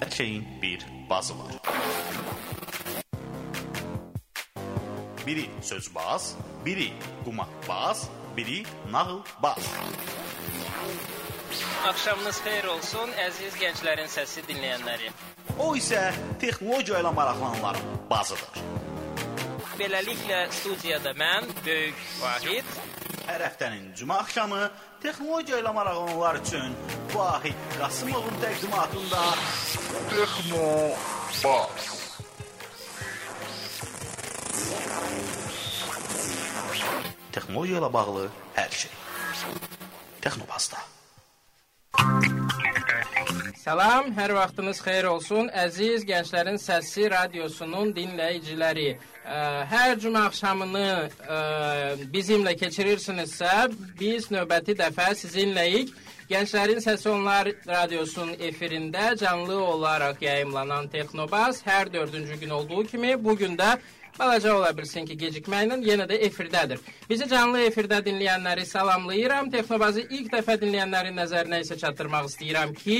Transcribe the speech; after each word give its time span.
hər 0.00 0.10
şeyin 0.16 0.44
bir 0.62 0.86
bazı 1.10 1.34
var. 1.38 1.52
Biri 5.26 5.50
sözbaz, 5.62 6.36
biri 6.64 6.92
qumaqbaz, 7.24 8.08
biri 8.36 8.62
nağılbaz. 8.90 9.64
Axşamınız 11.88 12.38
xeyir 12.44 12.64
olsun, 12.64 13.10
əziz 13.26 13.58
gənclərin 13.60 14.08
səsi 14.12 14.44
dinləyənləri. 14.48 15.10
O 15.58 15.74
isə 15.76 16.12
texnologiya 16.40 17.02
ilə 17.02 17.12
maraqlananların 17.14 17.98
bazıdır. 18.10 18.62
Beləliklə 19.78 20.40
studiyada 20.52 21.12
mən, 21.18 21.46
böyük 21.66 21.98
Vahid, 22.22 22.78
Hər 23.28 23.42
həftənin 23.44 23.90
cümə 23.92 24.16
axşamı 24.22 24.62
texnologiya 25.02 25.58
ilə 25.60 25.72
maraqlananlar 25.76 26.38
üçün 26.40 26.72
Vahid 27.12 27.58
Qasımovun 27.76 28.38
təqdimatında 28.40 29.24
Texno 30.14 30.64
Baz. 31.42 31.90
Texnologiya 37.36 37.84
ilə 37.84 37.92
bağlı 38.00 38.28
hər 38.56 38.80
şey. 38.80 38.96
Texnobazda. 40.24 40.84
Salam, 43.56 44.12
hər 44.16 44.32
vaxtınız 44.32 44.78
xeyir 44.80 45.06
olsun. 45.10 45.48
Əziz 45.52 46.04
Gənclərin 46.08 46.56
Səsi 46.60 47.08
radiosunun 47.12 47.90
dinləyiciləri. 47.96 48.86
Ə, 49.28 49.40
Hər 49.68 49.98
cümə 50.00 50.22
axşamını 50.30 50.84
ə, 50.88 51.40
bizimlə 52.14 52.54
keçirirsinizsə, 52.56 53.68
biz 54.00 54.30
növbəti 54.32 54.78
dəfə 54.78 55.10
sizinləyik. 55.20 55.92
Gənclərin 56.30 56.80
Səsi 56.84 57.10
Onlar 57.12 57.52
radiosunun 57.68 58.40
efirində 58.48 59.12
canlı 59.20 59.60
olaraq 59.74 60.24
yayımlanan 60.24 60.88
Texnobaz 60.92 61.60
hər 61.68 61.92
4-cü 61.92 62.40
gün 62.40 62.56
olduğu 62.60 62.86
kimi 62.86 63.12
bu 63.24 63.36
gün 63.36 63.56
də 63.60 63.76
Balaca 64.18 64.54
ola 64.56 64.70
bilsin 64.76 65.06
ki, 65.06 65.14
gecikməklə 65.18 65.78
yenə 65.86 66.08
də 66.10 66.16
efirdədir. 66.28 66.80
Bizi 67.10 67.28
canlı 67.30 67.60
efirdə 67.68 68.00
dinləyənləri 68.06 68.64
salamlayıram. 68.66 69.50
Texnobazı 69.52 70.08
ilk 70.08 70.32
dəfə 70.32 70.56
dinləyənlərin 70.62 71.14
nəzərinə 71.22 71.60
isə 71.62 71.78
çatdırmaq 71.78 72.26
istəyirəm 72.32 72.74
ki, 72.80 72.98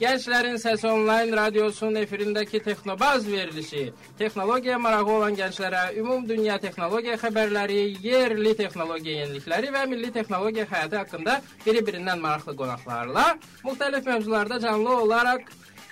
Gənclərin 0.00 0.56
Səsi 0.56 0.86
Onlayn 0.88 1.34
radiosunun 1.36 1.98
efirindəki 2.00 2.62
Texnobaz 2.64 3.26
verilişi, 3.28 3.82
texnologiya 4.18 4.78
marağı 4.80 5.10
olan 5.12 5.36
gənclərə 5.36 5.82
ümum 6.00 6.24
dünya 6.28 6.56
texnologiya 6.62 7.18
xəbərləri, 7.20 7.82
yerli 8.00 8.54
texnologiya 8.56 9.26
yenilikləri 9.26 9.74
və 9.74 9.82
milli 9.90 10.08
texnologiya 10.14 10.64
həyatı 10.72 11.02
haqqında 11.02 11.34
bir-birindən 11.66 12.24
maraqlı 12.24 12.56
qonaqlarla 12.62 13.26
müxtəlif 13.66 14.08
mövzularda 14.08 14.60
canlı 14.64 14.96
olaraq 15.02 15.44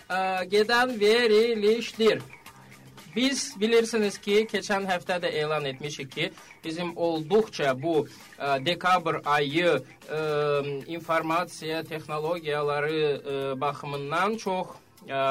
ə, 0.09 0.19
gedən 0.57 0.97
verilişdir. 1.05 2.25
Biz 3.17 3.55
bilirsiniz 3.61 4.19
ki, 4.19 4.45
keçən 4.51 4.87
həftə 4.89 5.19
də 5.23 5.31
elan 5.43 5.65
etmişik 5.65 6.13
ki, 6.13 6.31
bizim 6.65 6.93
olduqca 6.97 7.75
bu 7.83 8.05
ə, 8.05 8.59
dekabr 8.65 9.21
ayı 9.25 9.79
ə, 9.79 10.21
informasiya 10.87 11.83
texnologiyaları 11.89 13.01
ə, 13.01 13.61
baxımından 13.61 14.37
çox 14.37 14.77
ə, 15.09 15.25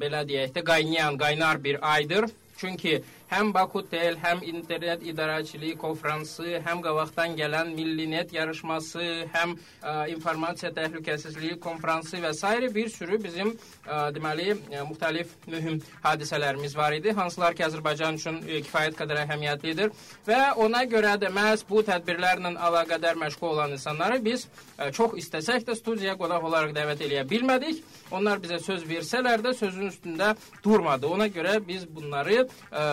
belə 0.00 0.24
deyək 0.28 0.54
də 0.56 0.64
qaynayan, 0.64 1.18
qaynar 1.20 1.64
bir 1.64 1.78
aydır. 1.94 2.30
Çünki 2.58 3.02
həm 3.30 3.52
Bakutel, 3.54 4.16
həm 4.22 4.42
internet 4.46 5.02
idarəçiliyi 5.06 5.76
konfransı, 5.80 6.58
həm 6.64 6.80
qabaqdan 6.84 7.36
gələn 7.38 7.74
Millinet 7.76 8.32
yarışması, 8.32 9.04
həm 9.34 9.54
ə, 9.82 10.08
informasiya 10.14 10.72
təhlükəsizliyi 10.76 11.58
konfransı 11.60 12.22
və 12.24 12.32
s. 12.34 12.72
bir 12.74 12.88
sürü 12.88 13.20
bizim 13.22 13.52
ə, 13.86 14.08
deməli 14.14 14.54
ə, 14.54 14.84
müxtəlif 14.88 15.34
mühüm 15.46 15.80
hadisələrimiz 16.02 16.76
var 16.76 16.96
idi, 16.96 17.12
hansılar 17.12 17.54
ki 17.54 17.66
Azərbaycan 17.68 18.16
üçün 18.20 18.40
ə, 18.42 18.62
kifayət 18.66 18.96
qədər 18.98 19.22
əhəmiyyətlidir 19.26 19.92
və 20.26 20.40
ona 20.64 20.84
görə 20.88 21.16
də 21.20 21.32
məhz 21.34 21.66
bu 21.68 21.84
tədbirlərlə 21.84 22.54
əlaqədar 22.56 23.20
məşğul 23.20 23.52
olan 23.52 23.76
insanları 23.76 24.22
biz 24.24 24.48
ə, 24.78 24.90
çox 24.92 25.18
istəsək 25.20 25.68
də 25.68 25.76
studiyaya 25.76 26.16
qonaq 26.20 26.48
olaraq 26.48 26.74
dəvət 26.76 27.04
eləyə 27.06 27.26
bilmədik. 27.28 27.84
Onlar 28.14 28.40
bizə 28.40 28.56
söz 28.64 28.86
versələr 28.88 29.42
də 29.44 29.52
sözün 29.56 29.90
üstündə 29.90 30.32
durmadı. 30.64 31.08
Ona 31.12 31.28
görə 31.32 31.58
biz 31.66 31.84
bunları 31.84 32.46
ə, 32.46 32.84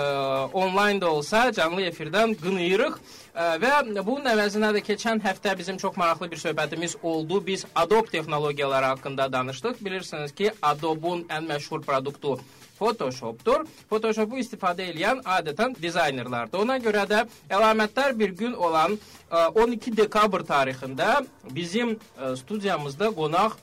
onlayn 0.53 1.02
da 1.02 1.12
olsa 1.12 1.52
canlı 1.52 1.86
efirdən 1.90 2.36
qınayırıq. 2.41 2.97
Ə, 3.36 3.46
və 3.62 3.72
bunun 4.00 4.30
əvəzinə 4.31 4.72
də 4.75 4.81
keçən 4.86 5.22
həftə 5.24 5.56
bizim 5.58 5.78
çox 5.78 5.97
maraqlı 5.97 6.30
bir 6.31 6.40
söhbətimiz 6.41 6.97
oldu. 7.03 7.41
Biz 7.47 7.66
Adobe 7.75 8.09
texnologiyaları 8.12 8.85
haqqında 8.85 9.31
danışdıq. 9.31 9.81
Bilirsiniz 9.85 10.35
ki, 10.35 10.52
Adobe-un 10.62 11.25
ən 11.30 11.47
məşhur 11.50 11.81
produktu 11.81 12.38
Photoshopdur. 12.80 13.66
Photoshopu 13.90 14.40
istifadə 14.41 14.90
edən 14.91 15.22
adətən 15.24 15.75
dizaynerlardır. 15.81 16.59
Ona 16.66 16.78
görə 16.84 17.08
də 17.09 17.24
əlamətdar 17.50 18.16
bir 18.19 18.35
gün 18.35 18.53
olan 18.53 18.97
ə, 19.31 19.47
12 19.56 19.97
dekabr 20.03 20.44
tarixində 20.47 21.24
bizim 21.52 21.96
ə, 21.96 22.35
studiyamızda 22.40 23.12
qonaq 23.16 23.59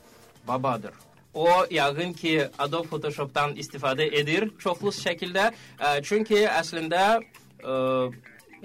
babadır. 0.47 1.12
O 1.33 1.47
yəqin 1.71 2.13
ki, 2.13 2.33
Adobe 2.61 2.87
Photoshopdan 2.87 3.55
istifadə 3.57 4.05
edir 4.19 4.51
çoxlu 4.61 4.93
şəkildə. 4.93 5.49
Ə, 5.79 5.93
çünki 6.05 6.43
əslində 6.45 7.05
ə, 7.17 7.77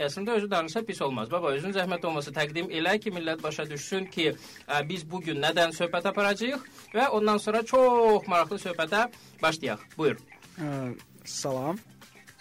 əslində 0.05 0.37
özü 0.37 0.51
danışsa 0.53 0.83
pis 0.84 1.01
olmaz. 1.03 1.31
Baba, 1.33 1.55
özün 1.56 1.73
zəhmət 1.77 2.05
olmasa 2.05 2.33
təqdim 2.37 2.69
elə 2.69 2.99
ki, 3.01 3.12
millət 3.15 3.41
başa 3.43 3.65
düşsün 3.71 4.11
ki, 4.12 4.34
ə, 4.69 4.83
biz 4.89 5.06
bu 5.09 5.23
gün 5.25 5.41
nədən 5.43 5.73
söhbət 5.77 6.11
aparacağıq 6.12 6.67
və 6.95 7.09
ondan 7.17 7.41
sonra 7.41 7.65
çox 7.67 8.29
maraqlı 8.29 8.61
söhbətə 8.67 9.06
başlayaq. 9.43 9.89
Buyur. 9.97 10.21
Ə, 10.61 10.75
salam. 11.25 11.81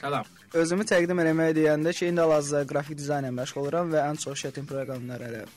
Salam. 0.02 0.28
Özümü 0.54 0.84
təqdim 0.88 1.24
eləmək 1.24 1.56
deyəndə 1.58 1.96
ki, 1.96 2.12
indi 2.12 2.24
hal-hazırda 2.24 2.68
qrafik 2.68 3.00
dizaynla 3.00 3.32
məşğul 3.40 3.64
oluram 3.64 3.96
və 3.96 4.04
ən 4.12 4.20
çox 4.22 4.44
çətin 4.46 4.68
proqramlar 4.68 5.24
elə 5.32 5.48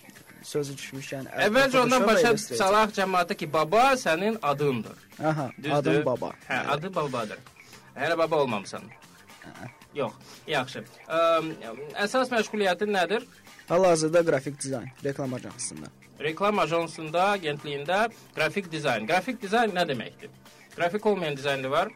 sözü 0.42 0.74
düşmüşkən. 0.78 1.28
Əvvəlcə 1.46 1.78
ondan 1.84 2.06
başa 2.08 2.34
salaq 2.38 2.94
cəmaata 2.96 3.36
ki, 3.36 3.52
baba 3.52 3.92
sənin 4.00 4.38
adındır. 4.42 4.98
Aha, 5.24 5.50
Düzdür? 5.58 5.76
adım 5.76 6.04
baba. 6.06 6.32
Hə, 6.48 6.58
adı 6.74 6.94
babadır. 6.94 7.38
Hələ 7.96 8.18
baba 8.18 8.36
olmamısan. 8.36 8.82
Yox, 9.94 10.12
yaxşı. 10.46 10.84
Ə, 11.08 11.20
əsas 12.04 12.30
məşğuliyyətin 12.30 12.92
nədir? 12.94 13.24
Hal-hazırda 13.68 14.22
qrafik 14.26 14.60
dizayn, 14.60 14.90
reklam 15.04 15.34
ajansında. 15.34 15.90
Reklam 16.20 16.58
ajansında, 16.58 17.24
agentliyində 17.36 18.04
qrafik 18.36 18.70
dizayn. 18.72 19.06
Qrafik 19.08 19.42
dizayn 19.42 19.74
nə 19.74 19.86
deməkdir? 19.88 20.30
Qrafik 20.76 21.06
olmayan 21.06 21.36
dizayn 21.36 21.64
da 21.64 21.70
var. 21.70 21.90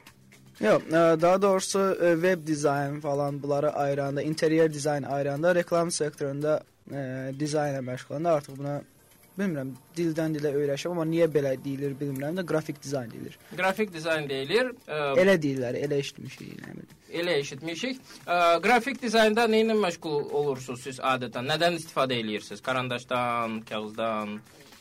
Yox, 0.60 0.82
ə, 0.90 1.02
daha 1.20 1.40
doğrusu 1.42 1.78
ə, 1.78 2.14
web 2.22 2.46
dizayn 2.46 3.00
falan 3.00 3.42
bunları 3.42 3.72
ayıranda, 3.72 4.22
interyer 4.22 4.72
dizayn 4.72 5.02
ayıranda 5.02 5.54
reklam 5.54 5.90
sektorunda 5.90 6.62
ə, 6.90 7.32
dizaynla 7.40 7.80
məşğulam. 7.86 8.26
Artıq 8.34 8.58
buna 8.58 8.74
bilmirəm, 9.38 9.72
dildən 9.96 10.36
dilə 10.36 10.52
öyrəşəm, 10.54 10.92
amma 10.94 11.04
niyə 11.10 11.26
belə 11.34 11.54
deyilir 11.64 11.96
bilmirəm 11.98 12.36
də 12.38 12.44
qrafik 12.46 12.76
dizayn 12.82 13.10
deyilir. 13.10 13.38
Qrafik 13.56 13.90
dizayn 13.94 14.28
deyilir. 14.30 14.68
Ə, 14.86 15.00
Elə 15.22 15.34
deyirlər, 15.42 15.78
elə 15.86 15.98
eşitmişik, 16.04 16.52
nə 16.62 16.74
bilim. 16.76 16.92
elə 17.22 17.34
eşitmişik. 17.40 17.98
Ə, 18.26 18.36
qrafik 18.62 19.00
dizaynda 19.02 19.48
nə 19.50 19.64
ilə 19.64 19.74
məşğul 19.82 20.28
olursunuz 20.40 20.84
siz 20.86 21.00
adətən? 21.02 21.48
Nədən 21.50 21.80
istifadə 21.80 22.20
edirsiniz? 22.22 22.62
Karandaşdan, 22.62 23.60
kağızdan, 23.70 24.36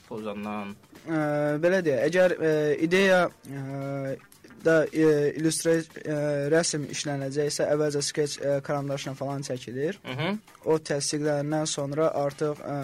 pozandan? 0.09 0.75
Ə, 1.07 1.17
belə 1.63 1.81
deyək, 1.85 2.05
əgər 2.11 2.37
ə, 2.37 2.53
ideya 2.85 3.23
ə, 3.49 4.15
da 4.63 4.75
ə, 4.85 5.11
illüstrə 5.37 5.75
ə, 5.81 6.17
rəsm 6.53 6.87
işlənəcəksə, 6.93 7.67
əvvəlcə 7.73 8.01
skeç 8.05 8.37
ə, 8.39 8.55
karandaşla 8.65 9.13
falan 9.19 9.45
çəkilir. 9.45 9.99
Mhm. 10.07 10.39
O 10.69 10.77
təsdiqlənəndən 10.89 11.69
sonra 11.69 12.09
artıq 12.23 12.61
ə, 12.63 12.77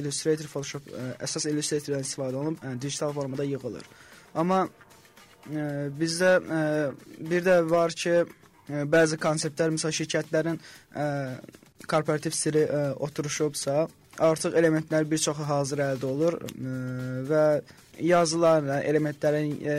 Illustrator, 0.00 0.50
Photoshop 0.52 0.88
ə, 0.92 1.08
əsas 1.24 1.48
Illustrator-dan 1.50 2.06
istifadə 2.06 2.40
olunub 2.40 2.62
ə, 2.62 2.74
digital 2.80 3.14
formada 3.16 3.46
yığılır. 3.48 3.88
Amma 4.34 4.64
ə, 4.66 5.90
bizdə 5.98 6.36
ə, 6.38 6.62
bir 7.32 7.44
də 7.48 7.58
var 7.70 7.96
ki, 7.96 8.16
ə, 8.24 8.86
bəzi 8.96 9.20
konseptlər 9.20 9.74
məsəl 9.76 9.96
şirkətlərin 10.02 10.60
ə, 10.60 11.10
korporativ 11.90 12.36
stili 12.36 12.64
ə, 12.68 12.86
oturuşubsa, 13.04 13.84
artıq 14.18 14.58
elementlər 14.58 15.08
bir 15.10 15.18
çoxu 15.18 15.46
hazır 15.48 15.86
əldə 15.90 16.06
olur 16.06 16.38
ə, 16.42 16.74
və 17.30 17.46
yazılarla, 18.00 18.80
elementlərin 18.82 19.52
ə, 19.54 19.74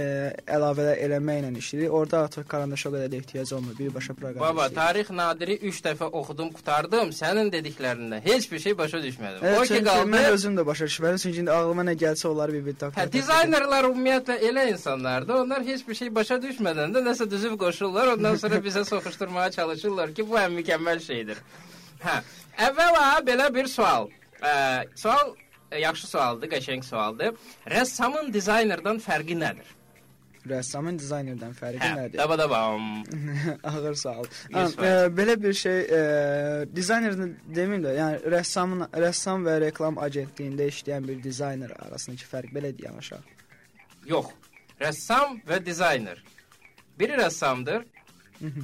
əlavələr 0.56 1.00
eləməklə 1.04 1.50
işləyirik. 1.60 1.92
Orada 1.92 2.22
artıq 2.26 2.46
karandaşa 2.48 2.92
qədər 2.94 3.10
də 3.12 3.20
ehtiyac 3.20 3.52
olmur, 3.58 3.76
birbaşa 3.80 4.16
proqram. 4.16 4.40
Baba, 4.40 4.68
işləyir. 4.70 4.76
tarix 4.76 5.12
nadiri 5.12 5.58
3 5.72 5.82
dəfə 5.88 6.10
oxudum, 6.22 6.52
qurtardım. 6.56 7.12
Sənin 7.16 7.52
dediklərindən 7.52 8.24
heç 8.24 8.48
bir 8.52 8.64
şey 8.64 8.78
başa 8.78 9.02
düşmədim. 9.04 9.44
Evet, 9.44 9.60
o 9.60 9.64
ki 9.68 9.84
qaldı. 9.84 10.10
mən 10.16 10.30
özüm 10.32 10.58
də 10.60 10.66
başa 10.66 10.90
düşmədim, 10.92 11.22
çünki 11.26 11.44
indi 11.44 11.52
ağlıma 11.52 11.88
nə 11.90 11.98
gəlsə 12.06 12.28
onları 12.32 12.58
bir-bir 12.60 12.80
tak. 12.80 12.96
Hə, 12.96 13.08
dizaynerlər 13.12 13.90
ümumiyyətlə 13.92 14.40
elə 14.50 14.68
insanlardır. 14.72 15.42
Onlar 15.44 15.64
heç 15.68 15.88
bir 15.88 16.00
şey 16.02 16.16
başa 16.16 16.40
düşmədən 16.48 16.96
də 16.96 17.04
nəsə 17.10 17.30
düzüb 17.32 17.60
qoşurlar, 17.60 18.16
ondan 18.16 18.36
sonra 18.40 18.64
bizə 18.64 18.86
soxuşdurmağa 18.88 19.52
çalışırlar 19.60 20.16
ki, 20.16 20.28
bu 20.30 20.40
ən 20.40 20.56
mükəmməl 20.56 21.04
şeydir. 21.04 21.44
Hə, 22.04 22.22
əvvəla 22.70 23.10
belə 23.28 23.52
bir 23.54 23.68
sual. 23.68 24.08
Ə, 24.46 24.54
sual 25.00 25.34
ə, 25.72 25.80
yaxşı 25.82 26.12
sualdır, 26.12 26.52
qəşəng 26.54 26.86
sualdır. 26.86 27.34
Rəssamın 27.72 28.32
dizaynerdən 28.36 29.02
fərqi 29.04 29.38
nədir? 29.42 29.74
rəssamın 30.50 30.98
dizaynerdən 31.02 31.54
fərqi 31.58 31.82
Hə, 31.82 31.92
nədir? 31.98 32.18
daba 32.20 32.38
dabam. 32.38 32.84
Ağır 33.70 33.96
sual. 33.98 34.28
Right. 34.54 34.80
e, 34.80 34.92
belə 35.18 35.36
bir 35.42 35.54
şey 35.58 35.80
e, 35.82 36.02
dizaynerin 36.76 37.34
deməyim 37.56 37.86
də, 37.86 37.94
yəni 38.00 38.34
rəssamın 38.36 38.86
rəssam 39.06 39.46
və 39.48 39.58
reklam 39.66 39.98
agentliyində 40.02 40.70
işləyən 40.72 41.08
bir 41.10 41.24
dizayner 41.24 41.74
arasındakı 41.88 42.30
fərq 42.30 42.54
belədir 42.56 42.90
yanaşaq. 42.90 43.34
Yox. 44.12 44.32
Rəssam 44.82 45.40
və 45.50 45.62
dizayner. 45.66 46.22
Biri 47.00 47.18
rəssamdır. 47.20 47.86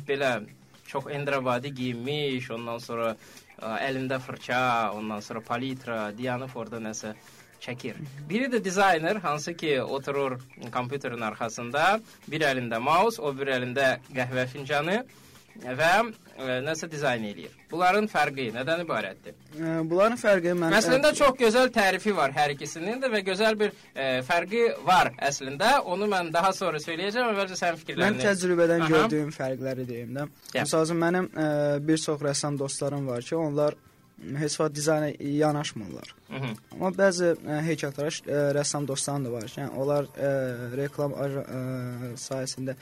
Belə 0.08 0.36
çox 0.92 1.08
endrabadi 1.12 1.74
geyinmiş, 1.74 2.52
ondan 2.58 2.82
sonra 2.84 3.14
ə, 3.14 3.76
əlində 3.88 4.20
fırça, 4.20 4.92
ondan 4.98 5.24
sonra 5.24 5.42
palitra, 5.48 6.02
dayanıb 6.18 6.56
orada 6.56 6.82
nəsə 6.84 7.16
çəkir. 7.62 8.00
Biri 8.30 8.50
də 8.52 8.64
dizayner, 8.64 9.22
hansı 9.24 9.54
ki 9.54 9.82
oturur 9.82 10.40
kompüterin 10.74 11.22
arxasında, 11.30 12.00
bir 12.28 12.46
əlində 12.48 12.82
mouse, 12.82 13.22
o 13.22 13.34
bir 13.38 13.54
əlində 13.58 13.98
qəhvə 14.12 14.48
fincanı 14.52 15.02
və 15.62 15.90
ə, 16.02 16.60
nəsə 16.66 16.88
dizayn 16.92 17.24
eləyir. 17.28 17.54
Bunların 17.72 18.08
fərqi 18.12 18.50
nədən 18.56 18.84
ibarətdir? 18.86 19.36
E, 19.56 19.74
bunların 19.88 20.18
fərqi 20.20 20.56
mən 20.60 20.76
Əslində 20.78 21.12
e, 21.14 21.18
çox 21.20 21.38
gözəl 21.40 21.70
tərifi 21.76 22.16
var 22.16 22.34
hər 22.36 22.56
ikisinin 22.56 23.00
də 23.04 23.12
və 23.14 23.22
gözəl 23.28 23.60
bir 23.60 23.72
e, 23.96 24.08
fərqi 24.28 24.64
var 24.88 25.14
əslində. 25.30 25.78
Onu 25.86 26.10
mən 26.12 26.34
daha 26.34 26.52
sonra 26.58 26.82
söyləyəcəm. 26.84 27.32
Əvvəlcə 27.36 27.60
sənin 27.60 27.78
Mən 27.78 27.84
fikirlərini. 27.86 28.26
təcrübədən 28.26 28.84
Aha. 28.88 28.92
gördüyüm 28.96 29.32
fərqləri 29.36 29.88
deyim 29.88 30.18
də. 30.18 30.28
Yep. 30.54 30.60
Məsəl 30.66 30.86
üçün 30.90 31.02
mənim 31.06 31.30
ə, 31.32 31.48
bir 31.88 32.04
çox 32.08 32.22
rəssam 32.28 32.60
dostlarım 32.60 33.08
var 33.08 33.22
ki, 33.24 33.36
onlar 33.36 33.78
heç 34.38 34.60
vaxt 34.60 34.76
dizayna 34.76 35.10
yanaşmırlar. 35.20 36.16
Hı 36.30 36.36
-hı. 36.36 36.56
Amma 36.74 36.90
bəzi 36.90 37.28
ə, 37.36 37.62
heykəltaraş 37.68 38.16
ə, 38.26 38.54
rəssam 38.58 38.88
dostlarım 38.88 39.26
da 39.26 39.32
var 39.32 39.44
yəni 39.44 39.70
onlar 39.78 40.04
ə, 40.04 40.30
reklam 40.78 41.14
aja- 41.14 41.48
ə, 41.58 41.60
sahəsində 42.28 42.76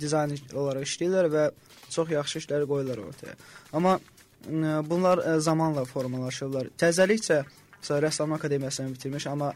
dizayn 0.00 0.36
olaraq 0.54 0.82
işləyirlər 0.82 1.26
və 1.36 1.50
çox 1.90 2.10
yaxşı 2.10 2.38
işlər 2.38 2.66
qoyurlar 2.66 2.98
ortaya. 2.98 3.34
Amma 3.72 3.98
ə, 3.98 4.88
bunlar 4.90 5.18
ə, 5.18 5.38
zamanla 5.38 5.84
formalaşırlar. 5.84 6.70
Təzəlikcə 6.78 7.44
məsələn 7.82 8.02
rəssam 8.02 8.32
akademiyasını 8.34 8.94
bitirmiş, 8.94 9.26
amma 9.26 9.52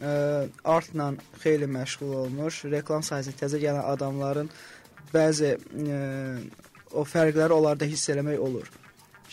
ə, 0.00 0.48
artla 0.64 1.14
xeyli 1.42 1.66
məşğul 1.66 2.14
olmuş, 2.22 2.64
reklam 2.64 3.02
sahəsində 3.02 3.40
təzə 3.42 3.58
gələn 3.58 3.84
adamların 3.84 4.50
bəzi 5.14 5.56
ə, 5.56 6.40
o 6.92 7.04
fərqləri 7.04 7.52
onlarda 7.52 7.84
hiss 7.84 8.08
eləmək 8.08 8.38
olur. 8.38 8.83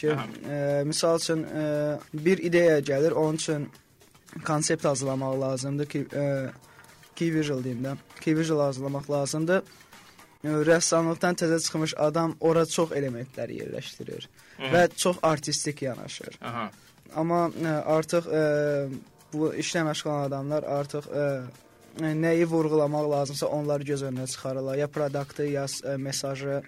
Ki, 0.01 0.09
ə, 0.09 0.81
misal 0.89 1.19
üçün 1.21 1.43
ə, 1.45 1.63
bir 2.25 2.41
ideya 2.41 2.79
gəlir, 2.81 3.13
onun 3.13 3.37
üçün 3.37 3.67
konsept 4.47 4.87
hazırlamaq 4.89 5.35
lazımdır 5.41 5.89
ki, 5.91 6.01
ə, 6.09 6.25
key 7.15 7.29
visual 7.35 7.61
deyim 7.61 7.83
də. 7.85 7.93
Key 8.23 8.33
visual 8.37 8.63
hazırlamaq 8.65 9.11
lazımdır. 9.11 9.61
Ə, 10.41 10.55
Rəssamlıqdan 10.71 11.37
təzə 11.43 11.61
çıxmış 11.67 11.93
adam 12.01 12.33
ora 12.39 12.65
çox 12.65 12.95
elementlər 12.97 13.53
yerləşdirir 13.59 14.25
Hı. 14.57 14.71
və 14.73 14.87
çox 15.03 15.21
artistik 15.21 15.85
yanaşır. 15.85 16.41
Aha. 16.49 16.69
Amma 17.21 17.43
ə, 17.53 17.77
artıq 17.99 18.25
ə, 18.25 18.45
bu 19.35 19.53
işlə 19.61 19.85
məşğul 19.91 20.09
olan 20.09 20.29
adamlar 20.31 20.65
artıq 20.79 21.13
ə, 21.13 21.27
nəyi 22.01 22.49
vurğulamaq 22.49 23.11
lazımsa 23.11 23.53
onları 23.53 23.83
göz 23.93 24.09
önünə 24.09 24.25
çıxarırlar. 24.33 24.81
Ya 24.81 24.87
produktı, 24.87 25.45
ya 25.45 25.69
ə, 25.69 25.97
mesajı 26.01 26.63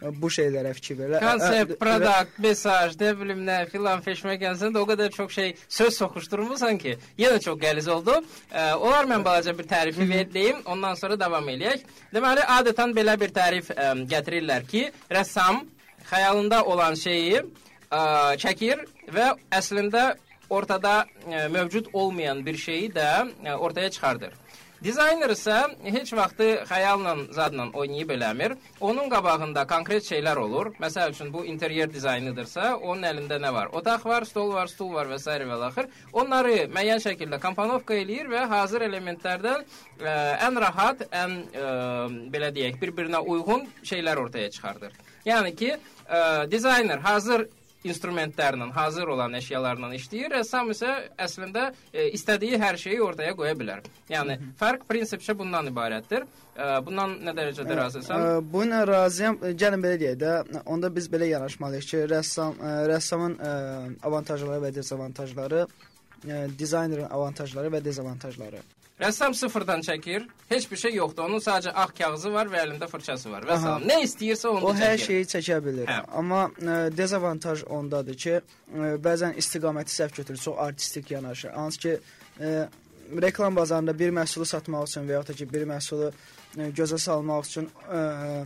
bu 0.00 0.28
şeylərə 0.32 0.72
fikir 0.76 0.98
verirlər. 0.98 1.24
Konsept, 1.24 1.76
product, 1.80 2.38
mesaj, 2.42 2.96
nə 3.00 3.12
bilim 3.18 3.42
nə 3.46 3.58
filan 3.70 4.02
feşmə 4.04 4.36
gəlsən 4.40 4.74
də 4.74 4.82
o 4.82 4.88
qədər 4.88 5.12
çox 5.14 5.32
şey 5.38 5.54
söz 5.78 5.96
soxuşdurmusan 6.02 6.80
ki, 6.82 6.96
yenə 7.20 7.40
çox 7.42 7.58
qəliz 7.62 7.88
oldu. 7.92 8.18
Ə, 8.52 8.74
olar 8.76 9.08
mən 9.08 9.24
balaca 9.24 9.56
bir 9.56 9.68
tərifi 9.70 10.08
verəyim, 10.10 10.60
ondan 10.72 10.98
sonra 11.00 11.16
davam 11.20 11.48
eləyək. 11.52 11.86
Deməli, 12.14 12.44
adətən 12.58 12.92
belə 12.96 13.16
bir 13.20 13.32
tərif 13.36 13.72
ə, 13.72 13.94
gətirirlər 14.12 14.68
ki, 14.68 14.86
rəssam 15.12 15.64
xəyalında 16.10 16.62
olan 16.68 16.98
şeyi 17.00 17.40
ə, 17.40 18.00
çəkir 18.42 18.84
və 19.16 19.32
əslində 19.56 20.12
ortada 20.52 21.06
ə, 21.24 21.46
mövcud 21.50 21.88
olmayan 21.92 22.44
bir 22.46 22.60
şeyi 22.60 22.92
də 22.94 23.08
ə, 23.24 23.56
ortaya 23.56 23.90
çıxardır. 23.90 24.36
Dizayner 24.84 25.32
isə 25.32 25.54
heç 25.88 26.10
vaxtı 26.12 26.46
xəyalla 26.68 27.14
zadla 27.32 27.64
oynayıb 27.72 28.10
eləmir. 28.12 28.54
Onun 28.80 29.08
qabağında 29.08 29.64
konkret 29.66 30.04
şeylər 30.04 30.36
olur. 30.36 30.74
Məsəl 30.82 31.14
üçün 31.14 31.32
bu 31.32 31.44
interyer 31.48 31.88
dizaynıdırsa, 31.92 32.74
onun 32.76 33.06
əlində 33.08 33.40
nə 33.40 33.52
var? 33.54 33.72
Otaq 33.72 34.04
var, 34.04 34.28
stol 34.28 34.52
var, 34.52 34.68
stul 34.68 34.92
var 34.92 35.08
və 35.08 35.18
s. 35.18 35.32
və 35.48 35.58
axır. 35.70 35.88
Onları 36.12 36.68
müəyyən 36.76 37.00
şəkildə 37.06 37.40
komponovka 37.40 37.96
eləyir 37.96 38.28
və 38.28 38.44
hazır 38.52 38.84
elementlərdən 38.90 39.64
ə, 39.64 40.14
ən 40.44 40.60
rahat, 40.60 41.06
ən 41.08 41.36
ə, 41.56 41.74
belə 42.32 42.52
deyək, 42.52 42.76
bir-birinə 42.82 43.24
uyğun 43.24 43.64
şeylər 43.82 44.20
ortaya 44.26 44.50
çıxardır. 44.50 44.92
Yəni 45.24 45.56
ki, 45.56 45.72
ə, 46.04 46.20
dizayner 46.52 46.98
hazır 46.98 47.48
instrumentlərlə, 47.84 48.70
hazır 48.74 49.12
olan 49.14 49.36
əşyalarla 49.38 49.90
işləyir. 49.96 50.32
Rəssam 50.38 50.70
isə 50.72 50.92
əslində 51.22 51.68
e, 51.92 52.08
istədiyi 52.16 52.58
hər 52.60 52.78
şeyi 52.80 53.00
ortaya 53.04 53.34
qoya 53.38 53.54
bilər. 53.58 53.84
Yəni 54.10 54.38
fərq 54.60 54.86
prinsipcə 54.88 55.36
bundan 55.38 55.68
ibarətdir. 55.70 56.26
E, 56.56 56.68
bundan 56.86 57.18
nə 57.26 57.34
dərəcədə 57.36 57.76
razısan? 57.78 58.22
Ə, 58.22 58.38
Bu 58.52 58.64
ilə 58.66 58.82
razıyam. 58.88 59.38
Ə, 59.42 59.52
Gəlin 59.58 59.84
belə 59.84 60.00
deyək 60.02 60.16
də, 60.22 60.62
onda 60.64 60.90
biz 60.92 61.10
belə 61.12 61.28
yanaşmalıyıq 61.32 61.90
ki, 61.92 62.04
rəssam 62.14 62.56
ə, 62.58 62.72
rəssamın 62.92 63.36
ə, 63.36 63.52
avantajları 64.08 64.64
və 64.66 64.72
dezavantajları, 64.80 65.66
ə, 65.66 66.40
dizaynerin 66.58 67.10
avantajları 67.10 67.76
və 67.76 67.84
dezavantajları. 67.84 68.64
Rəssam 69.00 69.34
sıfırdan 69.36 69.80
çəkir. 69.84 70.22
Heç 70.48 70.70
bir 70.70 70.76
şey 70.80 70.94
yoxdur. 70.94 71.22
Onun 71.28 71.42
sadəcə 71.44 71.72
ağ 71.76 71.86
kağızı 71.98 72.30
var 72.32 72.48
və 72.48 72.62
əlində 72.64 72.86
fırçası 72.88 73.28
var. 73.30 73.44
Və 73.44 73.58
salam. 73.60 73.82
Nə 73.84 73.98
istəyirsə 74.06 74.48
onu 74.48 74.64
O 74.64 74.72
da 74.72 74.78
hər 74.80 74.94
çəkir. 74.96 75.04
şeyi 75.06 75.26
çəkə 75.34 75.58
bilər. 75.66 75.90
Hə. 75.90 75.98
Amma 76.16 76.46
ə, 76.48 76.78
dezavantaj 76.96 77.66
ondadır 77.76 78.16
ki, 78.24 78.38
ə, 78.40 78.94
bəzən 79.04 79.36
istiqaməti 79.42 79.92
səhv 79.92 80.16
götürür, 80.16 80.40
çox 80.40 80.58
artistik 80.64 81.10
yanaşır. 81.12 81.52
Hansı 81.58 81.78
ki, 81.84 81.94
ə, 82.40 82.56
reklam 83.22 83.56
bazarında 83.56 83.98
bir 83.98 84.16
məhsulu 84.16 84.48
satmaq 84.48 84.88
üçün 84.88 85.04
və 85.10 85.18
yaxud 85.18 85.34
da 85.34 85.38
ki, 85.42 85.52
bir 85.52 85.68
məhsulu 85.74 86.08
ə, 86.08 86.72
gözə 86.80 86.98
salmaq 86.98 87.44
üçün, 87.50 87.68
ə, 87.92 88.44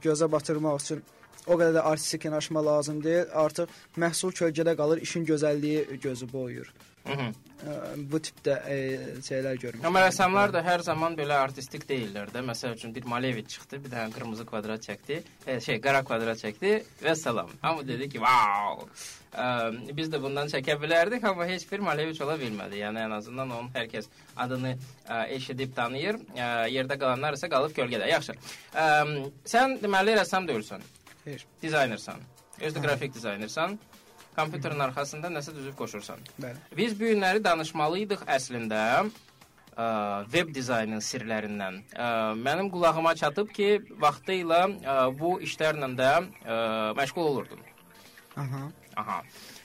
gözə 0.00 0.32
batırmaq 0.32 0.80
üçün 0.80 1.04
o 1.46 1.56
qədər 1.60 1.76
də 1.76 1.82
artistik 1.92 2.24
yanaşma 2.24 2.64
lazım 2.64 3.04
deyil. 3.04 3.28
Artıq 3.36 3.68
məhsul 4.00 4.32
kölgədə 4.32 4.76
qalır, 4.80 5.04
işin 5.04 5.28
gözəlliyi 5.28 6.00
gözü 6.00 6.32
boyuyur. 6.32 6.72
Bu 8.10 8.18
tipdə 8.24 8.54
ə, 8.64 8.76
şeylər 9.24 9.58
görmüşəm. 9.60 9.84
Amma 9.88 10.00
rəssamlar 10.06 10.52
da 10.54 10.62
hər 10.64 10.80
zaman 10.84 11.16
belə 11.18 11.36
artistik 11.44 11.84
deyillər 11.88 12.30
də. 12.32 12.40
Məsəl 12.46 12.76
üçün 12.76 12.94
bir 12.96 13.04
Malevich 13.08 13.50
çıxdı, 13.52 13.82
bir 13.84 13.92
dənə 13.92 14.14
qırmızı 14.14 14.46
kvadrat 14.48 14.86
çəkdi, 14.86 15.18
e, 15.46 15.58
şey 15.60 15.80
qara 15.84 16.00
kvadrat 16.06 16.40
çəkdi 16.40 16.72
və 17.04 17.14
salam. 17.20 17.50
Hamı 17.60 17.86
dedi 17.88 18.08
ki, 18.08 18.22
"Wow!" 18.24 18.88
Ə, 19.30 19.96
biz 19.96 20.08
də 20.08 20.22
bundan 20.22 20.48
çəkə 20.48 20.78
bilərdik, 20.80 21.24
amma 21.24 21.46
heç 21.46 21.66
bir 21.72 21.84
Malevich 21.84 22.22
ola 22.24 22.38
bilmədi. 22.40 22.80
Yəni 22.80 23.04
ən 23.04 23.16
azından 23.18 23.50
onun 23.50 23.68
hər 23.76 23.86
kəs 23.92 24.08
adını 24.36 24.74
ə, 25.08 25.28
eşidib 25.36 25.76
tanıyır. 25.76 26.16
Ə, 26.34 26.48
yerdə 26.72 26.98
qalanlar 26.98 27.36
isə 27.36 27.52
qalıb 27.52 27.76
kölgədə. 27.76 28.08
Yaxşı. 28.08 28.38
Ə, 28.74 28.88
sən 29.44 29.78
deməli 29.84 30.16
rəssam 30.16 30.48
deyilsən. 30.48 30.82
Xeyr. 31.24 31.46
Dizaynersən. 31.62 32.24
Özdə 32.60 32.82
qrafik 32.82 33.14
dizaynersən. 33.14 33.78
Kompüterin 34.36 34.80
arxasında 34.86 35.30
nəsə 35.32 35.54
düzüb 35.56 35.74
qoşursan. 35.78 36.22
Bəli. 36.40 36.60
Biz 36.76 36.94
bu 37.00 37.10
günləri 37.10 37.42
danışmalıydıq 37.44 38.22
əslində 38.30 38.82
ə, 39.02 39.04
web 40.32 40.52
dizaynın 40.54 41.02
sirlərindən. 41.04 41.80
Ə, 41.94 42.10
mənim 42.40 42.70
qulağıma 42.72 43.14
çatıb 43.18 43.50
ki, 43.56 43.70
vaxtı 44.02 44.40
ilə 44.40 44.62
ə, 44.66 44.98
bu 45.18 45.36
işlərlə 45.46 45.90
də 45.98 46.12
ə, 46.18 46.60
məşğul 46.98 47.30
olurdum. 47.32 47.64
Aha. 48.38 48.62
Aha. 49.02 49.18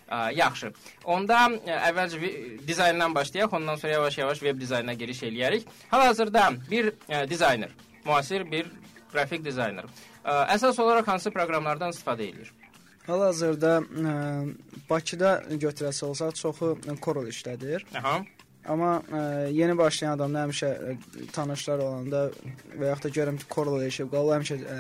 Ə, 0.06 0.18
yaxşı. 0.40 0.74
Onda 1.06 1.46
ə, 1.52 1.78
əvvəlcə 1.92 2.34
dizayndan 2.68 3.16
başlayaq, 3.16 3.54
ondan 3.60 3.80
sonra 3.82 3.94
yavaş-yavaş 3.94 4.44
web 4.48 4.60
dizaynına 4.62 4.98
giriş 4.98 5.24
eləyərik. 5.30 5.70
Hal-hazırda 5.94 6.50
bir 6.72 6.94
ə, 7.10 7.24
dizayner, 7.30 7.72
müasir 8.06 8.50
bir 8.52 8.74
qrafik 9.14 9.46
dizayner 9.46 9.86
ə, 10.26 10.46
əsas 10.58 10.80
olaraq 10.82 11.08
hansı 11.14 11.32
proqramlardan 11.32 11.94
istifadə 11.96 12.30
edir? 12.32 12.52
Hal-hazırda 13.06 13.74
ə, 13.82 14.14
Bakıda 14.90 15.32
götürəsi 15.50 16.06
olsa 16.06 16.32
çoxu 16.32 16.78
Corel 17.02 17.30
işlədir. 17.30 17.86
Aha. 17.98 18.20
Amma 18.66 18.96
ə, 19.06 19.24
yeni 19.54 19.78
başlayan 19.78 20.18
adamda 20.18 20.46
həmişə 20.48 20.72
ə, 20.74 20.96
tanışlar 21.36 21.84
olanda 21.86 22.24
və 22.74 22.90
yaxud 22.90 23.08
da 23.08 23.14
görürəm 23.20 23.38
ki, 23.42 23.50
Corel 23.54 23.86
işib 23.88 24.10
qalır, 24.14 24.40
həmişə 24.40 24.58
ə, 24.66 24.80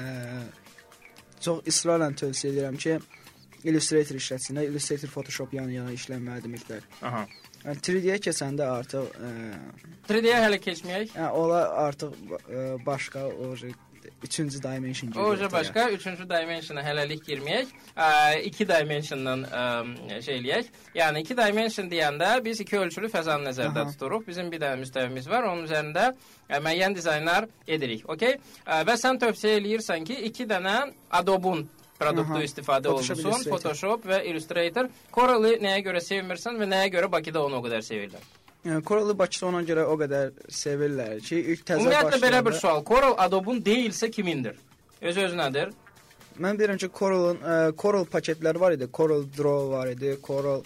çox 1.45 1.61
israrla 1.69 2.09
tövsiyə 2.17 2.53
edirəm 2.53 2.79
ki, 2.81 2.97
Illustrator 3.65 4.17
işlətsinlər, 4.17 4.69
Illustrator 4.69 5.09
Photoshop 5.09 5.53
yan-yana 5.57 5.93
işlənməlidir 5.93 6.51
mütləq. 6.53 6.89
Aha. 7.05 7.23
Yəni 7.65 7.81
3D-yə 7.81 8.17
keçəndə 8.21 8.65
artıq 8.69 9.15
ə, 9.17 9.29
3D-yə 10.09 10.41
hələ 10.43 10.59
keçməyək. 10.61 11.15
yəni 11.17 11.31
ola 11.33 11.61
artıq 11.85 12.13
ə, 12.45 12.65
başqa 12.85 13.25
o 13.29 13.53
üçüncü 14.23 14.63
dimension 14.63 15.09
O 15.09 15.11
giriyor. 15.11 15.29
ortaya. 15.33 15.51
başqa 15.51 15.89
3-cü 15.91 16.29
dimensiona 16.29 16.81
hələlik 16.81 17.21
girməyək. 17.27 17.67
2 18.45 18.67
dimensiondan 18.67 19.43
ə, 19.43 20.21
şey 20.21 20.39
eləyək. 20.39 20.65
Yəni 20.95 21.21
2 21.25 21.37
dimension 21.37 21.89
deyəndə 21.91 22.43
biz 22.45 22.59
iki 22.63 22.77
ölçülü 22.79 23.09
fəzanı 23.13 23.49
nəzərdə 23.51 23.83
Aha. 23.83 23.91
tuturuq. 23.91 24.27
Bizim 24.27 24.51
bir 24.51 24.59
dənə 24.63 24.79
müstəvimiz 24.83 25.29
var. 25.29 25.43
Onun 25.51 25.65
üzərində 25.67 26.13
ə, 26.49 26.59
müəyyən 26.59 26.95
dizaynlar 26.95 27.47
edirik. 27.67 28.05
Okay? 28.09 28.39
Və 28.65 28.95
sən 28.97 29.19
tövsiyə 29.21 29.59
eləyirsən 29.59 30.05
ki, 30.05 30.21
2 30.31 30.47
dənə 30.49 30.77
Adobe-un 31.11 31.67
produktu 31.99 32.33
Aha. 32.39 32.43
istifadə 32.43 32.89
Photoshop, 32.89 33.17
olunsun. 33.17 33.29
Illustrator. 33.29 33.51
Photoshop 33.69 34.05
və 34.09 34.23
Illustrator. 34.31 34.89
Corel-i 35.11 35.59
nəyə 35.63 35.83
görə 35.85 36.01
sevmirsən 36.03 36.57
və 36.59 36.67
nəyə 36.67 36.89
görə 36.97 37.11
Bakıda 37.11 37.45
onu 37.45 37.61
o 37.61 37.63
qədər 37.67 37.85
sevirlər? 37.85 38.25
Yəni 38.65 38.81
Coral-ı 38.83 39.13
Bakıda 39.19 39.45
ona 39.45 39.61
görə 39.61 39.83
o 39.85 39.95
qədər 39.99 40.31
sevirlər 40.49 41.19
ki, 41.21 41.37
ilk 41.53 41.65
təzə 41.67 41.83
Ümumiyyətlə 41.83 42.17
belə 42.21 42.39
bir 42.45 42.51
başlayanda- 42.51 42.59
sual. 42.59 42.83
Corel 42.85 43.13
Adobe-un 43.17 43.59
deyilsə 43.61 44.09
kimindir? 44.11 44.55
Öz 45.01 45.17
özünədir. 45.17 45.73
Mən 46.41 46.57
bilirəm 46.59 46.77
ki, 46.81 46.89
Coral-ın 46.99 47.75
Coral 47.77 48.05
paketləri 48.05 48.59
var 48.59 48.71
idi. 48.71 48.87
Coral 48.93 49.23
Draw 49.37 49.69
var 49.71 49.87
idi, 49.87 50.17
Coral 50.23 50.63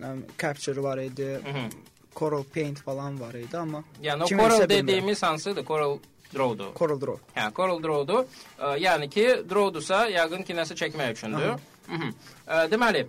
ə, 0.00 0.22
Capture 0.38 0.82
var 0.82 0.98
idi, 0.98 1.28
Hı 1.44 1.50
-hı. 1.50 1.70
Coral 2.14 2.44
Paint 2.54 2.78
falan 2.80 3.20
var 3.20 3.34
idi, 3.34 3.56
amma 3.56 3.84
Yəni 4.02 4.22
o 4.22 4.26
bilmirəm. 4.26 4.68
dediyimiz 4.68 5.22
hansıdır? 5.22 5.64
Corel 5.64 5.98
Draw-dur. 6.34 6.74
Coral 6.74 7.00
Draw. 7.00 7.16
Hə, 7.36 7.52
Corel 7.54 7.82
Draw-dur. 7.82 8.24
Ə, 8.58 8.78
Yəni 8.80 9.08
ki, 9.10 9.26
Draw-dursa 9.50 10.08
yəqin 10.10 10.44
ki, 10.44 10.54
nəsə 10.54 10.74
çəkmək 10.74 11.12
üçündür. 11.12 11.48
Aha. 11.48 11.58
Hı 11.88 11.94
-hı. 11.96 12.12
Ə, 12.48 12.70
Deməli, 12.70 13.06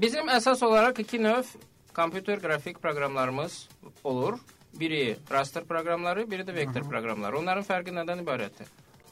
bizim 0.00 0.26
əsas 0.28 0.64
olaraq 0.64 0.98
iki 1.00 1.18
növ 1.18 1.44
kompüter 1.96 2.40
qrafik 2.40 2.80
proqramlarımız 2.82 3.68
olur. 4.04 4.38
Biri 4.80 5.16
raster 5.30 5.64
proqramları, 5.64 6.30
biri 6.30 6.42
də 6.46 6.54
vektor 6.54 6.84
proqramları. 6.88 7.38
Onların 7.38 7.64
fərqi 7.66 7.90
nədən 7.96 8.22
ibarətdir? 8.22 8.68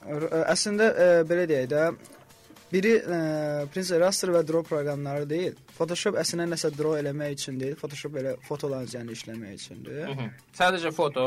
Ə, 0.06 0.44
Əslində 0.52 0.86
ə, 0.94 1.08
belə 1.26 1.48
deyək 1.50 1.66
də 1.72 1.82
biri 2.72 2.92
ə, 3.00 3.18
prinsip 3.72 3.98
raster 4.00 4.30
və 4.30 4.44
draw 4.46 4.62
proqramları 4.68 5.26
deyil. 5.30 5.56
Photoshop 5.78 6.18
əslində 6.22 6.46
nəsə 6.52 6.70
draw 6.76 6.94
eləmək 7.00 7.34
üçün 7.40 7.58
deyil, 7.60 7.74
Photoshop 7.80 8.20
elə 8.22 8.36
fotoların 8.46 8.86
üzərində 8.86 9.16
işləmək 9.18 9.54
üçündür. 9.58 10.00
Hı 10.06 10.14
-hı. 10.20 10.28
Sadəcə 10.60 10.92
foto, 10.94 11.26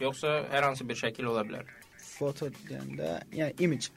yoxsa 0.00 0.38
hər 0.54 0.62
hansı 0.68 0.88
bir 0.88 0.94
şəkil 1.02 1.26
ola 1.26 1.42
bilər? 1.42 1.66
Foto 1.98 2.46
deyəndə, 2.68 3.22
yəni 3.32 3.54
image, 3.58 3.90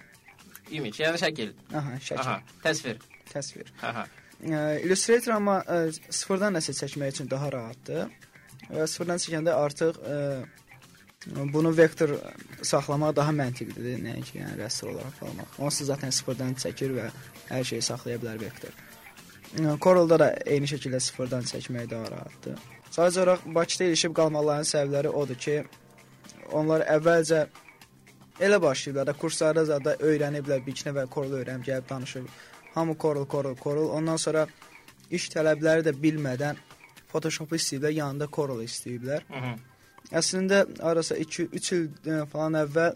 Image, 0.72 1.04
yəni 1.04 1.18
şəkil. 1.22 1.52
aha, 1.74 1.92
şəkil, 2.02 2.20
Aha, 2.20 2.42
təsvir. 2.64 2.98
təsvir. 3.34 3.68
Aha. 3.84 4.08
Illustrator 4.44 5.38
amma 5.38 5.62
ə, 5.64 5.80
sıfırdan 6.10 6.58
nəsə 6.58 6.76
çəkmək 6.82 7.16
üçün 7.16 7.30
daha 7.32 7.52
rahatdır. 7.54 8.10
Və 8.70 8.88
sıfırdan 8.90 9.22
çəkəndə 9.24 9.56
artıq 9.56 9.98
ə, 10.02 10.20
bunu 11.54 11.72
vektor 11.78 12.18
saxlamaq 12.62 13.16
daha 13.16 13.34
məntiqlidir, 13.34 13.98
nəinki 14.04 14.40
yəni 14.42 14.60
rəsm 14.60 14.92
olaraq 14.92 15.24
almaq. 15.26 15.58
Onsuz 15.58 15.88
zaten 15.88 16.14
sıfırdan 16.14 16.54
çəkir 16.62 16.94
və 16.98 17.10
hər 17.50 17.64
şeyi 17.72 17.82
saxlaya 17.82 18.22
bilər 18.22 18.42
vektor. 18.42 18.76
Corel-da 19.82 20.20
da 20.20 20.30
eyni 20.46 20.68
şəkildə 20.70 21.00
sıfırdan 21.00 21.48
çəkmək 21.50 21.90
daha 21.90 22.12
rahatdır. 22.12 22.60
Sadəcə 22.92 23.22
olaraq 23.24 23.46
Bakıda 23.56 23.84
ilişib 23.90 24.14
qalmalarının 24.16 24.68
səbəbləri 24.70 25.14
odur 25.22 25.40
ki, 25.46 25.56
onlar 26.52 26.84
əvvəlcə 26.92 27.46
elə 28.46 28.60
başlayıblar 28.62 29.08
da 29.08 29.14
kurslarda 29.14 29.66
zada 29.66 29.96
öyrəniblər, 29.96 30.62
bir 30.66 30.76
iki 30.76 30.90
nəfər 30.90 31.10
Corel 31.14 31.40
öyrənib 31.40 31.66
gəlib 31.70 31.90
danışıb. 31.90 32.28
Hamı 32.76 32.96
Corel, 33.00 33.26
Corel, 33.32 33.56
Corel. 33.64 33.90
Ondan 33.98 34.18
sonra 34.18 34.48
iş 35.12 35.30
tələbləri 35.34 35.86
də 35.88 35.94
bilmədən 35.96 36.60
Photoshop-u 37.12 37.56
istəyiblər, 37.56 37.94
yanında 37.96 38.28
Corel 38.32 38.66
istəyiblər. 38.68 39.24
Hı 39.32 39.42
-hı. 39.46 39.56
Əslində 40.12 40.66
arası 40.84 41.16
2-3 41.16 41.76
il 41.76 41.90
e, 42.12 42.26
falan 42.26 42.54
əvvəl 42.54 42.96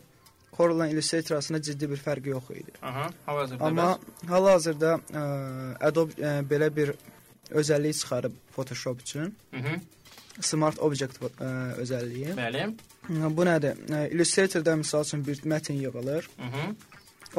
Corel-la 0.58 0.88
Illustrator 0.88 1.36
arasında 1.36 1.62
ciddi 1.62 1.90
bir 1.90 1.98
fərq 1.98 2.28
yox 2.28 2.50
idi. 2.52 2.72
Aha, 2.82 3.10
hal-hazırda 3.26 3.66
Amma 3.66 4.00
hal-hazırda 4.28 5.00
ə, 5.14 5.24
Adobe 5.88 6.14
ə, 6.14 6.34
belə 6.50 6.68
bir 6.76 6.92
özəllik 7.52 7.94
çıxarıb 7.94 8.34
Photoshop 8.56 9.02
üçün. 9.02 9.36
-hı. 9.54 9.80
Smart 10.42 10.80
Object 10.80 11.22
ə, 11.22 11.30
özəlliyi. 11.84 12.36
Bəli. 12.36 12.76
Bu 13.10 13.46
nədir? 13.46 13.76
Illustrator-da 14.14 14.76
misal 14.76 15.04
üçün 15.04 15.28
bir 15.28 15.38
mətn 15.38 15.74
yığılır. 15.74 16.30
-hı. 16.40 16.76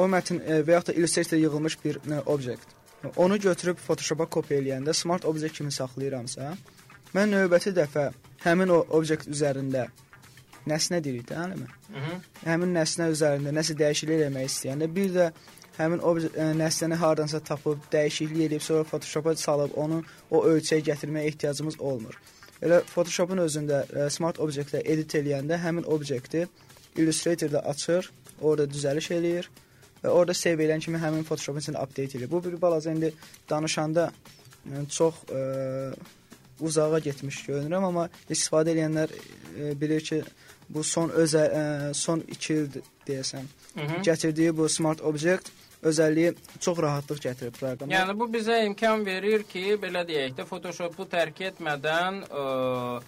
O 0.01 0.07
mətn 0.09 0.39
e, 0.41 0.61
və 0.65 0.77
yaxud 0.77 0.91
da 0.91 0.97
Illustrator 0.97 1.37
yığılmış 1.37 1.77
bir 1.85 1.99
e, 2.09 2.19
obyekt. 2.25 2.69
Onu 3.15 3.39
götürüb 3.39 3.77
Photoshop-a 3.77 4.25
kopya 4.25 4.57
eləyəndə 4.61 4.93
Smart 4.93 5.25
Object 5.25 5.57
kimi 5.57 5.71
saxlayıramsa, 5.73 6.53
mən 7.15 7.33
növbəti 7.33 7.73
dəfə 7.77 8.09
həmin 8.45 8.73
o 8.73 8.81
obyekt 8.97 9.29
üzərində 9.29 9.87
nəsnə 10.69 11.01
deyirik 11.03 11.29
də, 11.29 11.37
eləmi? 11.45 11.67
-hı. 11.93 12.19
Həmin 12.45 12.75
nəsnə 12.77 13.09
üzərində 13.13 13.53
nəsə 13.57 13.77
dəyişiklik 13.77 14.19
eləmək 14.19 14.45
istəyəndə 14.51 14.89
bir 14.95 15.09
də 15.17 15.31
həmin 15.77 16.03
o 16.05 16.11
nəsnəni 16.63 16.97
hardansa 17.03 17.39
tapıb 17.39 17.79
dəyişiklik 17.93 18.45
edib 18.47 18.61
sonra 18.61 18.83
Photoshop-a 18.83 19.35
salıb 19.35 19.71
onu 19.75 20.03
o 20.31 20.43
ölçəyə 20.45 20.85
gətirməyə 20.89 21.25
ehtiyacımız 21.31 21.79
olmur. 21.79 22.17
Elə 22.61 22.81
Photoshop-un 22.93 23.41
özündə 23.47 23.81
e, 23.89 24.09
Smart 24.09 24.39
Object-lə 24.39 24.81
edit 24.85 25.15
eləyəndə 25.15 25.57
həmin 25.57 25.83
obyekti 25.83 26.47
Illustrator-da 26.95 27.59
açır, 27.59 28.11
orada 28.41 28.65
düzəliş 28.73 29.11
eləyir 29.17 29.49
orada 30.09 30.33
save 30.33 30.65
edən 30.65 30.81
kimi 30.83 31.01
həmin 31.01 31.25
Photoshop-un 31.27 31.61
içində 31.61 31.83
update 31.83 32.17
edir. 32.17 32.31
Bu 32.31 32.43
bir 32.43 32.61
balaca 32.61 32.91
indi 32.91 33.13
danışanda 33.49 34.11
yəni, 34.69 34.87
çox 34.89 35.23
ə, 35.29 35.41
uzağa 36.61 36.99
getmiş 36.99 37.43
görünürəm, 37.47 37.87
amma 37.89 38.07
istifadə 38.29 38.75
edənlər 38.75 39.13
ə, 39.13 39.73
bilir 39.81 40.05
ki, 40.05 40.21
bu 40.69 40.83
son 40.83 41.11
özə 41.23 41.43
ə, 41.47 41.65
son 41.97 42.23
2 42.27 42.53
il 42.53 42.81
deyəsəm 43.07 43.45
Hı 43.75 43.81
-hı. 43.81 44.03
gətirdiyi 44.03 44.57
bu 44.57 44.69
Smart 44.69 45.01
Object 45.01 45.51
özəlliyi 45.83 46.33
çox 46.59 46.77
rahatlıq 46.77 47.19
gətirir 47.25 47.51
proqrama. 47.51 47.93
Yəni 47.93 48.19
bu 48.19 48.25
bizə 48.33 48.65
imkan 48.65 49.05
verir 49.05 49.43
ki, 49.43 49.77
belə 49.81 50.05
deyək 50.07 50.35
də 50.37 50.45
Photoshop-u 50.45 51.03
tərk 51.03 51.41
etmədən 51.49 52.21
ə, 52.29 53.01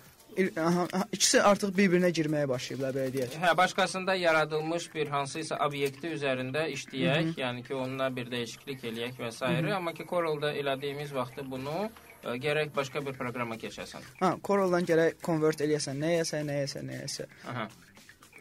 aha, 0.58 0.86
ikisi 1.16 1.42
artıq 1.42 1.74
bir-birinə 1.78 2.10
girməyə 2.18 2.48
başlayıblar 2.50 2.96
belə 2.98 3.14
deyək. 3.14 3.36
hə 3.44 3.52
başqasında 3.58 4.16
yaradılmış 4.16 4.88
bir 4.96 5.08
hansısa 5.08 5.60
obyekti 5.68 6.14
üzərində 6.16 6.66
işləyək, 6.76 7.36
yəni 7.38 7.64
ki, 7.68 7.76
onunla 7.76 8.10
bir 8.16 8.32
dəyişiklik 8.32 8.84
eləyək 8.90 9.20
və 9.20 9.32
s. 9.32 9.46
amma 9.76 9.94
ki 9.94 10.06
Corel-da 10.10 10.54
elədiyimiz 10.54 11.14
vaxtda 11.14 11.46
bunu 11.52 11.90
ə, 12.24 12.36
gərək 12.46 12.74
başqa 12.76 13.06
bir 13.06 13.14
proqrama 13.20 13.56
keçəsən. 13.62 14.02
Ha, 14.22 14.36
Corel-dan 14.44 14.86
gərək 14.90 15.22
convert 15.24 15.62
eləyəsən, 15.62 16.00
nəyəsə, 16.06 16.42
nəyəsə, 16.50 16.84
nəyəsə. 16.90 17.28
Aha. 17.52 17.68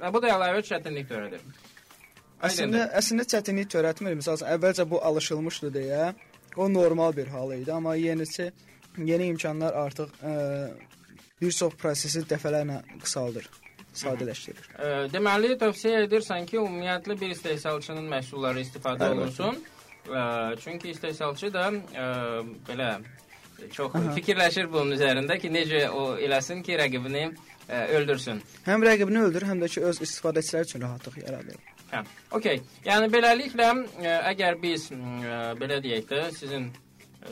Və 0.01 0.13
bu 0.13 0.23
da 0.23 0.35
əlavə 0.37 0.63
çətinlik 0.67 1.09
törədir. 1.09 1.43
Əslində 2.43 2.89
əslində 2.99 3.27
çətinlik 3.31 3.69
törətmir. 3.71 4.17
Məsələn, 4.19 4.49
əvvəlcə 4.57 4.87
bu 4.91 4.99
alışılmışdı 4.99 5.71
deyə, 5.77 6.15
o 6.57 6.67
normal 6.69 7.15
bir 7.17 7.29
hal 7.31 7.53
idi, 7.55 7.71
amma 7.73 7.95
yenisi 7.95 8.51
yeni 8.99 9.29
imkanlar 9.33 9.77
artıq 9.85 10.11
ə, 10.21 10.33
bir 11.43 11.53
çox 11.59 11.75
prosesi 11.81 12.23
dəfələrlə 12.31 12.81
qısaldır, 13.03 13.49
sadələşdirir. 13.99 14.69
Ə, 14.79 14.91
deməli 15.13 15.57
tövsiyə 15.61 16.05
edirsən 16.07 16.47
ki, 16.49 16.61
ümumiyyətlə 16.63 17.19
bir 17.21 17.35
istehsalçının 17.35 18.07
məhsulları 18.13 18.63
istifadə 18.63 19.09
Əlbəttə. 19.09 19.19
olunsun. 19.19 19.59
Ə, 20.07 20.23
çünki 20.63 20.95
istehsalçı 20.95 21.53
da 21.55 21.67
ə, 21.73 22.07
belə 22.69 22.93
çox 23.75 23.95
Aha. 23.95 24.15
fikirləşir 24.17 24.71
bunun 24.73 24.97
üzərində 24.97 25.39
ki, 25.43 25.51
necə 25.55 25.85
o 25.91 26.15
eləsin 26.19 26.63
ki, 26.67 26.79
rəqibini 26.81 27.27
ə, 27.29 27.85
öldürsün. 27.99 28.41
Həm 28.67 28.87
rəqibini 28.87 29.27
öldürür, 29.27 29.51
həm 29.53 29.63
də 29.63 29.71
ki 29.75 29.85
öz 29.91 30.03
istifadəçilər 30.07 30.67
üçün 30.69 30.87
rahatlıq 30.87 31.21
yaradır. 31.27 31.61
Hə. 31.93 32.01
Okay. 32.39 32.63
Yəni 32.87 33.11
beləliklə 33.13 33.69
ə, 33.69 34.17
əgər 34.33 34.59
biz 34.63 34.89
ə, 34.95 35.43
belə 35.61 35.83
deyək 35.85 36.09
də 36.11 36.25
sizin 36.39 36.71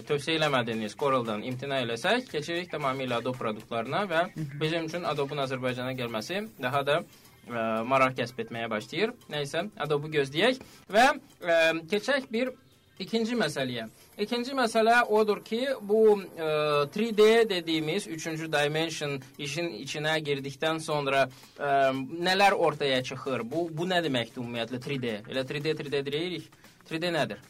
tövsiyə 0.09 0.38
eləmədiyiniz 0.38 0.94
Corel-dan 0.99 1.42
imtina 1.47 1.80
eləsək, 1.85 2.28
keçirik 2.30 2.70
tamamilə 2.73 3.18
Adobe 3.20 3.38
produktlarına 3.38 4.04
və 4.11 4.23
bizim 4.61 4.87
üçün 4.88 5.04
Adobe-un 5.09 5.44
Azərbaycana 5.47 5.97
gəlməsi 5.99 6.44
daha 6.62 6.82
da 6.87 6.99
ə, 7.00 7.82
maraq 7.88 8.16
kəsb 8.20 8.44
etməyə 8.47 8.70
başlayır. 8.70 9.14
Nəysə, 9.32 9.66
Adobe 9.82 10.12
gözləyək 10.14 10.61
və 10.94 11.06
ə, 11.11 11.61
keçək 11.90 12.30
bir 12.32 12.52
ikinci 13.00 13.37
məsələyə. 13.40 13.88
İkinci 14.20 14.54
məsələ 14.56 15.00
odur 15.09 15.42
ki, 15.44 15.61
bu 15.82 16.00
ə, 16.20 16.87
3D 16.94 17.28
dediyimiz 17.50 18.06
3-cü 18.06 18.50
dimension 18.52 19.18
işin 19.38 19.73
içinə 19.82 20.18
girdikdən 20.25 20.82
sonra 20.85 21.26
ə, 21.26 21.92
nələr 22.28 22.54
ortaya 22.56 23.02
çıxır? 23.02 23.47
Bu 23.52 23.68
bu 23.75 23.88
nə 23.90 24.02
deməkdir 24.06 24.44
ümumiyyətlə 24.44 24.82
3D? 24.87 25.14
Elə 25.32 25.47
3D 25.49 25.78
3D 25.82 26.04
deyirik. 26.12 26.50
3D 26.90 27.14
nədir? 27.14 27.40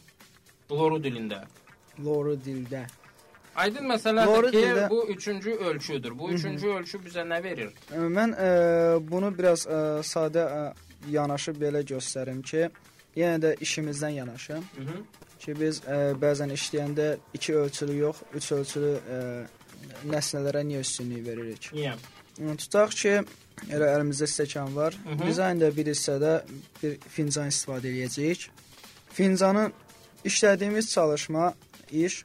Loru 0.71 1.01
dilində. 1.03 1.43
Loru 2.05 2.35
dildə. 2.45 2.85
Aydın 3.55 3.89
məsələdir 3.91 4.27
Loru 4.27 4.51
ki, 4.51 4.57
dildə- 4.57 4.89
bu 4.89 5.07
üçüncü 5.07 5.51
ölçüdür. 5.51 6.19
Bu 6.19 6.29
üçüncü 6.31 6.67
ölçü 6.67 7.01
bizə 7.05 7.25
nə 7.27 7.43
verir? 7.43 7.73
Mən 7.91 8.35
ə, 8.35 8.47
bunu 9.11 9.31
biraz 9.37 9.65
ə, 9.67 9.81
sadə 10.07 10.45
ə, 10.45 10.61
yanaşıb 11.11 11.59
belə 11.61 11.83
göstərim 11.83 12.41
ki, 12.41 12.69
yenə 13.15 13.41
də 13.43 13.55
işimizdən 13.59 14.15
yanaşım. 14.21 14.63
Hı 14.77 14.87
-hı. 14.87 15.03
ki 15.39 15.59
biz 15.59 15.81
ə, 15.81 16.15
bəzən 16.23 16.51
işləyəndə 16.53 17.17
2 17.33 17.55
ölçülü 17.55 17.97
yox, 17.97 18.17
3 18.35 18.51
ölçülü 18.51 18.95
ə, 18.95 19.21
nəsnələrə 20.09 20.63
niyə 20.67 20.79
üstünlük 20.79 21.27
veririk? 21.27 21.71
Niyə? 21.73 21.95
Ə, 22.39 22.57
Tutaq 22.57 22.91
ki, 22.95 23.23
Elə 23.69 23.91
əlimizdə 23.95 24.27
stəkan 24.29 24.73
var. 24.75 24.95
Hı 25.03 25.09
-hı. 25.09 25.27
Dizaynda 25.27 25.69
bir 25.77 25.85
hissədə 25.93 26.41
bir 26.81 26.97
fincan 27.09 27.47
istifadə 27.47 27.91
edəcəyik. 27.93 28.47
Fincanın 29.13 29.73
işlədiyimiz 30.25 30.93
çalışma 30.93 31.53
iş 31.91 32.23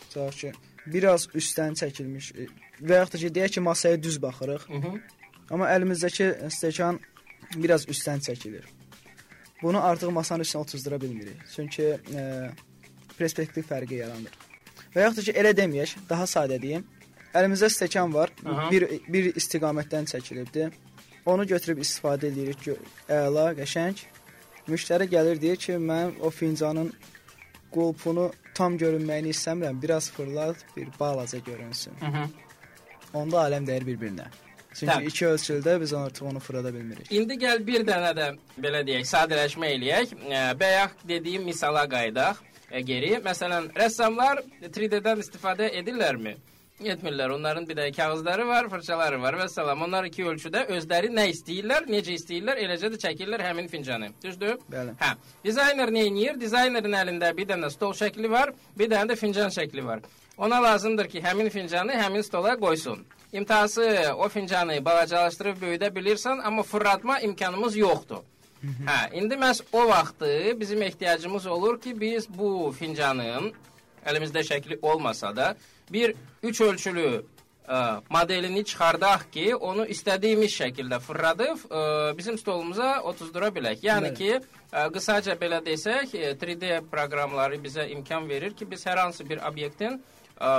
tutaq 0.00 0.30
ki, 0.40 0.52
biraz 0.86 1.26
üstdən 1.34 1.74
çəkilmiş 1.80 2.30
e, 2.38 2.46
və 2.82 3.00
yaxud 3.00 3.14
da 3.14 3.18
ki, 3.18 3.34
deyək 3.34 3.50
ki, 3.56 3.60
masaya 3.60 4.02
düz 4.02 4.22
baxırıq. 4.22 4.68
Hı 4.68 4.78
-hı. 4.84 5.00
Amma 5.50 5.66
əlimizdəki 5.76 6.26
stəkan 6.56 6.98
biraz 7.56 7.88
üstdən 7.88 8.20
çəkilir. 8.26 8.64
Bunu 9.62 9.84
artıq 9.84 10.10
masanın 10.10 10.42
üstünə 10.44 10.58
otuzdura 10.58 11.00
bilmirik. 11.00 11.36
Çünki 11.56 11.82
e, 12.14 12.50
perspektiv 13.18 13.62
fərqi 13.70 13.94
yaranır. 13.94 14.32
Və 14.94 15.00
yaxud 15.00 15.16
da 15.16 15.22
ki, 15.22 15.32
elə 15.40 15.52
deməyək, 15.60 15.96
daha 16.08 16.24
sadə 16.24 16.62
deyim. 16.62 16.84
Əlimizdə 17.34 17.68
stəkan 17.76 18.14
var, 18.14 18.30
Aha. 18.46 18.70
bir 18.70 18.82
bir 19.08 19.34
istiqamətdən 19.34 20.04
çəkilibdi. 20.12 20.70
Onu 21.26 21.46
götürüb 21.46 21.78
istifadə 21.78 22.26
edirik. 22.26 22.58
gö- 22.66 22.78
Əla, 23.08 23.54
qəşəng. 23.60 23.96
Müştəri 24.68 25.08
gəlir 25.14 25.40
deyir 25.40 25.56
ki, 25.56 25.72
mən 25.72 26.18
o 26.20 26.30
fincanın 26.30 26.92
qulpunu 27.72 28.32
tam 28.54 28.78
görünməyini 28.78 29.34
istəmirəm, 29.34 29.82
biraz 29.82 30.10
fırlat, 30.10 30.56
bir 30.76 30.88
balaca 31.00 31.38
görünsün. 31.38 31.92
Hı 32.00 32.06
-hı. 32.06 32.26
Onda 33.14 33.36
aləm 33.36 33.66
dəyir 33.66 33.86
bir-birinə. 33.86 34.26
Çünki 34.74 34.92
Təbii. 34.92 35.06
iki 35.06 35.26
ölçüdə 35.26 35.80
biz 35.80 35.92
artıq 35.94 36.26
onu 36.26 36.40
fırlada 36.40 36.74
bilmirik. 36.74 37.12
İndi 37.12 37.34
gəl 37.34 37.66
bir 37.66 37.80
dənə 37.86 38.10
də 38.18 38.26
belə 38.58 38.80
deyək, 38.86 39.04
sadələşmə 39.14 39.66
eləyək. 39.76 40.14
Bayaq 40.60 40.90
dediyim 41.08 41.44
misala 41.44 41.88
qayıdaq. 41.88 42.36
Geri, 42.84 43.12
məsələn, 43.22 43.68
rəssamlar 43.78 44.40
3D-dən 44.62 45.20
istifadə 45.22 45.68
edirlərmi? 45.78 46.34
Etmirlər. 46.92 47.32
Onların 47.34 47.68
bir 47.68 47.76
də 47.76 47.86
kağızları 47.96 48.46
var, 48.48 48.68
fırçaları 48.68 49.20
var 49.22 49.34
və 49.40 49.48
salam. 49.48 49.82
Onlar 49.82 50.04
iki 50.04 50.24
ölçüdə 50.24 50.66
özləri 50.76 51.10
nə 51.14 51.26
istəyirlər, 51.32 51.88
necə 51.88 52.14
istəyirlər, 52.18 52.60
eləcə 52.66 52.90
də 52.92 53.00
çəkirlər 53.04 53.42
həmin 53.42 53.68
fincanı. 53.72 54.10
Düzdür? 54.22 54.58
Bəli. 54.72 54.94
Hə. 55.00 55.14
Dizayner 55.44 55.92
nə 55.94 56.04
edir? 56.10 56.40
Dizaynerin 56.40 56.98
əlində 57.00 57.32
bir 57.36 57.48
dənə 57.48 57.70
stol 57.70 57.96
şəkli 57.96 58.30
var, 58.30 58.52
bir 58.78 58.90
dənə 58.92 59.12
də 59.12 59.16
fincan 59.16 59.50
şəkli 59.54 59.84
var. 59.84 60.04
Ona 60.38 60.62
lazımdır 60.62 61.08
ki, 61.08 61.22
həmin 61.22 61.48
fincanı 61.48 61.92
həmin 61.92 62.22
stola 62.22 62.56
qoysun. 62.60 63.04
İmtahası 63.32 64.14
o 64.18 64.28
fincanı 64.28 64.84
balacalaşdırıb 64.84 65.62
böyüdə 65.62 65.90
bilirsən, 65.94 66.42
amma 66.42 66.62
fırlatma 66.62 67.20
imkanımız 67.20 67.76
yoxdur. 67.76 68.22
hə, 68.64 68.98
indi 69.18 69.34
məhz 69.34 69.62
o 69.72 69.88
vaxtı 69.88 70.60
bizim 70.60 70.82
ehtiyacımız 70.82 71.46
olur 71.46 71.80
ki, 71.80 72.00
biz 72.00 72.28
bu 72.38 72.74
fincanın 72.78 73.52
əlimizdə 74.06 74.42
şəkli 74.50 74.78
olmasa 74.82 75.36
da 75.36 75.54
bir 75.92 76.14
üç 76.42 76.60
ölçülü 76.60 77.24
ə, 77.68 78.00
modelini 78.10 78.64
çıxardaq 78.64 79.28
ki, 79.32 79.46
onu 79.56 79.86
istədiyimiz 79.94 80.52
şəkildə 80.58 81.00
fırladıb 81.00 81.64
ə, 81.68 81.84
bizim 82.18 82.38
stolumuza 82.38 83.00
otuzdura 83.02 83.48
bilək. 83.54 83.84
Yəni 83.84 84.12
Bəli. 84.12 84.18
ki, 84.18 84.58
ə, 84.72 84.88
qısaca 84.94 85.36
belə 85.40 85.62
desək, 85.64 86.14
ə, 86.18 86.34
3D 86.40 86.74
proqramları 86.92 87.60
bizə 87.64 87.88
imkan 87.94 88.28
verir 88.28 88.56
ki, 88.56 88.68
biz 88.70 88.86
hər 88.86 89.00
hansı 89.06 89.26
bir 89.28 89.42
obyektin 89.48 89.98
ə, 90.40 90.52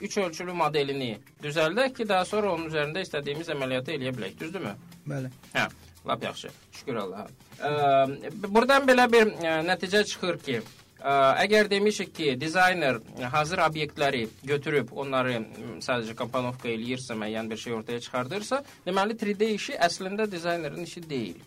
üç 0.00 0.18
ölçülü 0.24 0.56
modelini 0.56 1.12
düzəldək 1.44 1.94
ki, 2.00 2.08
daha 2.08 2.24
sonra 2.24 2.54
onun 2.56 2.70
üzərində 2.72 3.04
istədiyimiz 3.04 3.52
əməliyyatı 3.56 3.96
eləyə 3.98 4.16
bilək. 4.16 4.36
Düzdürmü? 4.40 4.74
Bəli. 5.10 5.32
Hə, 5.54 5.68
lap 6.08 6.24
yaxşı. 6.24 6.52
Şükür 6.80 7.02
Allaha. 7.04 7.28
Ə, 7.60 8.30
burdan 8.48 8.88
belə 8.88 9.10
bir 9.12 9.34
ə, 9.36 9.60
nəticə 9.68 10.06
çıxır 10.08 10.40
ki, 10.46 10.60
əgər 11.00 11.70
demişik 11.70 12.14
ki, 12.14 12.34
dizayner 12.40 13.00
hazır 13.32 13.64
obyektləri 13.68 14.26
götürüb 14.44 14.92
onları 14.92 15.38
sadəcə 15.80 16.14
komponovka 16.18 16.68
eləyirsə, 16.68 17.16
müəyyən 17.16 17.50
bir 17.50 17.56
şey 17.56 17.72
ortaya 17.78 18.00
çıxardırsa, 18.00 18.62
deməli 18.86 19.16
3D 19.16 19.50
işi 19.54 19.78
əslində 19.88 20.30
dizaynerin 20.30 20.84
işi 20.84 21.02
deyil. 21.10 21.40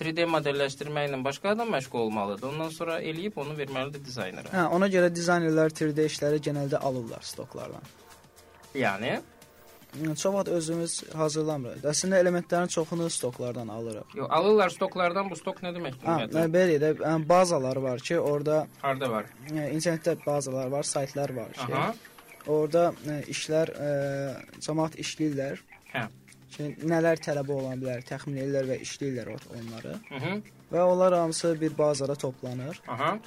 3D 0.00 0.26
modelləşdirməklə 0.28 1.22
başqa 1.24 1.54
adam 1.54 1.70
məşğul 1.72 1.98
olmalıdır. 1.98 2.48
Ondan 2.50 2.68
sonra 2.68 2.98
eləyib 3.00 3.38
onu 3.40 3.56
verməlidir 3.56 4.04
dizaynera. 4.04 4.50
Hə, 4.52 4.66
ona 4.76 4.90
görə 4.92 5.08
dizaynerlər 5.12 5.72
3D 5.72 6.04
işləri 6.10 6.42
genəldə 6.44 6.80
alırlar 6.84 7.24
stoklardan. 7.24 7.84
Yəni 8.76 9.14
Çox 10.16 10.34
vaxt 10.34 10.48
özümüz 10.48 10.94
hazırlamırıq. 11.14 11.84
Əslində 11.92 12.18
elementlərin 12.22 12.68
çoxunu 12.68 13.06
stoklardan 13.10 13.68
alırıq. 13.68 14.14
Yo, 14.18 14.26
alırlar 14.30 14.70
stoklardan. 14.74 15.30
Bu 15.30 15.36
stok 15.36 15.62
nə 15.64 15.72
deməkdir? 15.76 16.04
Hə, 16.06 16.44
belə 16.52 16.76
də 16.82 16.90
yəni, 17.00 17.28
bazalar 17.28 17.76
var 17.76 17.98
ki, 18.00 18.18
orada 18.20 18.66
Harda 18.82 19.10
var? 19.10 19.26
yəni, 19.48 19.70
internetdə 19.76 20.16
bazalar 20.26 20.68
var, 20.74 20.82
saytlar 20.82 21.30
var 21.36 21.52
ki, 21.52 21.72
Aha. 21.72 21.94
orada 22.46 22.92
ə, 23.06 23.18
işlər 23.32 23.72
ə, 23.72 23.90
cəmaət 24.66 24.98
işləyirlər 25.04 25.62
Hə. 25.94 26.04
ki, 26.56 26.70
nələr 26.92 27.22
tələb 27.26 27.50
olan 27.56 27.80
bilər, 27.80 28.04
təxmin 28.08 28.36
edirlər 28.44 28.68
və 28.72 28.80
işləyirlər 28.84 29.32
onları. 29.58 29.96
Mhm. 30.10 30.42
Və 30.72 30.82
onlar 30.82 31.14
hamısı 31.14 31.54
bir 31.60 31.78
bazara 31.78 32.14
toplanır 32.14 32.80
Aha. 32.88 33.18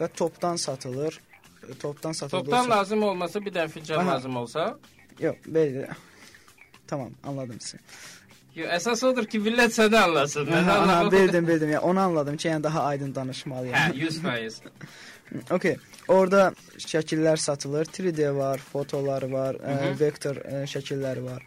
və 0.00 0.08
topdan 0.16 0.56
satılır. 0.56 1.20
E, 1.68 1.74
Topdan 1.74 2.12
satıldığı 2.12 2.44
Topdan 2.44 2.60
üçün- 2.60 2.70
lazım 2.70 3.02
olmasa 3.02 3.44
bir 3.44 3.68
fincan 3.68 3.98
Aha. 3.98 4.10
lazım 4.14 4.36
olsa, 4.36 4.78
Yox, 5.20 5.36
belə. 5.46 5.88
Tamam, 6.86 7.10
anladım 7.24 7.60
sizi. 7.60 7.78
yo, 8.56 8.66
əsas 8.74 9.02
odur 9.06 9.26
ki, 9.30 9.38
millət 9.44 9.74
səni 9.76 9.96
anlasın. 9.98 10.46
Mən 10.50 10.70
anlamadım. 10.70 11.12
bildim, 11.18 11.46
bildim. 11.48 11.70
Ya 11.70 11.80
onu 11.82 12.00
anladım 12.00 12.36
ki, 12.36 12.48
yəni 12.48 12.62
daha 12.62 12.82
aydın 12.84 13.14
danışmalıyam. 13.14 13.78
Hə, 13.92 13.94
100%. 13.94 14.60
Okay. 15.50 15.76
Orada 16.08 16.54
şəkillər 16.80 17.36
satılır. 17.36 17.84
3D 17.84 18.30
var, 18.36 18.58
fotolar 18.72 19.22
var, 19.28 19.54
ə, 19.60 19.74
Mhm. 19.90 19.98
vektor 20.00 20.36
ə, 20.36 20.62
şəkilləri 20.64 21.20
var. 21.24 21.42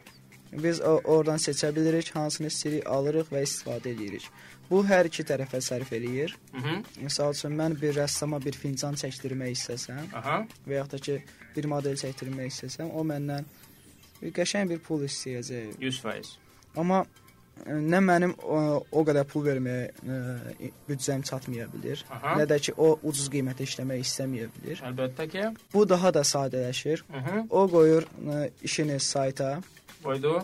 Biz 0.51 0.81
o, 0.81 1.01
oradan 1.03 1.37
seçə 1.41 1.71
bilirik, 1.75 2.11
hansını 2.15 2.47
istəyirik, 2.51 2.85
alırıq 2.85 3.31
və 3.33 3.41
istifadə 3.41 3.89
edirik. 3.95 4.27
Bu 4.69 4.83
hər 4.85 5.09
iki 5.09 5.23
tərəfə 5.23 5.63
sərf 5.65 5.89
eləyir. 5.97 6.35
Mhm. 6.53 6.83
Məsəl 7.07 7.33
üçün 7.33 7.57
mən 7.57 7.73
bir 7.81 7.95
rəssama 7.97 8.37
bir 8.45 8.53
fincan 8.53 8.93
çəkdirmək 8.93 9.51
istəsəm 9.57 10.13
Aha. 10.13 10.45
və 10.67 10.77
yaxud 10.77 10.91
da 10.91 10.97
ki 10.97 11.17
bir 11.55 11.65
model 11.71 11.95
çəkdirmək 11.99 12.51
istəsəm, 12.53 12.91
o 12.93 13.03
məndən 13.03 13.45
bir 14.21 14.31
qəşəng 14.37 14.69
bir 14.69 14.79
pul 14.85 15.03
istəyəcək. 15.07 15.75
100%. 15.81 16.31
Amma 16.77 17.01
ə, 17.03 17.73
nə 17.93 17.99
mənim 18.05 18.35
o, 18.43 18.59
o 18.91 19.03
qədər 19.07 19.25
pul 19.31 19.43
verməyə 19.49 19.89
ə, 19.89 20.69
büdcəm 20.87 21.23
çatmaya 21.27 21.67
bilər, 21.73 22.05
Aha. 22.09 22.37
nə 22.39 22.45
də 22.49 22.59
ki 22.67 22.73
o 22.77 22.93
ucuz 23.03 23.27
qiymətə 23.33 23.65
işləmək 23.67 24.05
istəməyə 24.05 24.47
bilər. 24.55 24.81
Əlbəttə 24.91 25.27
ki. 25.33 25.49
Bu 25.73 25.83
daha 25.89 26.13
da 26.13 26.23
sadələşir. 26.23 27.03
Mhm. 27.09 27.45
O 27.49 27.67
qoyur 27.67 28.07
ə, 28.07 28.49
işini 28.63 28.99
sayta 28.99 29.59
Qoydu. 30.03 30.37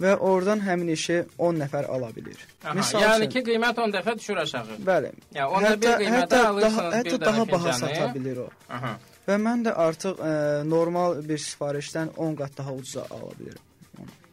və 0.00 0.12
oradan 0.20 0.60
həmin 0.60 0.88
işi 0.92 1.22
10 1.38 1.56
nəfər 1.64 1.86
ala 1.88 2.10
bilir. 2.16 2.36
Aha. 2.64 2.74
Misal 2.76 3.00
yəni 3.02 3.24
üçün- 3.26 3.32
ki, 3.32 3.42
qiymət 3.50 3.78
10 3.82 3.92
dəfə 3.96 4.18
düşür 4.18 4.36
aşağı. 4.44 4.76
Bəli. 4.86 5.10
Yəni 5.34 5.46
onda 5.56 5.74
bir 5.80 5.86
Hətta, 5.88 5.98
qiymətə 6.02 6.20
hətta 6.20 6.30
daha, 6.36 6.48
alırsınız 6.52 6.92
bir 6.92 7.10
hətta 7.10 7.16
dənə 7.16 7.24
daha 7.26 7.46
baha 7.52 7.72
sata 7.72 8.14
bilir 8.14 8.36
o. 8.36 8.48
Aha. 8.70 8.98
Və 9.26 9.36
mən 9.42 9.64
də 9.66 9.72
artıq 9.74 10.20
ə, 10.22 10.32
normal 10.70 11.16
bir 11.28 11.38
sifarişdən 11.42 12.12
10 12.16 12.36
qat 12.38 12.58
daha 12.58 12.74
ucuza 12.74 13.06
ala 13.10 13.32
bilirəm. 13.40 13.64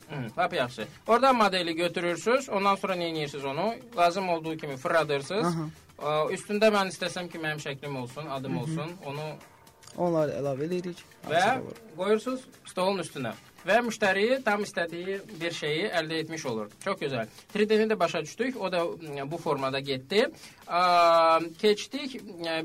Hı, 0.09 0.19
lap 0.37 0.53
yaxşı. 0.53 0.87
Oradan 1.07 1.35
modeli 1.35 1.75
götürürsüz, 1.75 2.49
ondan 2.49 2.75
sonra 2.75 2.93
nə 2.95 3.07
edirsiniz 3.11 3.45
onu? 3.45 3.73
Lazım 3.97 4.29
olduğu 4.29 4.57
kimi 4.57 4.77
fırladırsınız. 4.77 5.47
Aha. 5.55 5.69
Üstündə 6.35 6.69
mən 6.73 6.91
istəsəm 6.93 7.29
ki, 7.31 7.39
mənim 7.41 7.61
şəklim 7.63 7.97
olsun, 7.97 8.25
adım 8.25 8.57
olsun. 8.57 8.91
Onu 9.05 9.21
Onları 9.97 10.31
əlavə 10.41 10.65
edirik. 10.65 10.97
və 11.29 11.61
qoyursunuz 11.97 12.45
stolun 12.65 12.99
üstünə. 12.99 13.33
Və 13.63 13.79
müştəri 13.85 14.41
tam 14.43 14.65
istədiyi 14.65 15.21
bir 15.39 15.55
şeyi 15.55 15.87
əldə 15.95 16.19
etmiş 16.23 16.45
olur. 16.51 16.71
Çox 16.83 16.99
gözəl. 16.99 17.29
3D-ni 17.55 17.87
də 17.91 17.99
başa 17.99 18.21
düşdük. 18.21 18.59
O 18.61 18.71
da 18.71 18.83
bu 19.31 19.37
formada 19.37 19.79
getdi. 19.79 20.27
Keçdik 21.61 22.17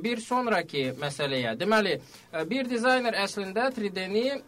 bir 0.05 0.21
sonraki 0.21 0.89
məsələyə. 0.99 1.55
Deməli, 1.61 2.01
bir 2.51 2.71
dizayner 2.71 3.15
əslində 3.23 3.69
3D-ni 3.77 4.25
ə, 4.33 4.41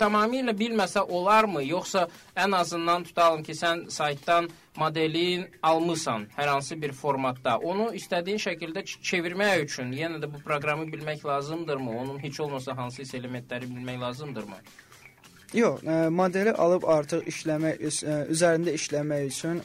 tamamilə 0.00 0.54
bilməsə 0.56 1.02
olarmı, 1.02 1.62
yoxsa 1.66 2.06
ən 2.36 2.56
azından 2.56 3.04
tutalım 3.04 3.44
ki, 3.44 3.52
sən 3.52 3.84
saytdan 3.92 4.48
modelin 4.76 5.44
almısan 5.62 6.26
hər 6.38 6.48
hansı 6.54 6.80
bir 6.80 6.92
formatda. 6.96 7.58
Onu 7.58 7.90
istədiyin 8.00 8.40
şəkildə 8.48 8.86
çevirmək 8.86 9.66
üçün 9.68 9.92
yenə 9.92 10.22
də 10.24 10.32
bu 10.32 10.40
proqramı 10.40 10.88
bilmək 10.92 11.26
lazımdırmı? 11.26 12.00
Onun 12.00 12.18
heç 12.24 12.40
olmasa 12.40 12.76
hansı 12.76 13.02
elementləri 13.02 13.68
bilmək 13.76 14.00
lazımdırmı? 14.00 14.60
Yox, 15.54 15.84
ə, 15.86 16.08
modeli 16.10 16.52
alıb 16.52 16.86
artıq 16.90 17.28
işləmək 17.30 17.84
ə, 17.86 18.16
üzərində 18.34 18.74
işləmək 18.74 19.28
üçün 19.30 19.62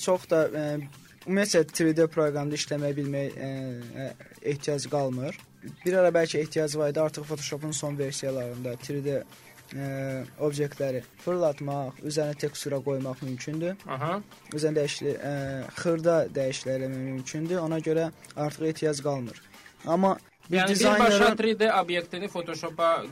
çox 0.00 0.28
da 0.30 0.44
ə, 0.48 0.66
ümumiyyətlə 1.24 1.64
3D 1.72 2.06
proqramda 2.12 2.58
işləmək 2.58 2.94
bilmək 2.98 3.38
ə, 3.38 3.48
ə, 4.04 4.08
ehtiyac 4.52 4.86
qalmır. 4.92 5.38
Bir 5.84 5.96
ara 6.00 6.12
bəlkə 6.12 6.42
ehtiyac 6.44 6.76
var 6.76 6.92
idi, 6.92 7.00
artıq 7.00 7.24
Photoshopun 7.30 7.72
son 7.72 7.96
versiyalarında 7.98 8.76
3D 8.84 9.16
ə, 9.16 9.88
obyektləri 10.44 11.00
fırlatmaq, 11.24 12.04
üzərinə 12.04 12.36
tekstura 12.44 12.82
qoymaq 12.84 13.24
mümkündür. 13.24 13.80
Aha. 13.88 14.18
Üzərində 14.52 14.82
dəyişli, 14.82 15.16
ə, 15.16 15.34
xırda 15.80 16.18
dəyişikliklər 16.36 16.84
eləmək 16.84 17.08
mümkündür. 17.08 17.62
Ona 17.64 17.80
görə 17.88 18.10
artıq 18.36 18.70
ehtiyac 18.74 19.00
qalmır. 19.08 19.40
Amma 19.86 20.18
bir 20.50 20.58
Yəni 20.58 20.68
birbaşa 20.68 20.74
dizaynerin 20.74 21.36
3D 21.36 21.82
obyektini 21.82 22.28
Photoshop-a 22.28 23.02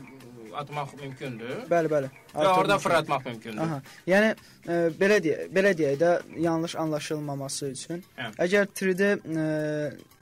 atmaq 0.61 0.93
mümkündür. 1.01 1.55
Bəli, 1.71 1.89
bəli. 1.91 2.09
Və 2.33 2.45
orada 2.47 2.73
mümkün. 2.75 2.83
fırlatmaq 2.85 3.25
mümkündür. 3.25 3.61
Aha. 3.65 3.81
Yəni 4.07 4.29
e, 4.67 4.79
belə 5.01 5.17
deyə, 5.25 5.47
belə 5.55 5.73
deyək 5.79 5.99
də 6.03 6.11
yanlış 6.45 6.75
anlaşılmaması 6.83 7.69
üçün. 7.75 8.03
Hə. 8.17 8.31
Əgər 8.47 8.67
3D 8.79 9.11
e, 9.13 9.45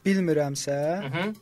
bilmirəmsə, 0.05 0.77
Mhm. 1.07 1.33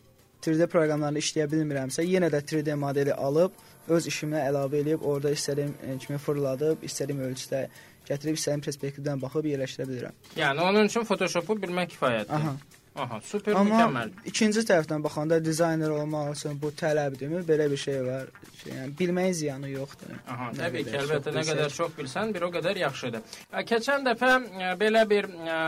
3D 0.46 0.68
proqramlarını 0.72 1.20
işləyə 1.20 1.48
bilmirəmsə, 1.52 2.04
yenə 2.08 2.30
də 2.32 2.40
3D 2.48 2.76
modeli 2.80 3.14
alıb 3.14 3.52
öz 3.90 4.06
işimə 4.08 4.40
əlavə 4.50 4.80
edib 4.84 5.02
orada 5.04 5.32
istədiyim 5.36 5.74
e, 5.84 5.98
kimi 5.98 6.18
fırladıb, 6.22 6.84
istədiyim 6.86 7.22
ölçüdə 7.28 7.64
gətirib 8.10 8.38
istədiyim 8.40 8.64
perspektivdən 8.66 9.22
baxıb 9.22 9.46
yerləşdirə 9.52 9.88
bilirəm. 9.90 10.14
Yəni 10.40 10.62
onun 10.62 10.86
üçün 10.92 11.04
Photoshop-u 11.10 11.58
bilmək 11.62 11.92
kifayətdir. 11.96 12.34
Aha. 12.36 12.56
Aha, 12.96 13.20
super 13.22 13.54
Amma 13.56 13.70
mükəmməl. 13.76 14.10
ikinci 14.26 14.62
tərəfdən 14.68 15.04
baxanda 15.04 15.38
dizayner 15.46 15.92
olmaq 15.94 16.32
üçün 16.34 16.58
bu 16.62 16.72
tələbdirmi? 16.76 17.44
Belə 17.48 17.70
bir 17.72 17.78
şey 17.78 18.00
var. 18.06 18.28
Şey, 18.64 18.74
yəni 18.74 18.96
bilməyin 19.00 19.34
ziyanı 19.34 19.70
yoxdur. 19.70 20.16
Aha, 20.28 20.50
təbii 20.58 20.84
ki, 20.84 20.96
əlbəttə 21.00 21.32
nə 21.36 21.44
qədər 21.48 21.70
çox 21.72 21.94
bilsən, 21.96 22.34
bir 22.36 22.48
o 22.48 22.50
qədər 22.52 22.80
yaxşıdır. 22.82 23.22
Ə, 23.54 23.64
Keçən 23.70 24.04
dəfə 24.08 24.32
ə, 24.36 24.72
belə 24.82 25.06
bir 25.10 25.30
ə, 25.30 25.60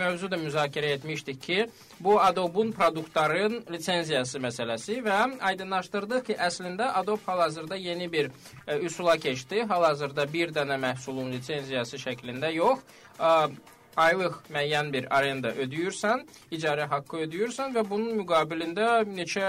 mövzu 0.00 0.30
da 0.32 0.38
müzakirə 0.42 0.94
etmişdik 0.96 1.42
ki, 1.42 1.58
bu 2.00 2.16
Adobe-un 2.20 2.72
produktların 2.72 3.60
lisenziyası 3.70 4.40
məsələsi 4.42 4.98
və 5.06 5.18
aydınlaşdırdıq 5.52 6.24
ki, 6.30 6.38
əslində 6.48 6.90
Adobe 6.98 7.22
hal-hazırda 7.26 7.76
yeni 7.78 8.10
bir 8.12 8.32
ə, 8.66 8.80
üsula 8.80 9.14
keçdi. 9.22 9.62
Hal-hazırda 9.70 10.26
bir 10.32 10.50
dənə 10.56 10.80
məhsulun 10.82 11.30
lisenziyası 11.36 12.00
şəklində 12.02 12.50
yox, 12.56 12.82
ə, 13.20 13.50
aylıq 13.96 14.38
müəyyən 14.52 14.92
bir 14.92 15.08
arenda 15.16 15.52
ödəyirsən, 15.64 16.24
icarə 16.54 16.88
haqqı 16.90 17.24
ödəyirsən 17.26 17.74
və 17.76 17.84
bunun 17.88 18.18
müqabilində 18.22 19.04
neçə 19.08 19.46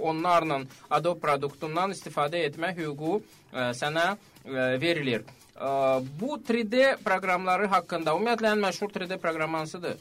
onlarla 0.00 0.62
Adobe 0.90 1.20
produktundan 1.20 1.94
istifadə 1.94 2.44
etmə 2.48 2.72
hüququ 2.76 3.18
ə, 3.18 3.70
sənə 3.76 4.06
ə, 4.12 4.68
verilir. 4.82 5.24
Ə, 5.56 6.00
bu 6.20 6.38
3D 6.38 6.96
proqramları 7.04 7.68
haqqında 7.72 8.16
ümumiyyətlə 8.16 8.54
ən 8.56 8.64
məşhur 8.66 8.94
3D 8.94 9.18
proqram 9.22 9.60
hansıdır? 9.60 9.98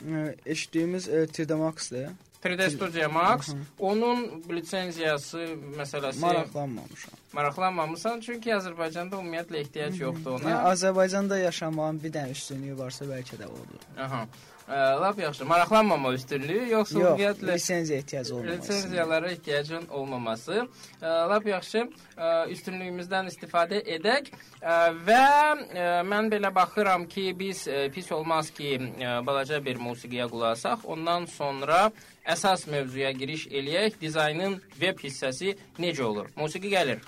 E, 0.00 0.34
Eşitdiyimiz 0.46 1.08
e, 1.08 1.24
3D 1.24 1.54
Max-dır. 1.54 2.10
3D 2.44 2.70
Studio 2.70 3.10
Max. 3.12 3.48
Onun 3.78 4.44
lisenziyası 4.50 5.38
məsələsi 5.78 6.20
Maraqlanmamışam. 6.20 7.19
Maraqlanmamısan 7.32 8.20
çünki 8.26 8.50
Azərbaycanda 8.56 9.20
ümumiyyətlə 9.20 9.64
ehtiyac 9.64 10.00
yoxdur 10.00 10.38
ona. 10.38 10.48
Yəni 10.50 10.70
Azərbaycanda 10.74 11.38
yaşamağın 11.46 12.00
bir 12.02 12.14
dənə 12.16 12.36
üstünlüyü 12.36 12.78
varsa 12.78 13.04
bəlkə 13.10 13.38
də 13.40 13.50
odur. 13.50 13.84
Aha. 13.98 14.24
Ə, 14.70 14.80
lap 15.02 15.18
yaxşı. 15.18 15.44
Maraqlanmama 15.50 16.12
üstünlüyü 16.14 16.68
yoxsa 16.70 16.98
Yox, 16.98 17.06
ümumiyyətlə 17.08 17.54
lisenziya 17.54 17.98
ehtiyacı 17.98 18.34
olmaması. 18.36 18.58
lisenziyalara 18.72 19.30
ehtiyacın 19.30 19.86
olmaması. 19.88 20.68
Ə, 21.02 21.14
lap 21.32 21.46
yaxşı. 21.46 21.82
Ə, 22.16 22.28
üstünlüyümüzdən 22.54 23.30
istifadə 23.32 23.80
edək 23.96 24.30
ə, 24.62 24.76
və 25.06 25.24
ə, 25.24 25.88
mən 26.06 26.30
belə 26.30 26.54
baxıram 26.54 27.08
ki, 27.10 27.32
biz 27.38 27.64
ə, 27.66 27.88
pis 27.94 28.12
olmaz 28.14 28.50
ki, 28.54 28.76
ə, 29.02 29.16
balaca 29.26 29.58
bir 29.64 29.82
musiqiyə 29.82 30.28
qulaq 30.30 30.54
asaq. 30.58 30.86
Ondan 30.86 31.26
sonra 31.26 31.88
əsas 32.26 32.68
mövzuya 32.70 33.10
giriş 33.10 33.48
eləyək. 33.50 33.98
Dizaynın 34.00 34.60
veb 34.80 35.02
hissəsi 35.02 35.56
necə 35.82 36.06
olur? 36.06 36.30
Musiqi 36.36 36.70
gəlir. 36.70 37.02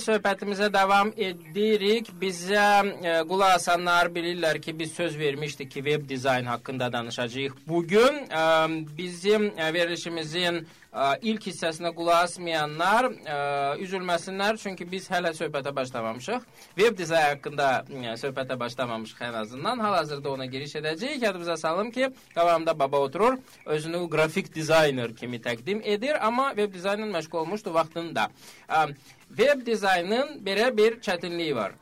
Söhbətimizə 0.00 0.68
davam 0.72 1.12
edirik. 1.16 2.08
Bizə 2.20 2.66
e, 3.02 3.16
qulaq 3.28 3.56
asanlar 3.58 4.08
bilirlər 4.14 4.60
ki, 4.60 4.78
biz 4.78 4.92
söz 4.92 5.18
vermişdik 5.18 5.70
ki, 5.70 5.82
web 5.84 6.08
dizayn 6.08 6.44
haqqında 6.44 6.92
danışacağıq. 6.92 7.52
Bu 7.68 7.86
gün 7.86 8.14
e, 8.30 8.42
bizim 8.98 9.52
e, 9.58 9.72
verilişimizin 9.74 10.66
e, 10.92 11.18
ilk 11.22 11.46
hissəsinə 11.46 11.92
qulaq 11.96 12.24
asmayanlar 12.28 13.10
e, 13.10 13.36
üzülməsinlər, 13.84 14.58
çünki 14.62 14.86
biz 14.92 15.10
hələ 15.10 15.34
söhbətə 15.36 15.74
başlamamışıq. 15.76 16.44
Web 16.76 16.98
dizayn 16.98 17.28
haqqında 17.34 17.84
e, 17.90 18.16
söhbətə 18.24 18.58
başlamamışıq 18.60 19.24
ən 19.28 19.40
azından. 19.44 19.78
Hal-hazırda 19.78 20.30
ona 20.30 20.46
giriş 20.46 20.76
edəcəyik. 20.82 21.24
Yadımıza 21.24 21.56
salım 21.56 21.90
ki, 21.90 22.10
qabağımda 22.34 22.78
baba 22.78 22.98
oturur, 22.98 23.38
özünü 23.66 24.08
qrafik 24.10 24.54
dizayner 24.54 25.16
kimi 25.16 25.40
təqdim 25.40 25.82
edir, 25.84 26.26
amma 26.26 26.48
web 26.48 26.74
dizaynla 26.74 27.06
məşğul 27.18 27.38
olmuşdu 27.38 27.74
vaxtında. 27.74 28.30
E, 28.68 28.76
Web 29.36 29.66
dizaynın 29.66 30.40
belə 30.44 30.68
bir 30.76 30.98
çətinliyi 31.00 31.54
var. 31.56 31.72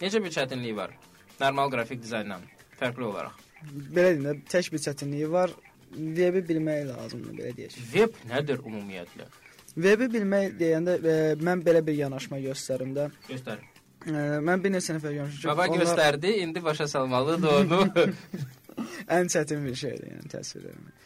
Necə 0.00 0.22
bir 0.24 0.32
çətinliyi 0.32 0.76
var? 0.76 0.94
Normal 1.40 1.70
qrafik 1.70 2.02
dizayndan 2.02 2.44
fərqli 2.80 3.04
olaraq. 3.04 3.34
Belə 3.66 4.12
deyim 4.14 4.24
də, 4.24 4.34
tək 4.48 4.70
bir 4.72 4.80
çətinliyi 4.86 5.28
var. 5.32 5.52
Webi 5.92 6.40
bilmək 6.48 6.86
lazımdır, 6.88 7.34
belə 7.40 7.52
deyək. 7.58 7.76
Web 7.92 8.16
nədir 8.30 8.64
ümumiyyətlə? 8.64 9.28
Webi 9.74 10.08
bilmək 10.14 10.56
deyəndə 10.60 10.96
e, 10.96 11.18
mən 11.44 11.64
belə 11.66 11.82
bir 11.84 11.98
yanaşma 11.98 12.40
göstərim 12.46 12.96
də. 12.96 13.10
Göstər. 13.28 13.60
E, 14.06 14.24
mən 14.48 14.64
bir 14.64 14.72
neçə 14.78 14.96
nəfər 14.96 15.18
görmüşəm 15.18 15.52
Baba 15.52 15.68
onlar 15.68 15.84
göstərdi, 15.84 16.32
indi 16.46 16.64
başa 16.64 16.88
salmalıdır 16.88 17.60
onu. 17.60 18.06
ən 19.18 19.28
çətin 19.36 19.68
bir 19.68 19.76
şeydir, 19.84 20.16
yəni 20.16 20.32
təsvir 20.32 20.70
etmək. 20.72 21.04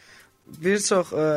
Bir 0.63 0.79
çox 0.87 1.11
ə, 1.15 1.27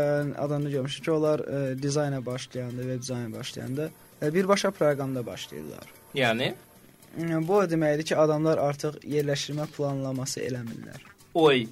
adamı 0.46 0.70
görmüşəm 0.78 1.04
ki, 1.06 1.12
onlar 1.18 1.42
ə, 1.42 1.66
dizayna 1.82 2.22
başlayanda, 2.26 2.86
web 2.86 3.02
dizayna 3.02 3.34
başlayanda 3.34 3.90
birbaşa 4.22 4.70
proqramda 4.70 5.26
başlayırlar. 5.26 5.86
yəni 6.14 6.54
Yəni, 7.18 7.46
Bu 7.48 7.54
o 7.56 7.64
deməkdir 7.70 8.02
ki, 8.04 8.16
adamlar 8.16 8.58
artıq 8.58 8.96
yerləşdirmə 9.06 9.66
planlaması 9.66 10.40
eləmirlər. 10.40 10.98
oy 11.34 11.66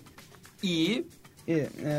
i 0.63 1.05
E, 1.49 1.55
e, 1.55 1.95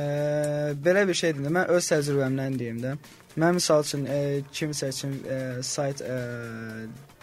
belə 0.85 1.07
bir 1.07 1.13
şeydir. 1.13 1.43
Mən 1.51 1.67
öz 1.67 1.87
təcrübəmdən 1.91 2.53
deyim 2.59 2.77
də. 2.79 2.93
Mən 3.37 3.53
misal 3.57 3.83
üçün 3.83 4.05
e, 4.05 4.39
kimsə 4.53 4.87
üçün 4.89 5.17
e, 5.27 5.39
sayt 5.63 5.99
e, 6.01 6.15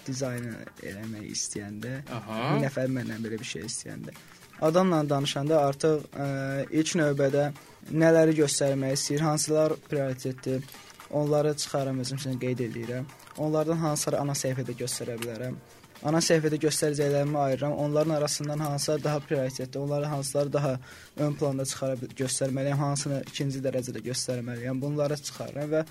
dizaynı 0.06 0.52
eləmək 0.82 1.24
istəyəndə, 1.32 1.94
Aha. 2.12 2.36
bir 2.52 2.66
nəfər 2.66 2.92
məndən 2.92 3.24
belə 3.24 3.38
bir 3.40 3.48
şey 3.48 3.62
istəyəndə, 3.70 4.12
adamla 4.60 5.00
danışanda 5.08 5.62
artıq 5.64 6.04
e, 6.12 6.26
ilk 6.70 6.92
növbədə 7.00 7.46
nələri 7.92 8.36
göstərmək 8.42 8.92
istəyir, 8.98 9.24
hansılar 9.24 9.72
prioritetdir, 9.88 10.60
onları 11.10 11.56
çıxarım 11.56 12.00
özüm 12.00 12.18
üçün 12.18 12.38
qeyd 12.38 12.58
edirəm. 12.58 13.04
Onlardan 13.38 13.76
hansıları 13.76 14.20
ana 14.20 14.32
səhifədə 14.32 14.74
göstərə 14.82 15.16
bilərəm. 15.20 15.56
Ana 16.04 16.20
səhifədə 16.24 16.56
göstərəcəklərimi 16.62 17.38
ayırıram. 17.38 17.72
Onların 17.72 18.10
arasından 18.10 18.58
hansılar 18.58 19.04
daha 19.04 19.20
prioritetli, 19.20 19.78
onları 19.78 20.04
hansıları 20.04 20.52
daha 20.52 20.78
ön 21.16 21.34
planda 21.34 21.64
çıxara 21.64 21.94
göstərməliyəm, 22.22 22.78
hansını 22.84 23.22
ikinci 23.28 23.60
dərəcədə 23.60 24.00
göstərməliyəm. 24.06 24.80
Bunları 24.80 25.16
çıxarıram 25.16 25.72
və 25.74 25.84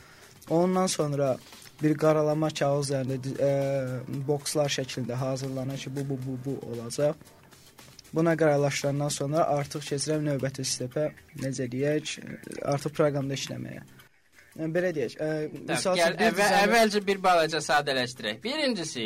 ondan 0.49 0.87
sonra 0.87 1.35
bir 1.83 1.97
qaralama 1.97 2.49
kağız 2.49 2.89
üzərində 2.89 3.35
e, 3.49 3.51
bokslar 4.27 4.71
şəklində 4.73 5.13
hazırlanır 5.13 5.77
ki, 5.77 5.93
bu 5.95 6.09
bu 6.09 6.17
bu 6.25 6.39
bu 6.45 6.55
olacaq. 6.71 7.13
Buna 8.13 8.33
qərarlaşdırandan 8.33 9.11
sonra 9.13 9.45
artıq 9.53 9.85
keçirəm 9.91 10.25
növbəti 10.25 10.65
stepə, 10.65 11.11
necə 11.37 11.69
deyək, 11.69 12.17
artıq 12.65 12.95
proqramda 12.97 13.37
işləməyə. 13.37 13.83
Yəni 14.59 14.73
belə 14.75 14.89
deyək, 14.95 15.13
e, 15.23 15.27
misal 15.69 15.95
üçün 15.97 16.17
bir 16.19 16.25
əvvəl, 16.27 16.37
dizayner- 16.37 16.63
əvvəlcə 16.67 17.01
bir 17.07 17.19
balaca 17.23 17.61
sadələşdirək. 17.63 18.41
Birincisi, 18.43 19.05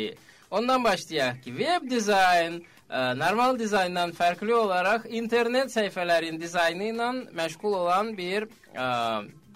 ondan 0.50 0.82
başlayaq 0.84 1.42
ki, 1.44 1.52
web 1.58 1.86
dizayn 1.90 2.58
ə, 2.90 3.16
normal 3.18 3.58
dizayndan 3.58 4.12
fərqli 4.18 4.52
olaraq 4.54 5.06
internet 5.10 5.70
səhifələrinin 5.72 6.40
dizaynı 6.40 6.90
ilə 6.92 7.08
məşğul 7.38 7.78
olan 7.84 8.16
bir 8.18 8.48
ə, 8.74 8.88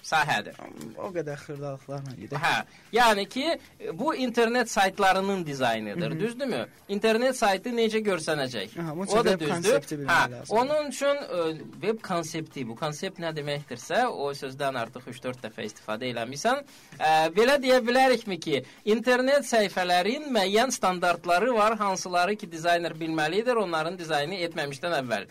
sahədir. 0.02 0.56
o 0.96 1.10
qədər 1.14 1.38
xırdalıqlarla 1.42 2.14
gedir. 2.18 2.38
Hə, 2.42 2.64
yəni 2.92 3.24
ki, 3.28 3.58
bu 3.98 4.14
internet 4.14 4.70
saytlarının 4.70 5.46
dizaynıdır, 5.46 6.20
düzdürmü? 6.20 6.66
İnternet 6.88 7.36
saytı 7.36 7.70
necə 7.74 8.02
görsənəcək? 8.06 8.76
Üçün 8.78 9.16
o 9.18 9.24
da 9.24 9.34
düzdür. 9.40 9.80
Hə, 10.08 10.20
lazımdır. 10.32 10.50
onun 10.50 10.90
üçün 10.90 11.22
ə, 11.22 11.48
web 11.80 12.00
konsepti, 12.02 12.66
bu 12.68 12.76
konsept 12.76 13.20
nə 13.22 13.32
deməkdirsə, 13.36 14.04
o 14.06 14.30
sözdən 14.34 14.78
artıq 14.82 15.10
3-4 15.12 15.44
dəfə 15.46 15.66
istifadə 15.68 16.10
eləmisən. 16.12 16.64
Ə, 16.98 17.12
belə 17.36 17.58
deyə 17.62 17.80
bilərikmi 17.84 18.40
ki, 18.40 18.62
internet 18.84 19.46
səhifələrin 19.48 20.30
müəyyən 20.32 20.72
standartları 20.74 21.54
var, 21.54 21.78
hansıları 21.78 22.36
ki, 22.36 22.52
dizayner 22.52 22.96
bilməlidir, 22.98 23.56
onların 23.56 23.98
dizaynı 23.98 24.42
etməmişdən 24.48 24.98
əvvəl. 25.02 25.28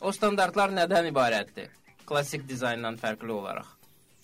O 0.00 0.12
standartlar 0.14 0.70
nədən 0.70 1.10
ibarətdir? 1.10 1.72
Klassik 2.06 2.46
dizayndan 2.48 2.96
fərqli 2.96 3.34
olaraq. 3.34 3.77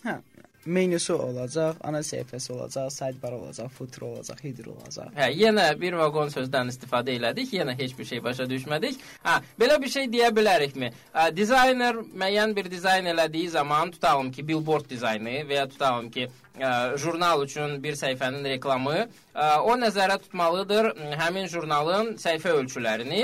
Hə, 0.04 0.18
menüsü 0.66 1.12
olacaq, 1.12 1.76
ana 1.84 2.00
səhifəsi 2.04 2.52
olacaq, 2.52 2.90
sidebar 2.92 3.32
olacaq, 3.32 3.70
footer 3.72 4.02
olacaq, 4.04 4.40
header 4.44 4.68
olacaq. 4.72 5.10
Hə, 5.16 5.28
yenə 5.32 5.66
bir 5.80 5.96
vaqon 6.00 6.32
sözdən 6.32 6.72
istifadə 6.72 7.14
elədik, 7.16 7.52
yenə 7.56 7.72
heç 7.78 7.94
bir 7.98 8.08
şey 8.08 8.20
başa 8.24 8.44
düşmədik. 8.50 9.00
Hə, 9.24 9.38
belə 9.60 9.78
bir 9.80 9.92
şey 9.94 10.08
deyə 10.12 10.30
bilərikmi? 10.36 10.90
Ə, 11.12 11.28
dizayner 11.36 12.00
müəyyən 12.04 12.52
bir 12.56 12.68
dizayn 12.72 13.08
elədiyi 13.12 13.48
zaman, 13.56 13.92
tutalım 13.96 14.32
ki, 14.32 14.46
billboard 14.48 14.90
dizaynı 14.90 15.44
və 15.48 15.60
ya 15.60 15.68
tutalım 15.68 16.10
ki, 16.16 16.26
ə, 16.60 16.72
jurnal 17.00 17.44
üçün 17.46 17.78
bir 17.84 17.96
səhifənin 18.00 18.44
reklamı, 18.54 19.06
ə, 19.34 19.46
o 19.68 19.76
nəzərə 19.80 20.18
tutmalıdır 20.26 20.90
həmin 21.20 21.48
jurnalın 21.52 22.14
səhifə 22.20 22.56
ölçülərini. 22.60 23.22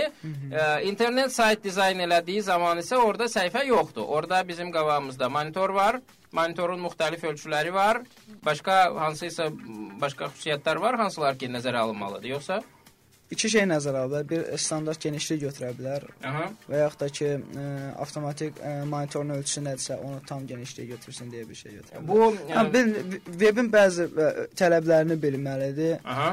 Ə, 0.53 0.71
internet 0.89 1.33
sayt 1.37 1.65
dizayn 1.65 2.01
elədiyi 2.09 2.45
zaman 2.49 2.81
isə 2.85 3.01
orada 3.01 3.29
səhifə 3.33 3.67
yoxdur. 3.69 4.09
Orada 4.09 4.41
bizim 4.49 4.73
qabağımızda 4.73 5.29
monitor 5.29 5.77
var. 5.77 6.01
Monitorun 6.33 6.83
müxtəlif 6.85 7.25
ölçüləri 7.27 7.73
var. 7.75 8.03
Başqa 8.47 8.83
hansısa 8.95 9.49
başqa 10.01 10.31
xüsusiyyətlər 10.31 10.79
var, 10.81 10.99
hansılar 11.01 11.39
ki, 11.39 11.49
nəzərə 11.51 11.83
alınmalıdır, 11.87 12.29
yoxsa? 12.37 12.61
İki 13.31 13.49
şey 13.51 13.67
nəzərə 13.71 14.05
alınır. 14.05 14.29
Bir 14.31 14.47
standart 14.59 15.03
genişlik 15.03 15.43
götürə 15.45 15.71
bilər 15.79 16.07
Aha. 16.27 16.49
və 16.71 16.81
yaxud 16.83 17.03
da 17.03 17.09
ki, 17.19 17.29
ə, 17.63 17.67
avtomatik 18.03 18.59
ə, 18.59 18.73
monitorun 18.91 19.37
ölçüsü 19.37 19.63
nədirsə, 19.67 19.99
onu 20.07 20.19
tam 20.27 20.47
genişliyə 20.51 20.89
götürsün 20.97 21.31
deyə 21.31 21.47
bir 21.49 21.59
şey 21.59 21.77
götürə 21.79 22.01
bilər. 22.01 22.09
Bu 22.09 22.31
Hə, 22.51 22.65
bil, 22.75 23.21
webin 23.43 23.71
bəzi 23.71 24.09
ə, 24.11 24.31
tələblərini 24.59 25.19
bilməlidir. 25.23 26.01
Aha. 26.05 26.33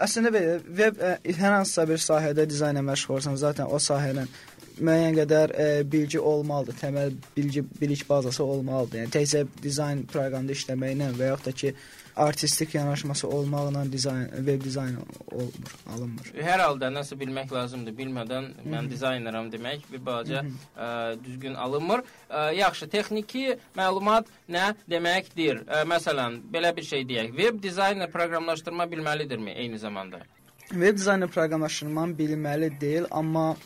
Əslində 0.00 0.32
belə 0.32 0.58
web 0.64 1.00
ə, 1.00 1.14
hər 1.40 1.56
hansısa 1.56 1.88
bir 1.88 2.04
sahədə 2.04 2.44
dizaynla 2.48 2.84
məşğul 2.84 3.16
olsan, 3.16 3.40
zaten 3.40 3.68
o 3.68 3.80
sahənin 3.80 4.28
müəyyən 4.80 5.16
qədər 5.20 5.54
ə, 5.54 5.68
bilgi 5.92 6.20
olmalıdır, 6.20 6.76
təməl 6.80 7.16
bilgi 7.36 7.64
bilik 7.80 8.04
bazası 8.08 8.44
olmalıdır. 8.44 9.04
Yəni 9.04 9.16
təkcə 9.16 9.46
dizayn 9.62 10.04
proqramında 10.10 10.56
işləməklə 10.56 11.10
və 11.18 11.32
yaxud 11.32 11.50
da 11.50 11.56
ki, 11.62 11.74
artistik 12.20 12.74
yanaşması 12.74 13.28
olmaqla 13.28 13.92
dizayn 13.92 14.26
web 14.36 14.64
dizayn 14.64 14.96
olmur, 15.32 15.74
alınmır. 15.94 16.32
Hər 16.36 16.60
halda 16.64 16.90
nəsə 16.92 17.16
bilmək 17.20 17.52
lazımdır. 17.54 17.94
Bilmədən 17.96 18.50
mən 18.66 18.90
dizayneram 18.90 19.48
demək 19.52 19.86
bir 19.92 20.04
balaca 20.06 20.42
ə, 20.42 20.90
düzgün 21.24 21.54
alınmır. 21.54 22.04
Ə, 22.28 22.42
yaxşı, 22.58 22.90
texniki 22.90 23.56
məlumat 23.76 24.28
nə 24.48 24.74
deməkdir? 24.90 25.64
Ə, 25.64 25.84
məsələn, 25.88 26.40
belə 26.52 26.74
bir 26.76 26.88
şey 26.90 27.06
deyək. 27.08 27.32
Web 27.38 27.62
dizayner 27.62 28.10
proqramlaşdırma 28.10 28.90
bilməlidirmi 28.90 29.56
eyni 29.56 29.78
zamanda? 29.78 30.20
Web 30.70 30.96
dizaynı 30.96 31.28
proqramlaşdırmanı 31.28 32.18
bilməli 32.18 32.80
deyil, 32.80 33.06
amma 33.10 33.56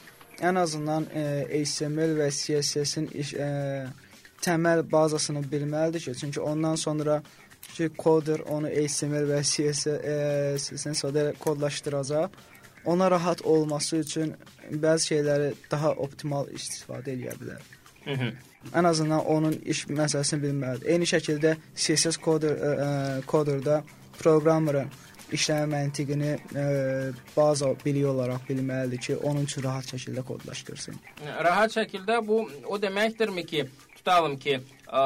ən 0.41 0.59
azından 0.59 1.07
e, 1.15 1.25
HTML 1.65 2.17
və 2.19 2.31
CSS-in 2.31 3.09
e, 3.15 3.87
təməl 4.45 4.85
bazasını 4.91 5.45
bilməlidir 5.53 6.01
ki, 6.01 6.15
çünki 6.21 6.41
ondan 6.41 6.75
sonra 6.75 7.23
ki 7.75 7.89
koder 7.99 8.41
onu 8.51 8.69
HTML 8.69 9.29
və 9.31 9.41
CSS-in 9.43 10.93
sonra 10.93 11.33
kodlaşdıracaq. 11.39 12.29
Ona 12.85 13.11
rahat 13.11 13.43
olması 13.43 13.97
üçün 13.97 14.35
bəzi 14.71 15.15
şeyləri 15.15 15.55
daha 15.71 15.95
optimal 16.05 16.51
istifadə 16.53 17.15
edə 17.15 17.33
bilər. 17.41 17.63
Hı 18.05 18.11
-hı. 18.11 18.33
Ən 18.73 18.87
azından 18.87 19.25
onun 19.27 19.53
iş 19.53 19.87
məsələsini 19.87 20.41
bilməlidir. 20.43 20.89
Eyni 20.93 21.05
şəkildə 21.05 21.57
CSS 21.77 22.17
koder 22.17 22.51
ə, 22.51 22.71
ə, 22.87 23.23
koderdə 23.27 23.83
proqrammerin 24.19 24.89
işləmə 25.37 25.67
məntiqini 25.73 26.31
ə, 26.35 26.67
baza 27.37 27.73
biliyi 27.85 28.07
olaraq 28.11 28.47
bilməlidir 28.49 29.01
ki, 29.07 29.17
onun 29.17 29.49
üçün 29.49 29.67
rahat 29.67 29.91
şəkildə 29.95 30.25
kodlaşdırsın. 30.31 31.01
Rahat 31.45 31.77
şəkildə 31.77 32.21
bu 32.27 32.45
o 32.67 32.79
deməkdirmi 32.81 33.45
ki, 33.47 33.67
tutalım 33.99 34.39
ki, 34.41 34.59
ə, 34.87 35.05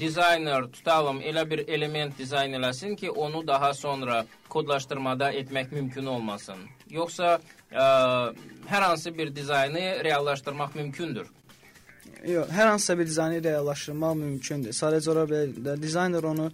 dizayner 0.00 0.68
tutalım 0.72 1.20
elə 1.20 1.44
bir 1.50 1.64
element 1.68 2.18
dizayn 2.18 2.56
eləsin 2.60 2.96
ki, 2.96 3.10
onu 3.10 3.46
daha 3.46 3.74
sonra 3.74 4.24
kodlaşdırmada 4.48 5.32
etmək 5.32 5.72
mümkün 5.72 6.06
olmasın. 6.06 6.66
Yoxsa 6.90 7.38
ə, 7.72 7.86
hər 8.70 8.88
hansı 8.88 9.18
bir 9.18 9.36
dizaynı 9.36 10.04
reallaşdırmaq 10.04 10.74
mümkündür. 10.74 11.30
Yox, 12.24 12.48
hər 12.48 12.68
hansısa 12.72 12.98
bir 12.98 13.06
dizaynı 13.06 13.44
reallaşdırmaq 13.44 14.14
mümkündür. 14.16 14.72
Sadəcə 14.72 15.24
də 15.64 15.80
dizayner 15.82 16.24
onu 16.24 16.50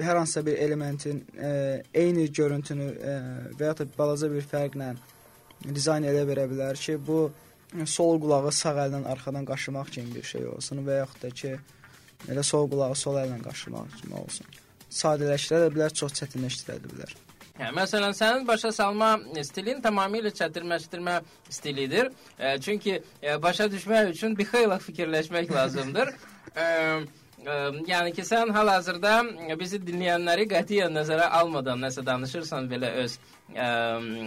hər 0.00 0.20
hansısa 0.20 0.44
bir 0.46 0.58
elementin 0.66 1.22
ə, 1.36 1.50
eyni 1.94 2.26
görüntünü 2.32 2.88
ə, 2.92 3.16
və 3.58 3.70
ya 3.70 3.76
da 3.78 3.86
balaca 3.98 4.30
bir 4.32 4.44
fərqlə 4.46 4.94
dizayn 5.64 6.06
edə 6.06 6.24
verə 6.28 6.46
bilər 6.50 6.78
ki, 6.80 6.98
bu 7.06 7.30
sol 7.88 8.20
qulağı 8.22 8.52
sağ 8.52 8.76
əllə 8.86 9.02
arxadan 9.12 9.46
qaşımaq 9.48 9.90
kimi 9.96 10.14
bir 10.14 10.26
şey 10.32 10.46
olsun 10.54 10.84
və 10.86 11.00
yaxud 11.02 11.26
da 11.26 11.30
ki, 11.40 11.54
elə 12.30 12.44
sol 12.46 12.68
qulağı 12.70 12.96
sol 12.96 13.18
əllə 13.20 13.40
qaşımaq 13.44 14.00
kimi 14.00 14.18
olsun. 14.20 14.58
Sadələşdirə 14.90 15.64
də 15.66 15.72
bilər, 15.74 15.94
çox 16.00 16.14
çətinləşdirə 16.20 16.78
bilər. 16.86 17.16
Hə, 17.56 17.70
məsələn, 17.72 18.12
sənin 18.12 18.44
başa 18.48 18.68
salma 18.76 19.14
stilin 19.48 19.80
tamamilə 19.84 20.28
çətirməşdirmə 20.36 21.14
stilidir. 21.48 22.10
E, 22.38 22.58
çünki 22.60 22.98
e, 23.22 23.42
başa 23.42 23.70
düşmək 23.72 24.10
üçün 24.12 24.36
bir 24.36 24.50
xeyli 24.50 24.76
fikirləşmək 24.88 25.54
lazımdır. 25.54 26.12
e, 26.56 26.62
e, 26.62 27.00
yəni 27.44 28.12
ki, 28.16 28.22
sən 28.24 28.50
hal-hazırda 28.54 29.12
bizi 29.60 29.78
dinləyənləri 29.78 30.46
qətiyyən 30.50 30.94
nəzərə 30.96 31.28
almadan 31.38 31.78
nəsə 31.84 32.04
danışırsan 32.06 32.68
belə 32.70 32.92
öz 33.02 33.18
e, 33.54 33.66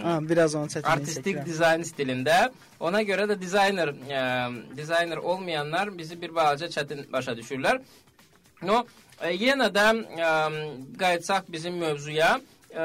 Ha, 0.04 0.18
biraz 0.28 0.54
onun 0.54 0.68
çətinliyi 0.68 0.92
artistik 0.92 1.36
çəkirəm. 1.36 1.44
dizayn 1.46 1.82
stilində. 1.82 2.38
Ona 2.80 3.02
görə 3.02 3.26
də 3.32 3.40
dizayner 3.40 3.88
e, 3.88 4.22
dizayner 4.76 5.16
olmayanlar 5.16 5.98
bizi 5.98 6.20
bir 6.22 6.34
balaca 6.34 6.66
çətin 6.66 7.12
başa 7.12 7.32
düşürlər. 7.36 7.80
No, 8.62 8.84
e, 9.20 9.34
yenə 9.34 9.68
də 9.74 9.86
e, 10.00 10.30
qayıtsaq 10.98 11.52
bizim 11.52 11.76
mövzuya. 11.82 12.40
E, 12.70 12.84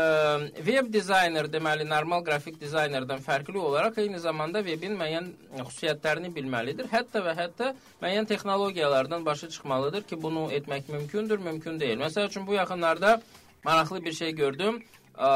web 0.66 0.88
dizayner 0.94 1.46
deməli 1.54 1.86
normal 1.86 2.24
qrafik 2.26 2.58
dizaynerdən 2.62 3.22
fərqli 3.22 3.62
olaraq 3.62 4.00
eyni 4.02 4.20
zamanda 4.24 4.64
webin 4.66 4.96
müəyyən 4.98 5.30
xüsusiyyətlərini 5.60 6.32
bilməlidir. 6.34 6.90
Hətta 6.90 7.22
və 7.26 7.36
hətta 7.38 7.72
müəyyən 8.02 8.26
texnologiyalardan 8.32 9.26
başa 9.26 9.50
çıxmalıdır 9.50 10.08
ki, 10.10 10.22
bunu 10.24 10.48
etmək 10.58 10.90
mümkündür, 10.90 11.38
mümkün 11.38 11.80
deyil. 11.80 12.00
Məsəl 12.02 12.32
üçün 12.32 12.48
bu 12.48 12.58
yaxınlarda 12.58 13.22
maraqlı 13.64 14.04
bir 14.06 14.14
şey 14.14 14.32
gördüm. 14.32 14.82
Ə, 15.16 15.30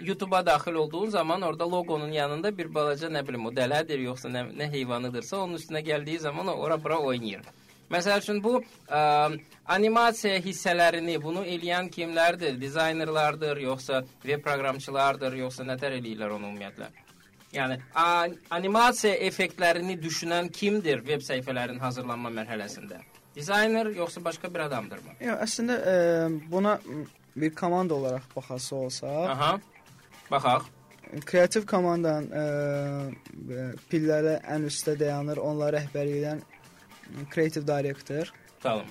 YouTube-a 0.00 0.46
daxil 0.46 0.74
olduğun 0.74 1.10
zaman 1.10 1.42
orada 1.42 1.70
loqonun 1.70 2.12
yanında 2.12 2.56
bir 2.58 2.74
balaca 2.74 3.08
nə 3.08 3.26
bilim 3.28 3.46
o 3.46 3.52
dələdir 3.52 4.00
yoxsa 4.08 4.32
nə, 4.32 4.48
nə 4.56 4.72
heyvanıdırsa 4.72 5.44
onun 5.44 5.60
üstünə 5.60 5.84
gəldiyi 5.86 6.18
zaman 6.18 6.48
ora 6.48 6.84
bura 6.84 6.98
oynayır. 6.98 7.44
Məsəl 7.90 8.20
üçün 8.22 8.38
bu 8.42 8.60
ə, 8.62 9.00
animasiya 9.74 10.38
hissələrini 10.44 11.16
bunu 11.22 11.42
eləyən 11.42 11.88
kimlərdir? 11.90 12.54
Dizaynerlardır, 12.60 13.58
yoxsa 13.66 14.04
web 14.22 14.44
proqramçılardır, 14.44 15.34
yoxsa 15.42 15.66
nətər 15.66 15.96
eləyirlər 15.98 16.36
onu 16.36 16.52
ümumiyyətlə? 16.52 16.90
Yəni 17.50 17.80
animasiya 18.54 19.16
effektlərini 19.26 19.96
düşünən 19.98 20.52
kimdir 20.54 21.02
web 21.06 21.24
səhifələrinin 21.26 21.82
hazırlanma 21.82 22.30
mərhələsində? 22.36 23.00
Dizayner 23.34 23.90
yoxsa 23.96 24.22
başqa 24.24 24.52
bir 24.54 24.68
adamdırmı? 24.68 25.16
Yox, 25.26 25.40
əslində 25.48 25.80
ə, 25.82 25.96
buna 26.50 26.76
bir 27.36 27.54
komanda 27.54 27.94
olaraq 27.94 28.30
baxası 28.36 28.76
olsa, 28.76 29.10
Aha. 29.34 29.50
Baxaq. 30.30 30.70
kreativ 31.26 31.66
komandanın 31.66 32.30
ə, 32.30 33.74
pilləri 33.90 34.38
ən 34.46 34.70
üstdə 34.70 34.94
dayanır. 34.98 35.42
Onları 35.42 35.80
rəhbərlik 35.80 36.20
edən 36.22 36.42
kreativ 37.30 37.66
direktor. 37.66 38.32
Tutalım. 38.56 38.86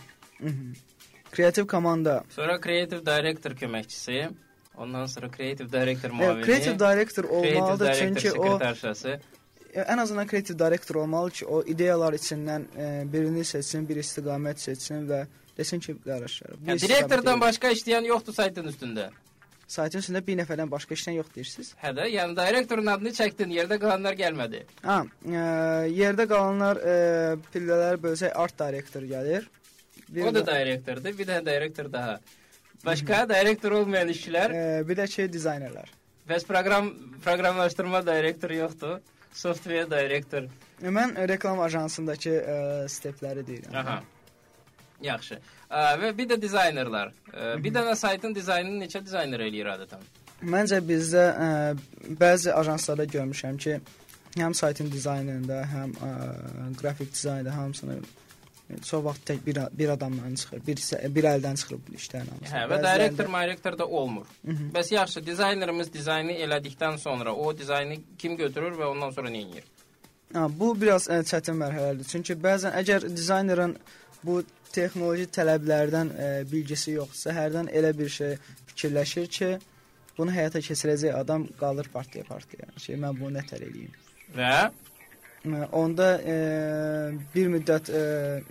Kreativ 1.31 1.67
komanda 1.67 2.23
Sonra 2.29 2.61
creative 2.61 3.05
director 3.05 3.51
köməkçisi, 3.51 4.29
ondan 4.77 5.05
sonra 5.05 5.29
creative 5.37 5.71
director 5.71 6.11
müavini, 6.11 6.45
creative 6.45 6.73
olmalıdır 7.29 7.85
director 7.85 8.05
çünki 8.15 8.31
o 8.31 8.59
ən 9.75 10.01
azından 10.01 10.27
kreativ 10.27 10.59
direktor 10.59 10.95
olmalı 10.95 11.31
ki, 11.31 11.45
o 11.45 11.63
ideyalar 11.63 12.13
içindən 12.13 12.65
ə, 12.73 12.87
birini 13.13 13.43
seçsin, 13.45 13.85
bir 13.89 14.01
istiqamət 14.01 14.63
seçsin 14.63 15.05
və 15.09 15.25
desin 15.57 15.79
ki, 15.79 15.95
qardaşlar, 16.05 16.55
Yəni 16.67 16.81
direktordan 16.81 17.41
başqa 17.41 17.71
işləyən 17.75 18.07
yoxdur 18.09 18.33
saytın 18.33 18.71
üstündə. 18.71 19.09
Saytın 19.69 20.01
üstündə 20.01 20.21
bir 20.25 20.39
nəfərdən 20.41 20.71
başqa 20.71 20.95
işlən 20.97 21.15
yox 21.19 21.29
deyirsiniz. 21.35 21.69
Hə 21.83 21.93
də, 21.97 22.07
yəni 22.13 22.35
direktorun 22.37 22.89
adını 22.95 23.13
çəkdin, 23.19 23.53
yerdə 23.53 23.77
qalanlar 23.81 24.17
gəlmədi. 24.19 24.63
Ha, 24.85 24.97
ə, 25.05 25.43
yerdə 25.93 26.25
qalanlar 26.31 26.81
ə, 26.81 26.95
pillələr 27.53 28.01
bölsək 28.01 28.33
art 28.35 28.57
direktor 28.59 29.05
gəlir. 29.09 29.47
Bir 30.09 30.25
O 30.25 30.33
da 30.33 30.45
direktordur, 30.47 31.13
bir 31.17 31.29
də 31.29 31.39
direktor 31.45 31.91
daha. 31.93 32.17
Başqa 32.85 33.23
direktor 33.29 33.77
olmayan 33.81 34.09
işçilər, 34.09 34.55
ə, 34.55 34.65
bir 34.89 34.97
də 34.97 35.07
ki, 35.11 35.29
dizaynerlər. 35.33 35.93
bəs 36.29 36.45
proqram 36.45 36.93
proqramlaşdırma 37.25 38.05
direktoru 38.05 38.55
yoxdur. 38.63 38.99
Software 39.33 39.85
direktor. 39.91 40.47
Mən 40.81 41.13
reklam 41.29 41.59
ajansındakı 41.61 42.31
ə, 42.39 42.55
stepləri 42.89 43.45
deyirəm. 43.45 43.75
Aha. 43.77 43.99
Yaxşı. 45.01 45.39
Ə, 45.69 45.83
və 46.01 46.11
bir 46.17 46.29
də 46.33 46.39
dizaynerlar. 46.41 47.13
Ə, 47.31 47.55
bir 47.63 47.73
dənə 47.75 47.95
saytın 47.95 48.35
dizaynını 48.35 48.83
neçə 48.85 49.01
dizayner 49.05 49.45
eləyir 49.47 49.71
adətən? 49.75 50.03
Məncə 50.39 50.79
bizdə 50.85 51.25
ə, 51.31 51.49
bəzi 52.19 52.51
ajanslarda 52.55 53.05
görmüşəm 53.11 53.59
ki, 53.59 53.79
həm 54.37 54.55
saytın 54.55 54.91
dizaynında, 54.91 55.61
həm 55.73 55.93
ə, 55.95 56.11
qrafik 56.79 57.13
dizaynda 57.13 57.55
hamısını 57.55 57.97
e, 57.99 58.77
çox 58.85 59.03
vaxt 59.05 59.25
tək 59.29 59.41
bir 59.45 59.59
bir 59.79 59.89
adamdan 59.95 60.35
çıxır, 60.35 60.61
bir 60.67 60.83
bir 61.15 61.29
əldən 61.33 61.59
çıxır 61.63 61.81
bu 61.87 61.97
işlərin 61.97 62.31
hamısı. 62.33 62.53
Hə, 62.53 62.63
və 62.71 62.79
direktor, 62.83 63.31
direktor 63.33 63.77
da 63.79 63.87
olmur. 63.87 64.27
Bəs 64.75 64.93
yaxşı, 64.93 65.25
dizaynerimiz 65.25 65.93
dizaynı 65.93 66.37
elədikdən 66.45 66.97
sonra 66.97 67.33
o 67.33 67.57
dizaynı 67.57 67.99
kim 68.17 68.37
götürür 68.37 68.77
və 68.79 68.91
ondan 68.93 69.11
sonra 69.11 69.29
nə 69.29 69.43
edir? 69.47 69.67
Ha, 70.33 70.45
bu 70.59 70.75
biraz 70.81 71.09
ə, 71.09 71.23
çətin 71.25 71.57
mərhələdir. 71.57 72.07
Çünki 72.07 72.37
bəzən 72.37 72.75
əgər 72.83 73.09
dizaynerin 73.09 73.75
bu 74.23 74.43
texnoloji 74.75 75.29
tələblərdən 75.35 76.11
ə, 76.11 76.29
bilgisi 76.51 76.97
yoxsa, 76.97 77.33
hərdən 77.37 77.71
elə 77.73 77.93
bir 77.97 78.11
şey 78.17 78.35
fikirləşir 78.71 79.31
ki, 79.37 79.49
bunu 80.17 80.35
həyata 80.35 80.61
keçirəcək 80.65 81.15
adam 81.15 81.47
qalır 81.59 81.89
partiya 81.93 82.27
partiya. 82.27 82.69
Şey 82.77 82.99
mən 83.01 83.17
bunu 83.19 83.37
nətər 83.39 83.65
eləyim? 83.69 83.97
Və 84.35 84.53
Ə, 85.47 85.67
Onda 85.71 86.07
e, 86.19 86.33
bir 87.31 87.47
müddət 87.47 87.89
e, 87.95 87.99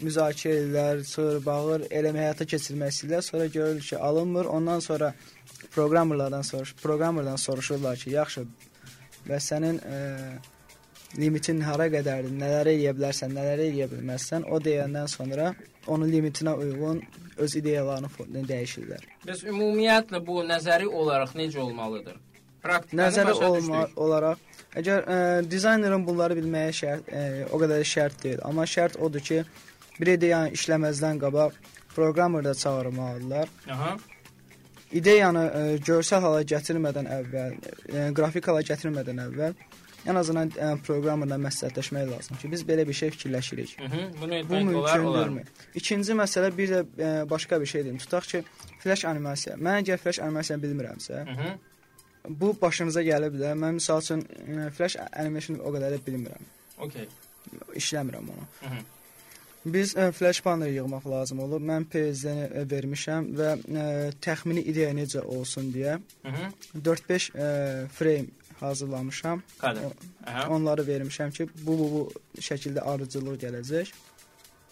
müzakirə 0.00 0.54
edirlər, 0.56 1.02
çığır, 1.04 1.40
bağır, 1.44 1.82
eləmə 1.92 2.22
həyata 2.22 2.46
keçirmək 2.48 2.94
istəyirlər. 2.94 3.24
Sonra 3.26 3.46
görülür 3.46 3.82
ki, 3.84 3.98
alınmır. 3.98 4.48
Ondan 4.56 4.80
sonra 4.80 5.12
proqrammerlardan 5.74 6.42
soruş, 6.42 6.74
proqrammerdan 6.82 7.36
soruşurlar 7.36 7.96
ki, 7.96 8.10
yaxşı, 8.16 8.46
və 9.28 9.40
sənin 9.44 9.82
e, 9.84 9.98
limitin 11.20 11.60
hara 11.60 11.90
qədərdir? 11.92 12.32
Nələr 12.40 12.72
edə 12.72 12.96
bilərsən, 12.96 13.36
nələr 13.36 13.66
edə 13.68 13.90
bilməzsən? 13.92 14.48
O 14.48 14.60
deyəndən 14.64 15.12
sonra 15.12 15.52
onun 15.88 16.10
limitinə 16.12 16.54
uyğun 16.62 17.02
öz 17.38 17.56
ideyalarını 17.60 18.44
dəyişirlər. 18.48 19.04
Bəs 19.26 19.44
ümumiyyətlə 19.48 20.20
bu 20.26 20.42
nəzəri 20.48 20.86
olaraq 20.86 21.34
necə 21.38 21.62
olmalıdır? 21.64 22.16
Praktikanı 22.62 23.00
Nəzərə 23.00 23.34
başa 23.36 23.50
olma, 23.54 23.82
olaraq 23.96 24.38
əgər 24.76 25.04
ə, 25.06 25.16
dizaynerin 25.50 26.04
bunları 26.06 26.36
bilməyə 26.40 26.74
şərt 26.80 27.10
ə, 27.14 27.24
o 27.52 27.60
qədər 27.60 27.82
də 27.82 27.88
şərt 27.94 28.22
deyil, 28.24 28.40
amma 28.44 28.66
şərt 28.66 28.98
odur 28.98 29.22
ki, 29.24 29.42
bir 30.00 30.12
ideyanı 30.16 30.54
işləməzdən 30.58 31.20
qabaq 31.22 31.56
proqrammer 31.94 32.44
da 32.44 32.54
çağırmalıdırlar. 32.54 33.48
Aha. 33.74 33.96
İdeyanı 34.92 35.44
ə, 35.46 35.62
görsel 35.86 36.22
hala 36.24 36.42
gətirmədən 36.52 37.08
əvvəl, 37.18 37.56
ə, 37.94 38.04
qrafik 38.18 38.50
hala 38.50 38.66
gətirmədən 38.66 39.22
əvvəl 39.28 39.56
ən 40.08 40.16
azından 40.20 40.50
ə, 40.56 40.68
proqrammerlə 40.86 41.36
məsləhətləşmək 41.44 42.08
lazım 42.10 42.36
ki, 42.40 42.50
biz 42.52 42.62
belə 42.68 42.86
bir 42.88 42.96
şey 43.00 43.10
fikirləşirik. 43.16 43.76
Mhm. 43.84 44.02
Bunu 44.20 44.30
Bu 44.30 44.54
etmək 44.54 44.74
olar, 44.76 44.98
olar. 44.98 45.28
mümkündürmü? 45.28 45.44
İkinci 45.74 46.12
məsələ 46.22 46.50
bir 46.58 46.68
də 46.74 46.80
ə, 46.84 47.30
başqa 47.30 47.60
bir 47.60 47.66
şey 47.66 47.84
deyim. 47.84 47.98
Tutaq 47.98 48.26
ki, 48.32 48.42
flash 48.82 49.04
animasiya. 49.04 49.56
Mən 49.56 49.82
əgər 49.84 49.96
flash 50.04 50.18
animasiyanı 50.24 50.62
bilmirəmsə, 50.66 51.24
Mhm. 51.32 51.58
bu 52.40 52.56
başınıza 52.62 53.02
gələ 53.02 53.28
bilər. 53.34 53.54
Mən 53.64 53.78
məsəl 53.78 54.00
üçün 54.04 54.20
ə, 54.22 54.70
flash 54.70 54.96
animation 55.12 55.58
o 55.60 55.70
qədər 55.72 55.96
də 55.96 55.98
bilmirəm. 56.06 56.44
Okay. 56.78 57.06
İşləmirəm 57.74 58.26
onu. 58.34 58.46
Mhm. 58.62 58.86
Biz 59.68 59.94
ə, 59.96 60.12
flash 60.12 60.40
panel 60.42 60.70
yığmaq 60.76 61.06
lazım 61.10 61.40
olur. 61.44 61.60
Mən 61.60 61.84
PSD-ni 61.92 62.62
vermişəm 62.70 63.26
və 63.36 63.48
ə, 63.58 63.86
təxmini 64.24 64.62
ideya 64.70 64.92
necə 64.96 65.20
olsun 65.24 65.72
deyə 65.74 65.98
Mhm. 66.24 66.52
4-5 66.84 67.30
ə, 67.34 67.88
frame 67.88 68.26
hazırlamışam. 68.60 69.42
Aha. 69.62 70.48
Onları 70.50 70.82
vermişəm 70.82 71.32
ki, 71.32 71.48
bu 71.66 71.78
bu 71.78 71.90
bu 71.94 72.02
şəkildə 72.40 72.80
ardıcıllıq 72.80 73.36
gələcək. 73.44 73.92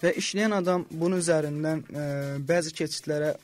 Və 0.03 0.12
işləyən 0.20 0.55
adam 0.59 0.84
bunun 0.91 1.20
üzərindən 1.22 1.84
ə, 1.89 2.07
bəzi 2.49 2.74
keçidlərə 2.76 3.34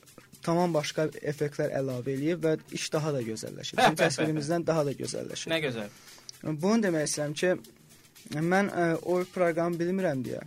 tamam 0.44 0.74
başqa 0.74 1.08
effektlər 1.22 1.72
əlavə 1.78 2.12
eləyib 2.12 2.42
və 2.44 2.56
iş 2.76 2.90
daha 2.92 3.12
da 3.14 3.22
gözəlləşir. 3.24 3.78
Bizim 3.78 4.00
təsvirimizdən 4.04 4.66
daha 4.66 4.84
da 4.88 4.96
gözəlləşir. 4.98 5.52
Nə 5.52 5.60
gözəl. 5.64 5.94
Bunu 6.42 6.82
demək 6.82 7.08
istəyirəm 7.08 7.38
ki, 7.38 7.54
mən 8.42 8.68
ə, 8.68 8.90
o 9.06 9.22
proqramı 9.34 9.80
bilmirəm 9.80 10.26
deyə. 10.26 10.42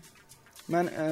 Mən 0.73 0.91
ə, 0.91 1.09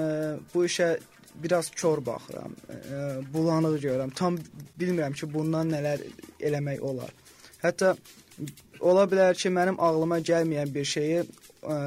bu 0.54 0.66
işə 0.68 0.94
biraz 1.42 1.72
kör 1.74 2.04
baxıram. 2.06 2.54
Ə, 2.70 3.04
bulanıq 3.34 3.80
görürəm. 3.82 4.14
Tam 4.18 4.38
bilmirəm 4.80 5.18
ki, 5.18 5.30
bundan 5.34 5.74
nələr 5.74 6.04
eləmək 6.44 6.84
olar. 6.86 7.14
Hətta 7.64 7.96
ola 8.92 9.04
bilər 9.10 9.36
ki, 9.40 9.50
mənim 9.54 9.80
ağlıma 9.80 10.20
gəlməyən 10.26 10.72
bir 10.74 10.86
şeyi 10.88 11.22
ə, 11.24 11.78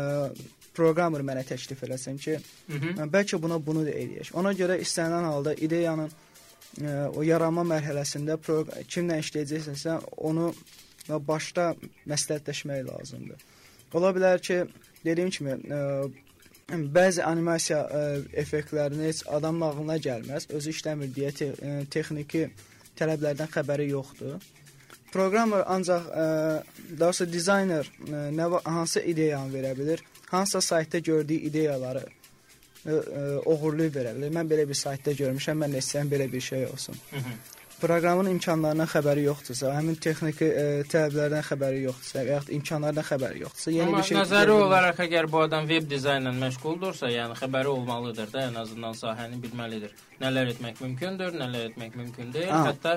proqrammer 0.76 1.22
mənə 1.24 1.44
təklif 1.48 1.82
eləsin 1.86 2.18
ki, 2.20 2.38
Mhm. 2.68 2.96
Ə, 3.00 3.08
Bəlkə 3.12 3.40
buna 3.42 3.58
bunu 3.66 3.84
da 3.86 3.92
eləyək. 3.92 4.32
Ona 4.34 4.52
görə 4.52 4.78
istənilən 4.82 5.28
halda 5.30 5.54
ideyanın 5.54 6.10
ə, 6.10 7.08
o 7.16 7.22
yaranma 7.24 7.64
mərhələsində 7.64 8.36
kimlə 8.88 9.20
işləyəcəksənsə, 9.22 10.00
onu 10.16 10.52
başda 11.08 11.74
məsləhətləşmək 12.10 12.86
lazımdır. 12.90 13.42
Ola 13.94 14.10
bilər 14.16 14.40
ki, 14.42 14.62
dediyim 15.04 15.30
kimi, 15.30 15.54
ə, 15.70 15.82
bəzi 16.96 17.22
animasiya 17.22 17.80
ə, 17.86 18.04
effektlərini 18.42 19.06
heç 19.06 19.22
adamın 19.30 19.68
ağlına 19.70 19.96
gəlməz. 20.02 20.48
Özü 20.50 20.72
işləmir 20.74 21.12
deyə 21.14 21.32
te 21.32 21.52
ə, 21.54 21.76
texniki 21.90 22.48
tələblərdən 22.98 23.52
xəbəri 23.54 23.90
yoxdur. 23.92 24.40
Proqrammer 25.12 25.62
ancaq 25.70 26.06
ə, 26.10 26.26
daha 26.98 27.12
sonra 27.16 27.32
dizayner 27.32 27.88
ə, 28.06 28.22
nə 28.36 28.46
va- 28.52 28.62
hansı 28.64 29.00
ideyanı 29.12 29.52
verə 29.54 29.72
bilər, 29.78 30.02
hansısa 30.30 30.60
saytda 30.60 30.98
gördüyü 30.98 31.46
ideyaları 31.50 32.02
ə, 32.06 32.08
ə, 32.90 33.26
oğurlayıb 33.46 33.94
verə 34.00 34.16
bilər. 34.16 34.32
Mən 34.38 34.50
belə 34.50 34.64
bir 34.68 34.78
saytda 34.78 35.14
görmüşəm, 35.16 35.62
mən 35.62 35.76
də 35.76 35.84
istəyirəm 35.84 36.10
belə 36.16 36.26
bir 36.32 36.40
şey 36.52 36.66
olsun. 36.72 36.98
Proqramın 37.76 38.30
imkanlarından 38.30 38.88
xəbəri 38.88 39.26
yoxdursa, 39.26 39.70
həmin 39.76 39.98
texniki 40.00 40.46
ə, 40.48 40.62
tələblərdən 40.88 41.42
xəbəri 41.44 41.82
yoxdursa, 41.84 42.22
və 42.24 42.30
yaxud 42.38 42.52
imkanlardan 42.56 43.04
xəbəri 43.04 43.42
yoxdursa, 43.42 43.74
yeni 43.74 43.90
Amma 43.90 43.98
bir 44.00 44.08
şey 44.08 44.16
nəzəri 44.16 44.48
bilməz. 44.48 44.64
olaraq 44.68 45.02
əgər 45.04 45.28
bu 45.34 45.42
adam 45.42 45.68
web 45.68 45.90
dizaynla 45.90 46.32
məşğuldursa, 46.40 47.10
yəni 47.12 47.36
xəbəri 47.36 47.72
olmalıdır 47.76 48.32
da, 48.32 48.46
ən 48.48 48.56
azından 48.62 48.96
sahəni 48.96 49.42
bilməlidir. 49.44 49.92
Nələr 50.24 50.54
etmək 50.54 50.80
mümkündür, 50.86 51.36
nələr 51.36 51.68
etmək 51.68 52.00
mümkün 52.00 52.32
deyil. 52.32 52.48
Aha. 52.48 52.72
Hətta 52.72 52.96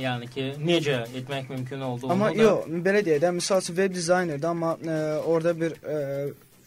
yəni 0.00 0.28
ki, 0.30 0.44
necə 0.58 1.00
etmək 1.20 1.48
mümkün 1.50 1.80
olduğunu 1.80 2.12
Amma 2.12 2.30
da 2.34 2.42
yox, 2.42 2.66
belə 2.86 3.02
deyək 3.06 3.22
də, 3.22 3.32
məsəl 3.38 3.62
üçün 3.62 3.78
web 3.80 3.94
dizaynerdə 3.94 4.50
amma 4.50 4.74
ə, 4.76 4.98
orada 5.30 5.54
bir 5.60 5.76
ə, 5.80 5.98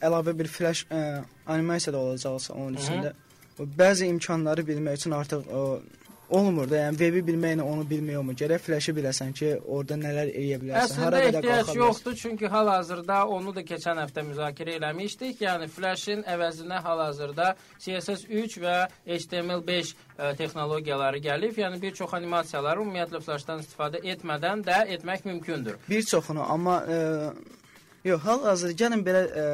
əlavə 0.08 0.34
bir 0.40 0.48
flash 0.52 0.86
ə, 0.92 1.04
animasiya 1.48 1.94
da 1.94 2.00
olacaqsa 2.00 2.54
onun 2.54 2.76
Hı 2.76 2.80
-hı. 2.80 2.84
içində. 2.84 3.14
O 3.60 3.64
bəzi 3.80 4.06
imkanları 4.06 4.62
bilmək 4.62 4.94
üçün 5.00 5.12
artıq 5.12 5.48
o 5.54 5.80
olmur 6.30 6.70
da, 6.70 6.78
yəni 6.82 6.98
webi 7.00 7.22
bilməklə 7.28 7.64
onu 7.64 7.84
bilmək 7.88 8.18
olmur. 8.20 8.36
Gərək 8.40 8.60
flaşı 8.66 8.94
biləsən 8.98 9.32
ki, 9.38 9.52
orada 9.66 9.96
nələr 10.02 10.32
eləyə 10.34 10.58
bilərsən, 10.62 10.84
Əslində 10.92 11.06
hara 11.06 11.22
qədər 11.24 11.38
ehtiyac 11.40 11.46
qalxa 11.46 11.72
bilərsən. 11.72 11.80
yoxdur, 11.84 12.16
çünki 12.22 12.48
hal-hazırda 12.52 13.20
onu 13.38 13.54
da 13.56 13.64
keçən 13.70 14.02
həftə 14.04 14.24
müzakirə 14.28 14.76
eləmişdik. 14.80 15.42
Yəni 15.46 15.70
Flash-in 15.72 16.24
əvəzinə 16.36 16.82
hal-hazırda 16.84 17.48
CSS3 17.86 18.58
və 18.66 18.76
HTML5 19.08 19.94
ə, 20.18 20.36
texnologiyaları 20.42 21.24
gəlib. 21.24 21.58
Yəni 21.64 21.82
bir 21.82 21.96
çox 22.02 22.14
animasiyaları 22.20 22.84
ümumiyyətlə 22.84 23.24
Flash-dan 23.24 23.64
istifadə 23.64 24.04
etmədən 24.04 24.66
də 24.68 24.84
etmək 24.98 25.26
mümkündür. 25.32 25.80
Bir 25.90 26.04
çoxunu, 26.04 26.44
amma 26.44 26.82
ə, 26.84 27.02
yox, 28.04 28.22
hal-hazırda 28.28 28.80
gəlin 28.84 29.04
belə 29.08 29.26
ə, 29.32 29.48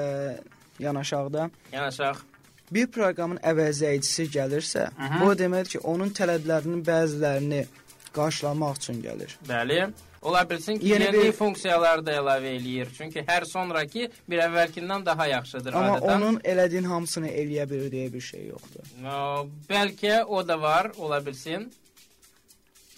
yanaşaq 0.80 1.34
da. 1.34 1.50
Yanaşaq. 1.72 2.30
Bir 2.74 2.88
proqramın 2.96 3.38
əvəzləyicisi 3.52 4.26
gəlirsə, 4.34 4.88
Aha. 4.98 5.20
bu 5.22 5.30
o 5.32 5.36
deməkdir 5.38 5.70
ki, 5.76 5.80
onun 5.94 6.10
tələblərinin 6.20 6.82
bəzilərini 6.88 7.66
qarşılamaq 8.16 8.78
üçün 8.82 9.02
gəlir. 9.06 9.36
Bəli. 9.50 9.80
Ola 10.24 10.42
bilsin 10.50 10.78
ki, 10.80 10.88
Yeni 10.88 11.04
yeni, 11.04 11.18
bir- 11.24 11.32
funksiyalar 11.36 12.00
da 12.06 12.14
əlavə 12.22 12.54
eləyir. 12.58 12.88
Çünki 12.98 13.26
hər 13.28 13.44
sonrakı 13.46 14.06
bir 14.30 14.40
əvvəlkindən 14.46 15.06
daha 15.06 15.26
yaxşıdır 15.28 15.74
Amma 15.74 15.98
adətən. 15.98 16.16
onun 16.16 16.38
elədiyin 16.52 16.86
hamısını 16.88 17.28
eləyə 17.28 17.66
bilir 17.70 17.90
deyə 17.92 18.14
bir 18.14 18.22
şey 18.22 18.46
yoxdur. 18.48 18.86
Bəlkə 19.70 20.24
o 20.24 20.48
da 20.48 20.62
var, 20.62 20.92
ola 20.98 21.20
bilsin. 21.26 21.74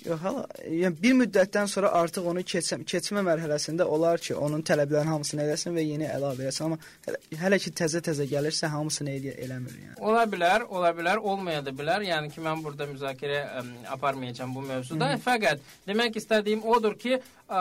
Yox, 0.06 0.20
hala, 0.22 0.44
yəni 0.70 1.02
bir 1.02 1.16
müddətdən 1.22 1.70
sonra 1.72 1.90
artıq 2.00 2.28
onu 2.30 2.44
keçəm, 2.46 2.84
keçmə 2.86 3.24
mərhələsində 3.26 3.88
olar 3.90 4.22
ki, 4.22 4.36
onun 4.38 4.62
tələblərinin 4.66 5.12
hamısını 5.16 5.42
eləsin 5.46 5.74
və 5.74 5.86
yeni 5.86 6.06
əlavə 6.10 6.46
eləsin, 6.46 6.68
amma 6.68 6.78
hələ, 7.08 7.22
hələ 7.42 7.60
ki 7.64 7.74
təzə-təzə 7.80 8.28
gəlirsə 8.30 8.70
hamısını 8.74 9.16
elə, 9.16 9.34
eləmir 9.48 9.80
yəni. 9.82 9.98
Ola 10.06 10.26
bilər, 10.30 10.68
ola 10.70 10.92
bilər, 10.98 11.24
olmaya 11.34 11.64
da 11.66 11.74
bilər. 11.74 12.06
Yəni 12.06 12.30
ki, 12.34 12.44
mən 12.46 12.62
burada 12.66 12.86
müzakirə 12.92 13.42
ə, 13.42 13.66
aparmayacağam 13.96 14.54
bu 14.54 14.66
mövzuda. 14.70 15.16
Fəqət 15.26 15.66
demək 15.90 16.22
istədiyim 16.22 16.62
odur 16.76 16.98
ki, 17.02 17.18
ə, 17.50 17.60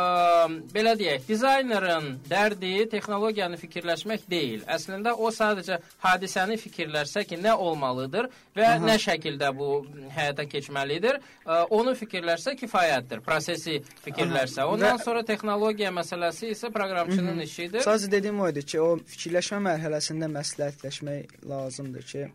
belə 0.73 0.95
deyək, 0.99 1.25
dizaynerin 1.29 2.07
dərdi 2.29 2.87
texnologiyanı 2.93 3.59
fikirləşmək 3.61 4.25
deyil. 4.31 4.63
Əslində 4.71 5.13
o 5.17 5.31
sadəcə 5.35 5.79
hadisəni 6.05 6.57
fikirləşsə 6.61 7.25
ki, 7.29 7.39
nə 7.45 7.53
olmalıdır 7.61 8.31
və 8.57 8.69
Aha. 8.71 8.79
nə 8.85 8.97
şəkildə 9.03 9.51
bu 9.57 9.69
həyata 10.17 10.47
keçməlidir, 10.51 11.21
ə, 11.45 11.61
onu 11.75 11.95
fikirləşsə 11.99 12.57
kifayətdir. 12.63 13.21
Prosesi 13.27 13.81
fikirləşsə. 14.07 14.63
Aha. 14.65 14.71
Ondan 14.73 14.99
Və- 14.99 15.05
sonra 15.05 15.25
texnologiya 15.27 15.93
məsələsi 15.95 16.53
isə 16.55 16.73
proqramçının 16.73 17.45
işidir. 17.45 17.85
Sadəcə 17.85 18.11
dediyim 18.17 18.41
o 18.41 18.49
idi 18.49 18.65
ki, 18.65 18.81
o 18.81 18.97
fikirləşmə 19.15 19.61
mərhələsində 19.69 20.31
məsləhətləşmək 20.39 21.39
lazımdır 21.51 22.09
ki, 22.13 22.27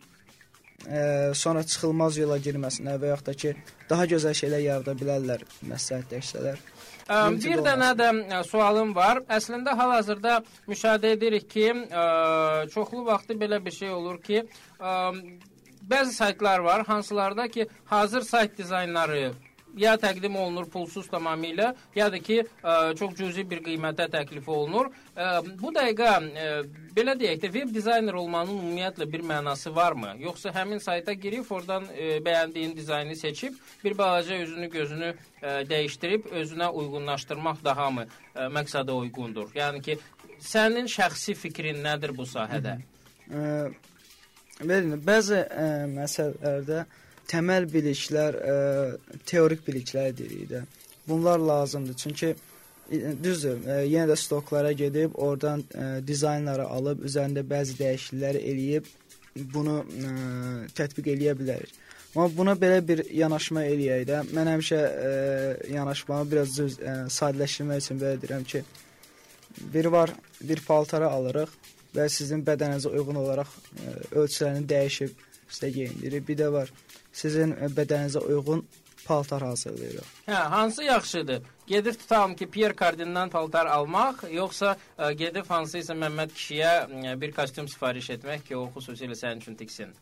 ə, 0.85 1.33
sonra 1.35 1.63
çıxılmaz 1.65 2.17
yola 2.21 2.37
girməsinə 2.39 2.99
və 3.01 3.13
yaxud 3.13 3.31
da 3.31 3.33
ki, 3.33 3.55
daha 3.89 4.05
gözəl 4.13 4.37
şeylər 4.37 4.61
yarada 4.67 4.93
bilərlər 5.01 5.43
məsləhətləşsələr. 5.71 6.61
Bir 7.09 7.63
dənə 7.65 7.91
də 7.97 8.09
sualım 8.45 8.93
var. 8.95 9.23
Əslində 9.25 9.73
hal-hazırda 9.73 10.39
müşahidə 10.69 11.15
edirik 11.15 11.49
ki, 11.49 11.67
çoxlu 12.73 13.05
vaxtı 13.07 13.33
belə 13.33 13.57
bir 13.65 13.71
şey 13.71 13.89
olur 13.89 14.21
ki, 14.21 14.43
bəzi 15.89 16.13
saytlar 16.13 16.59
var, 16.59 16.85
hansılarda 16.85 17.47
ki, 17.47 17.67
hazır 17.85 18.21
sayt 18.21 18.57
dizaynları 18.57 19.31
ya 19.77 19.95
təqdim 19.99 20.35
olunur 20.39 20.67
pulsuz 20.69 21.07
tamamilə, 21.11 21.73
ya 21.95 22.09
da 22.11 22.19
ki, 22.19 22.41
ə, 22.63 22.75
çox 22.99 23.15
cüzi 23.17 23.45
bir 23.49 23.61
qiymətə 23.65 24.09
təklif 24.11 24.47
olunur. 24.49 24.91
Ə, 25.15 25.29
bu 25.59 25.71
dəqiqə 25.75 26.09
ə, 26.09 26.47
belə 26.95 27.15
deyək 27.19 27.41
də 27.43 27.51
web 27.53 27.73
dizayner 27.75 28.17
olmanın 28.19 28.57
ümumiyyətlə 28.57 29.09
bir 29.11 29.25
mənası 29.31 29.73
varmı? 29.75 30.15
Yoxsa 30.23 30.53
həmin 30.55 30.81
sayta 30.83 31.13
girib 31.13 31.51
oradan 31.51 31.87
ə, 31.89 32.19
bəyəndiyin 32.25 32.75
dizaynı 32.77 33.15
seçib 33.15 33.57
bir 33.83 33.97
balaca 33.97 34.39
özünü 34.45 34.69
gözünü 34.73 35.11
ə, 35.11 35.57
dəyişdirib 35.69 36.31
özünə 36.41 36.71
uyğunlaşdırmaq 36.71 37.63
daha 37.65 37.89
mı 37.89 38.07
ə, 38.07 38.49
məqsədə 38.55 38.95
uyğundur? 39.03 39.53
Yəni 39.55 39.83
ki, 39.85 39.99
sənin 40.39 40.89
şəxsi 40.89 41.37
fikrin 41.37 41.83
nədir 41.85 42.15
bu 42.17 42.27
sahədə? 42.29 42.79
Ə, 43.29 43.45
Verin, 44.59 44.97
bəzi 44.99 45.37
ə, 45.39 45.67
məsələlərdə 45.87 46.81
təməl 47.29 47.67
biliklər, 47.71 48.37
ə, 48.37 49.17
teorik 49.29 49.65
biliklər 49.67 50.13
deyirik 50.17 50.49
də. 50.53 50.63
Bunlar 51.07 51.39
lazımdır. 51.39 51.97
Çünki 52.03 52.31
ə, 52.33 53.13
düzdür, 53.23 53.59
ə, 53.65 53.81
yenə 53.89 54.09
də 54.11 54.17
stoklara 54.19 54.73
gedib 54.77 55.17
oradan 55.17 55.63
ə, 55.73 55.91
dizaynları 56.05 56.65
alıb 56.67 57.05
üzərində 57.09 57.45
bəzi 57.45 57.77
dəyişikliklər 57.79 58.41
eləyib 58.41 58.89
bunu 59.53 59.79
ə, 59.83 60.15
tətbiq 60.77 61.13
eləyə 61.13 61.37
bilərik. 61.39 61.77
Amma 62.15 62.29
buna 62.33 62.55
belə 62.57 62.81
bir 62.81 63.03
yanaşma 63.13 63.63
eləyək 63.69 64.05
də. 64.09 64.21
Mən 64.33 64.49
həmişə 64.55 64.77
ə, 64.81 65.09
yanaşmamı 65.75 66.31
biraz 66.31 66.57
düz 66.57 66.79
ə, 66.81 66.95
sadələşdirmək 67.13 67.83
üçün 67.83 68.01
belə 68.01 68.17
deyirəm 68.23 68.47
ki, 68.49 68.63
biri 69.73 69.91
var, 69.93 70.13
bir 70.41 70.61
paltarı 70.65 71.09
alırıq 71.09 71.53
və 71.93 72.07
sizin 72.09 72.41
bədəninizə 72.45 72.89
uyğun 72.89 73.21
olaraq 73.21 73.53
ə, 73.53 73.93
ölçülərini 74.23 74.65
dəyişib 74.73 75.13
sizə 75.49 75.69
geyindirir. 75.73 76.25
Bir 76.25 76.37
də 76.41 76.49
var, 76.53 76.73
sizin 77.13 77.55
bədəninizə 77.77 78.21
uyğun 78.25 78.65
paltar 79.05 79.41
hazırlayırıq. 79.41 80.09
Hə, 80.27 80.33
hansı 80.33 80.83
yaxşıdır? 80.83 81.41
Gedib 81.67 81.95
tutalım 82.01 82.35
ki, 82.35 82.49
Pierre 82.49 82.75
Cardin'dən 82.81 83.29
paltar 83.29 83.65
almaq, 83.65 84.25
yoxsa 84.33 84.75
ə, 84.97 85.13
gedib 85.13 85.49
hansısa 85.49 85.95
Məmməd 85.97 86.35
kişiyə 86.35 86.73
ə, 86.89 87.15
bir 87.21 87.33
kostyum 87.33 87.67
sifariş 87.67 88.09
etmək 88.17 88.45
ki, 88.49 88.57
o 88.57 88.67
xüsusilə 88.75 89.17
sənin 89.17 89.41
üçün 89.43 89.57
tiksin? 89.59 89.93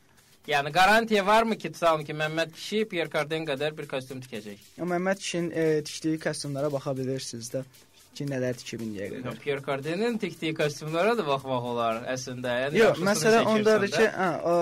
Yəni 0.47 0.71
qarantiya 0.71 1.25
varmı 1.25 1.57
ki, 1.57 1.71
tutalım 1.75 2.03
ki, 2.07 2.15
Məmməd 2.23 2.53
kişi 2.55 2.85
Pierre 2.91 3.11
Cardin 3.13 3.47
qədər 3.47 3.75
bir 3.77 3.87
kostyum 3.91 4.23
tikəcək? 4.23 4.63
Məmməd 4.79 5.23
kişinin 5.23 5.51
ə, 5.51 5.67
tikdiyi 5.87 6.19
kostyumlara 6.23 6.71
baxa 6.71 6.95
bilirsiniz 6.97 7.51
də 7.55 7.63
ki, 8.18 8.28
nələr 8.32 8.57
tikib 8.59 8.84
indiyə 8.86 9.09
qədər. 9.13 9.38
Pierre 9.43 9.63
Cardin'in 9.65 10.18
tikdiyi 10.22 10.55
kostyumlara 10.57 11.13
da 11.18 11.26
baxmaq 11.28 11.68
olar 11.72 12.01
əslində. 12.13 12.55
Yəni 12.63 12.82
Yox, 12.82 13.03
məsələ 13.07 13.43
ondadır 13.53 13.93
ki, 13.93 14.07
hə, 14.18 14.30
ə, 14.53 14.55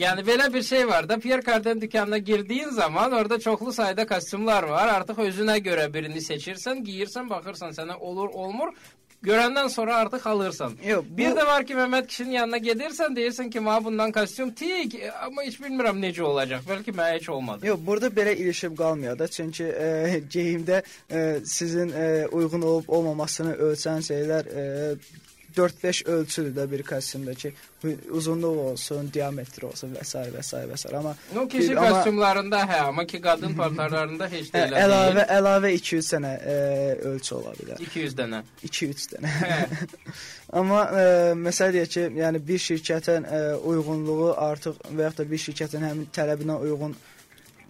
Yəni 0.00 0.24
belə 0.30 0.46
bir 0.54 0.64
şey 0.70 0.86
var 0.88 1.08
da, 1.10 1.18
Pierre 1.18 1.44
Cardin 1.46 1.80
dükanına 1.80 2.18
girdiyin 2.18 2.70
zaman 2.78 3.12
orada 3.12 3.38
çoxlu 3.40 3.72
sayda 3.72 4.06
kostyumlar 4.06 4.68
var. 4.70 4.94
Artıq 5.00 5.20
özünə 5.26 5.58
görə 5.64 5.90
birini 5.92 6.22
seçirsən, 6.24 6.84
geyirsən, 6.86 7.28
baxırsan 7.30 7.76
sənə 7.76 7.98
olur, 7.98 8.30
olmur. 8.32 8.74
Görəndən 9.22 9.68
sonra 9.68 9.96
artıq 9.96 10.26
alırsan. 10.26 10.72
yox, 10.86 11.04
bu, 11.10 11.16
Bir 11.16 11.34
də 11.36 11.46
var 11.46 11.66
ki, 11.66 11.74
Məmməd 11.76 12.06
kişinin 12.06 12.30
yanına 12.30 12.58
gedirsən, 12.64 13.16
deyirsən 13.16 13.50
ki, 13.52 13.60
mənə 13.60 13.84
bundan 13.84 14.12
kostyum 14.16 14.50
tik, 14.56 14.96
amma 15.26 15.44
heç 15.44 15.58
bilmirəm 15.60 16.00
necə 16.00 16.22
olacaq. 16.24 16.64
Bəlkə 16.68 16.94
mənə 16.96 17.18
heç 17.18 17.28
olmadı. 17.28 17.66
Yox, 17.68 17.80
burada 17.86 18.08
belə 18.08 18.32
ilişib 18.36 18.78
qalmıyor 18.78 19.18
da, 19.18 19.28
çünki 19.28 19.66
ə, 19.68 20.22
geyimdə 20.36 20.80
ə, 21.18 21.24
sizin 21.44 21.92
ə, 21.92 22.06
uyğun 22.32 22.64
olub 22.64 22.88
olmamasını 22.88 23.58
ölçən 23.68 24.00
şeylər 24.08 24.48
ə, 24.48 24.64
4-5 25.56 26.04
ölçüdür 26.08 26.52
də 26.56 26.64
bir 26.70 26.82
kostyumda 26.82 27.34
ki, 27.34 27.52
uzunluq 28.10 28.58
olsun, 28.70 29.10
diametr 29.14 29.62
olsun 29.68 29.94
və 29.96 30.04
s. 30.04 30.18
və 30.34 30.42
s. 30.42 30.56
və 30.70 30.76
s. 30.78 30.88
Amma 30.96 31.16
No, 31.34 31.48
kişi 31.48 31.70
Bir- 31.70 31.76
kostyumlarında 31.76 32.60
hə, 32.70 32.78
amma 32.88 33.04
ki, 33.06 33.20
qadın 33.20 33.54
paltarlarında 33.60 34.28
heç 34.28 34.50
də 34.54 34.62
elə 34.68 34.82
əlavə 34.84 35.14
deyil. 35.16 35.32
əlavə 35.38 35.72
200 35.78 36.10
dənə 36.14 36.32
ə, 36.54 36.56
ölçü 37.12 37.34
ola 37.34 37.52
bilər. 37.60 37.80
200 37.86 38.14
dənə. 38.20 38.42
2-3 38.64 39.06
dənə. 39.14 39.34
Hə. 39.42 39.60
Amma 40.60 40.80
ə, 40.90 41.04
məsələ 41.46 41.72
deyək 41.78 41.92
ki, 41.96 42.06
yəni 42.20 42.42
bir 42.48 42.58
şirkətin 42.68 43.26
ə, 43.26 43.40
uyğunluğu 43.72 44.32
artıq 44.36 44.78
və 44.94 45.08
ya 45.08 45.12
da 45.18 45.26
bir 45.30 45.38
şirkətin 45.48 45.86
həmin 45.88 46.08
tələbinə 46.16 46.58
uyğun 46.66 46.96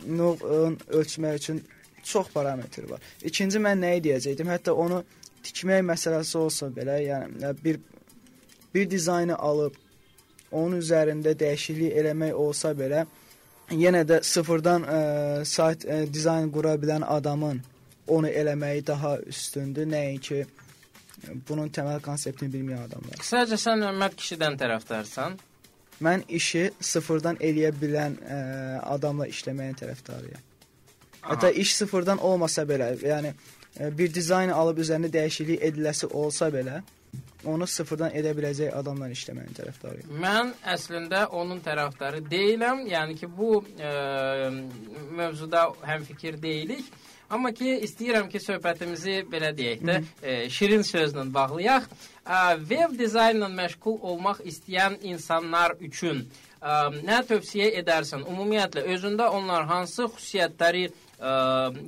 novun 0.07 0.79
ölçmək 0.89 1.35
üçün 1.37 1.65
çox 2.03 2.29
parametr 2.33 2.87
var. 2.91 3.01
İkinci 3.29 3.59
mən 3.61 3.83
nəyi 3.85 4.01
deyəcəkdim? 4.07 4.49
Hətta 4.49 4.73
onu 4.73 5.03
tikmək 5.45 5.85
məsələsi 5.93 6.37
olsa 6.39 6.69
belə, 6.75 6.99
yəni 7.05 7.55
bir 7.65 7.81
bir 8.75 8.91
dizaynı 8.91 9.37
alıb 9.37 9.75
onun 10.51 10.79
üzərində 10.81 11.35
dəyişiklik 11.39 11.97
eləmək 12.01 12.35
olsa 12.35 12.73
belə, 12.75 13.05
yenə 13.71 14.03
də 14.07 14.21
sıfırdan 14.27 14.87
ə, 14.87 15.01
sayt 15.47 15.87
ə, 15.87 16.03
dizayn 16.13 16.51
qura 16.55 16.75
bilən 16.81 17.07
adamın 17.07 17.61
onu 18.11 18.29
eləməyi 18.29 18.87
daha 18.87 19.17
üstündür, 19.31 19.87
nəinki 19.87 20.45
bunun 21.49 21.71
təməl 21.71 22.01
konseptini 22.03 22.51
bilməyən 22.55 22.89
adamlar. 22.89 23.21
Qısaca 23.23 23.59
sən 23.61 23.85
Məmməd 23.85 24.17
kişidən 24.19 24.59
tərəfdarsan. 24.61 25.39
Mən 26.01 26.25
işi 26.33 26.71
sıfırdan 26.81 27.39
eləyə 27.45 27.71
bilən 27.77 28.17
ə, 28.25 28.39
adamla 28.97 29.29
işləməyin 29.31 29.77
tərəfdarıyam. 29.83 30.47
Hətta 31.21 31.51
iş 31.53 31.75
sıfırdan 31.77 32.19
olmasa 32.25 32.65
belə, 32.65 32.95
yəni 33.05 33.35
bir 33.79 34.15
dizayn 34.15 34.51
alıb 34.55 34.81
üzərində 34.83 35.13
dəyişiklik 35.13 35.63
ediləsi 35.71 36.11
olsa 36.11 36.49
belə, 36.55 36.81
onu 37.49 37.67
sıfırdan 37.67 38.13
edə 38.17 38.33
biləcək 38.37 38.75
adamla 38.77 39.09
işləməyin 39.15 39.55
tərəfdarıyam. 39.57 40.11
Mən 40.21 40.53
əslində 40.75 41.25
onun 41.37 41.63
tərəfdarı 41.65 42.23
deyiləm. 42.29 42.85
Yəni 42.91 43.17
ki, 43.21 43.31
bu 43.37 43.63
ə, 43.63 44.51
mövzuda 45.17 45.71
həmfikir 45.87 46.41
deyilik. 46.43 46.85
Amma 47.31 47.53
ki, 47.55 47.77
istəyirəm 47.87 48.29
ki, 48.31 48.43
söhbətimizi 48.43 49.21
belə 49.31 49.53
deyək 49.57 49.85
də, 49.87 49.99
ə, 50.21 50.37
şirin 50.53 50.85
sözlə 50.87 51.25
bağlayaq. 51.33 51.89
Ə, 52.27 52.41
Web 52.69 52.97
dizaynla 52.99 53.49
məşğul 53.55 54.01
olmaq 54.13 54.43
istəyən 54.51 54.99
insanlar 55.13 55.77
üçün 55.81 56.27
ə, 56.61 56.91
nə 57.07 57.23
tövsiyə 57.29 57.71
edərsən? 57.81 58.27
Ümumiyyətlə 58.29 58.85
özündə 58.97 59.31
onlar 59.33 59.69
hansı 59.71 60.11
xüsusiyyətləri 60.11 60.91
ə, 61.21 61.33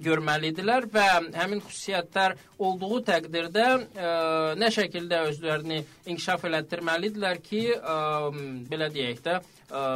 görməlidirlər 0.05 0.89
və 0.93 1.07
həmin 1.39 1.63
xüsusiyyətlər 1.65 2.37
olduğu 2.63 3.01
təqdirdə 3.09 3.67
ə, 3.73 4.13
nə 4.61 4.71
şəkildə 4.77 5.23
özlərini 5.31 5.83
inkişaf 6.13 6.47
elətdirməlidirlər 6.51 7.43
ki, 7.45 7.65
ə, 7.77 7.99
belə 8.71 8.91
deyək 8.93 9.23
də, 9.25 9.39
ə, 9.71 9.87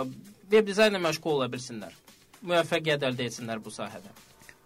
web 0.51 0.67
dizaynla 0.67 1.03
məşğul 1.09 1.37
ola 1.39 1.51
bilsinlər. 1.53 1.95
Müvəffəqiyyət 2.47 3.07
əldə 3.11 3.29
etsinlər 3.31 3.63
bu 3.63 3.73
sahədə. 3.75 4.15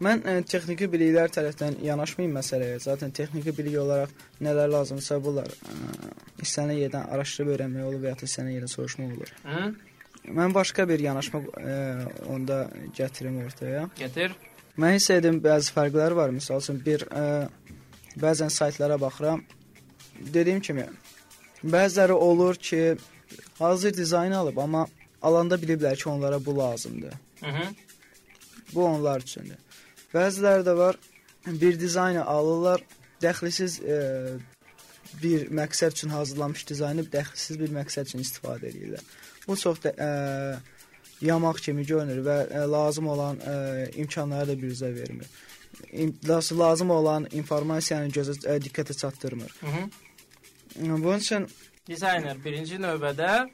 Mən 0.00 0.22
ə, 0.24 0.38
texniki 0.48 0.88
biliklər 0.88 1.32
tərəfdən 1.34 1.82
yanaşmayım 1.84 2.32
məsələyə. 2.38 2.78
Zaten 2.80 3.12
texniki 3.12 3.52
bilik 3.56 3.76
olaraq 3.82 4.14
nələr 4.40 4.70
lazımsa 4.72 5.18
bunlar 5.20 5.50
ə, 5.52 5.76
istənilən 6.40 6.86
yerdən 6.86 7.10
araşdırıb 7.16 7.54
öyrənmək 7.56 7.88
olur 7.90 8.04
və 8.04 8.14
ya 8.14 8.20
da 8.20 8.28
istənilən 8.28 8.56
yerdən 8.56 8.72
soruşmaq 8.74 9.12
olur. 9.18 9.34
Hı? 9.44 9.64
Mən 10.40 10.54
başqa 10.56 10.86
bir 10.88 11.04
yanaşma 11.04 11.42
ə, 11.42 11.76
onda 12.32 12.62
gətirim 12.96 13.42
ortaya. 13.44 13.88
Gətir. 14.00 14.36
Mən 14.80 14.96
hiss 14.96 15.10
edirəm 15.12 15.40
bəzi 15.44 15.74
fərqlər 15.76 16.14
var. 16.16 16.32
Məsəl 16.32 16.62
üçün 16.62 16.78
bir 16.84 17.04
ə, 17.12 17.24
bəzən 18.22 18.52
saytlara 18.54 18.96
baxıram. 19.00 19.42
Dediyim 20.34 20.60
kimi 20.60 20.86
bəziləri 21.64 22.16
olur 22.28 22.56
ki, 22.68 22.96
hazır 23.58 23.94
dizayn 23.96 24.32
alıb, 24.32 24.58
amma 24.58 24.86
alanda 25.22 25.58
biliblər 25.60 25.96
ki, 25.96 26.08
onlara 26.08 26.44
bu 26.44 26.56
lazımdır. 26.58 27.14
Hı 27.40 27.46
-hı. 27.46 27.66
Bu 28.74 28.84
onlar 28.84 29.20
üçündür. 29.20 29.58
Bəziləri 30.14 30.64
də 30.68 30.76
var, 30.76 30.96
bir 31.46 31.80
dizaynı 31.80 32.24
alırlar, 32.24 32.80
dəxlisiz 33.22 33.80
e, 33.84 33.96
bir 35.22 35.48
məqsəd 35.60 35.92
üçün 35.96 36.08
hazırlanmış 36.08 36.68
dizaynı 36.68 37.02
dəxlisiz 37.02 37.60
bir 37.60 37.70
məqsəd 37.78 38.08
üçün 38.08 38.20
istifadə 38.24 38.70
edirlər. 38.70 39.02
Bu 39.48 39.56
çox 39.56 39.82
da 39.82 39.90
e, 39.90 40.08
yamaq 41.20 41.60
kimi 41.64 41.86
görünür 41.86 42.24
və 42.26 42.36
e, 42.50 42.58
lazım 42.70 43.08
olan 43.08 43.38
e, 43.40 43.54
imkanları 43.94 44.48
da 44.48 44.54
biruzə 44.54 44.94
vermir. 44.94 45.26
İm, 45.92 46.14
lazım 46.58 46.90
olan 46.90 47.26
informasiyanı 47.32 48.08
gözə 48.08 48.36
e, 48.48 48.58
diqqətə 48.60 48.96
çatdırmır. 48.96 49.50
Hı 49.60 49.66
-hı. 49.66 51.02
Bunun 51.02 51.18
üçün 51.18 51.48
Dizayner 51.86 52.44
birinci 52.44 52.76
növbədə 52.76 53.48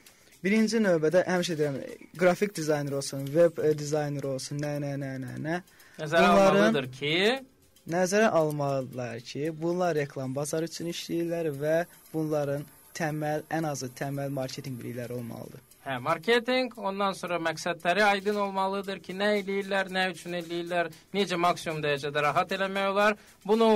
birinci 0.44 0.76
növbədə 0.76 1.24
həmişə 1.26 1.54
deyirəm, 1.58 1.76
qrafik 2.18 2.56
dizayner 2.56 2.92
olsun, 2.92 3.26
web 3.26 3.58
e, 3.58 3.78
dizayner 3.78 4.24
olsun, 4.24 4.58
nə 4.58 4.72
nə 4.84 4.92
nə 5.02 5.12
nə 5.24 5.36
nə 5.46 5.60
nəzərə 5.98 6.28
Bunların- 6.28 6.48
almalıdır 6.48 6.92
ki, 6.92 7.44
Nəzərə 7.86 8.28
almalıdırlar 8.28 9.20
ki, 9.20 9.62
bunlar 9.62 9.94
reklam 9.94 10.34
bazarı 10.34 10.64
üçün 10.64 10.88
işləyirlər 10.90 11.52
və 11.60 11.76
bunların 12.14 12.64
təməl, 12.98 13.44
ən 13.50 13.68
azı 13.70 13.86
təməl 14.00 14.32
marketinq 14.34 14.80
bilikləri 14.80 15.12
olmalıdır. 15.12 15.60
Hə, 15.86 16.00
marketinq, 16.02 16.72
ondan 16.82 17.12
sonra 17.14 17.36
məqsədləri 17.38 18.02
aydın 18.02 18.40
olmalıdır 18.42 18.98
ki, 19.04 19.14
nə 19.14 19.28
eləyirlər, 19.38 19.86
nə 19.94 20.08
üçün 20.10 20.32
eləyirlər, 20.34 20.88
necə 21.14 21.38
maksimum 21.38 21.78
dərəcədə 21.84 22.24
rahat 22.24 22.54
eləmək. 22.56 23.20
Bunu 23.46 23.68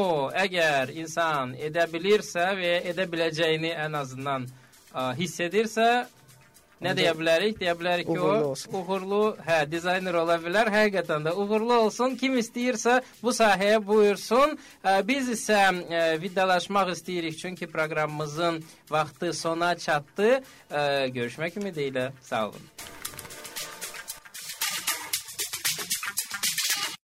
əgər 0.43 0.91
insan 0.99 1.55
edə 1.69 1.85
bilirsə 1.93 2.49
və 2.59 2.73
edə 2.91 3.07
biləcəyini 3.13 3.71
ən 3.85 3.95
azından 4.01 4.49
ə, 4.51 5.13
hiss 5.21 5.39
nə 6.85 6.95
deyə 6.97 7.15
bilərik? 7.19 7.59
Deyə 7.61 7.75
bilərik 7.79 8.09
ki, 8.09 8.17
uğurlu 8.17 8.45
o 8.45 8.51
olsun. 8.55 8.75
uğurlu, 8.79 9.23
hə, 9.47 9.59
dizayner 9.71 10.21
ola 10.23 10.39
bilər. 10.43 10.71
Həqiqətən 10.75 11.29
də 11.29 11.35
uğurlu 11.37 11.77
olsun. 11.87 12.17
Kim 12.21 12.39
istəyirsə 12.41 13.01
bu 13.23 13.35
sahəyə 13.37 13.81
buyursun. 13.87 14.57
Biz 15.11 15.35
isə 15.37 15.61
vidalaşmaq 16.23 16.95
istəyirik 16.97 17.39
çünki 17.39 17.67
proqramımızın 17.67 18.63
vaxtı 18.91 19.33
sona 19.33 19.75
çatdı. 19.79 20.41
Görüşmək 21.17 21.61
ümidi 21.61 21.91
ilə. 21.93 22.11
Sağ 22.23 22.49
olun. 22.49 23.00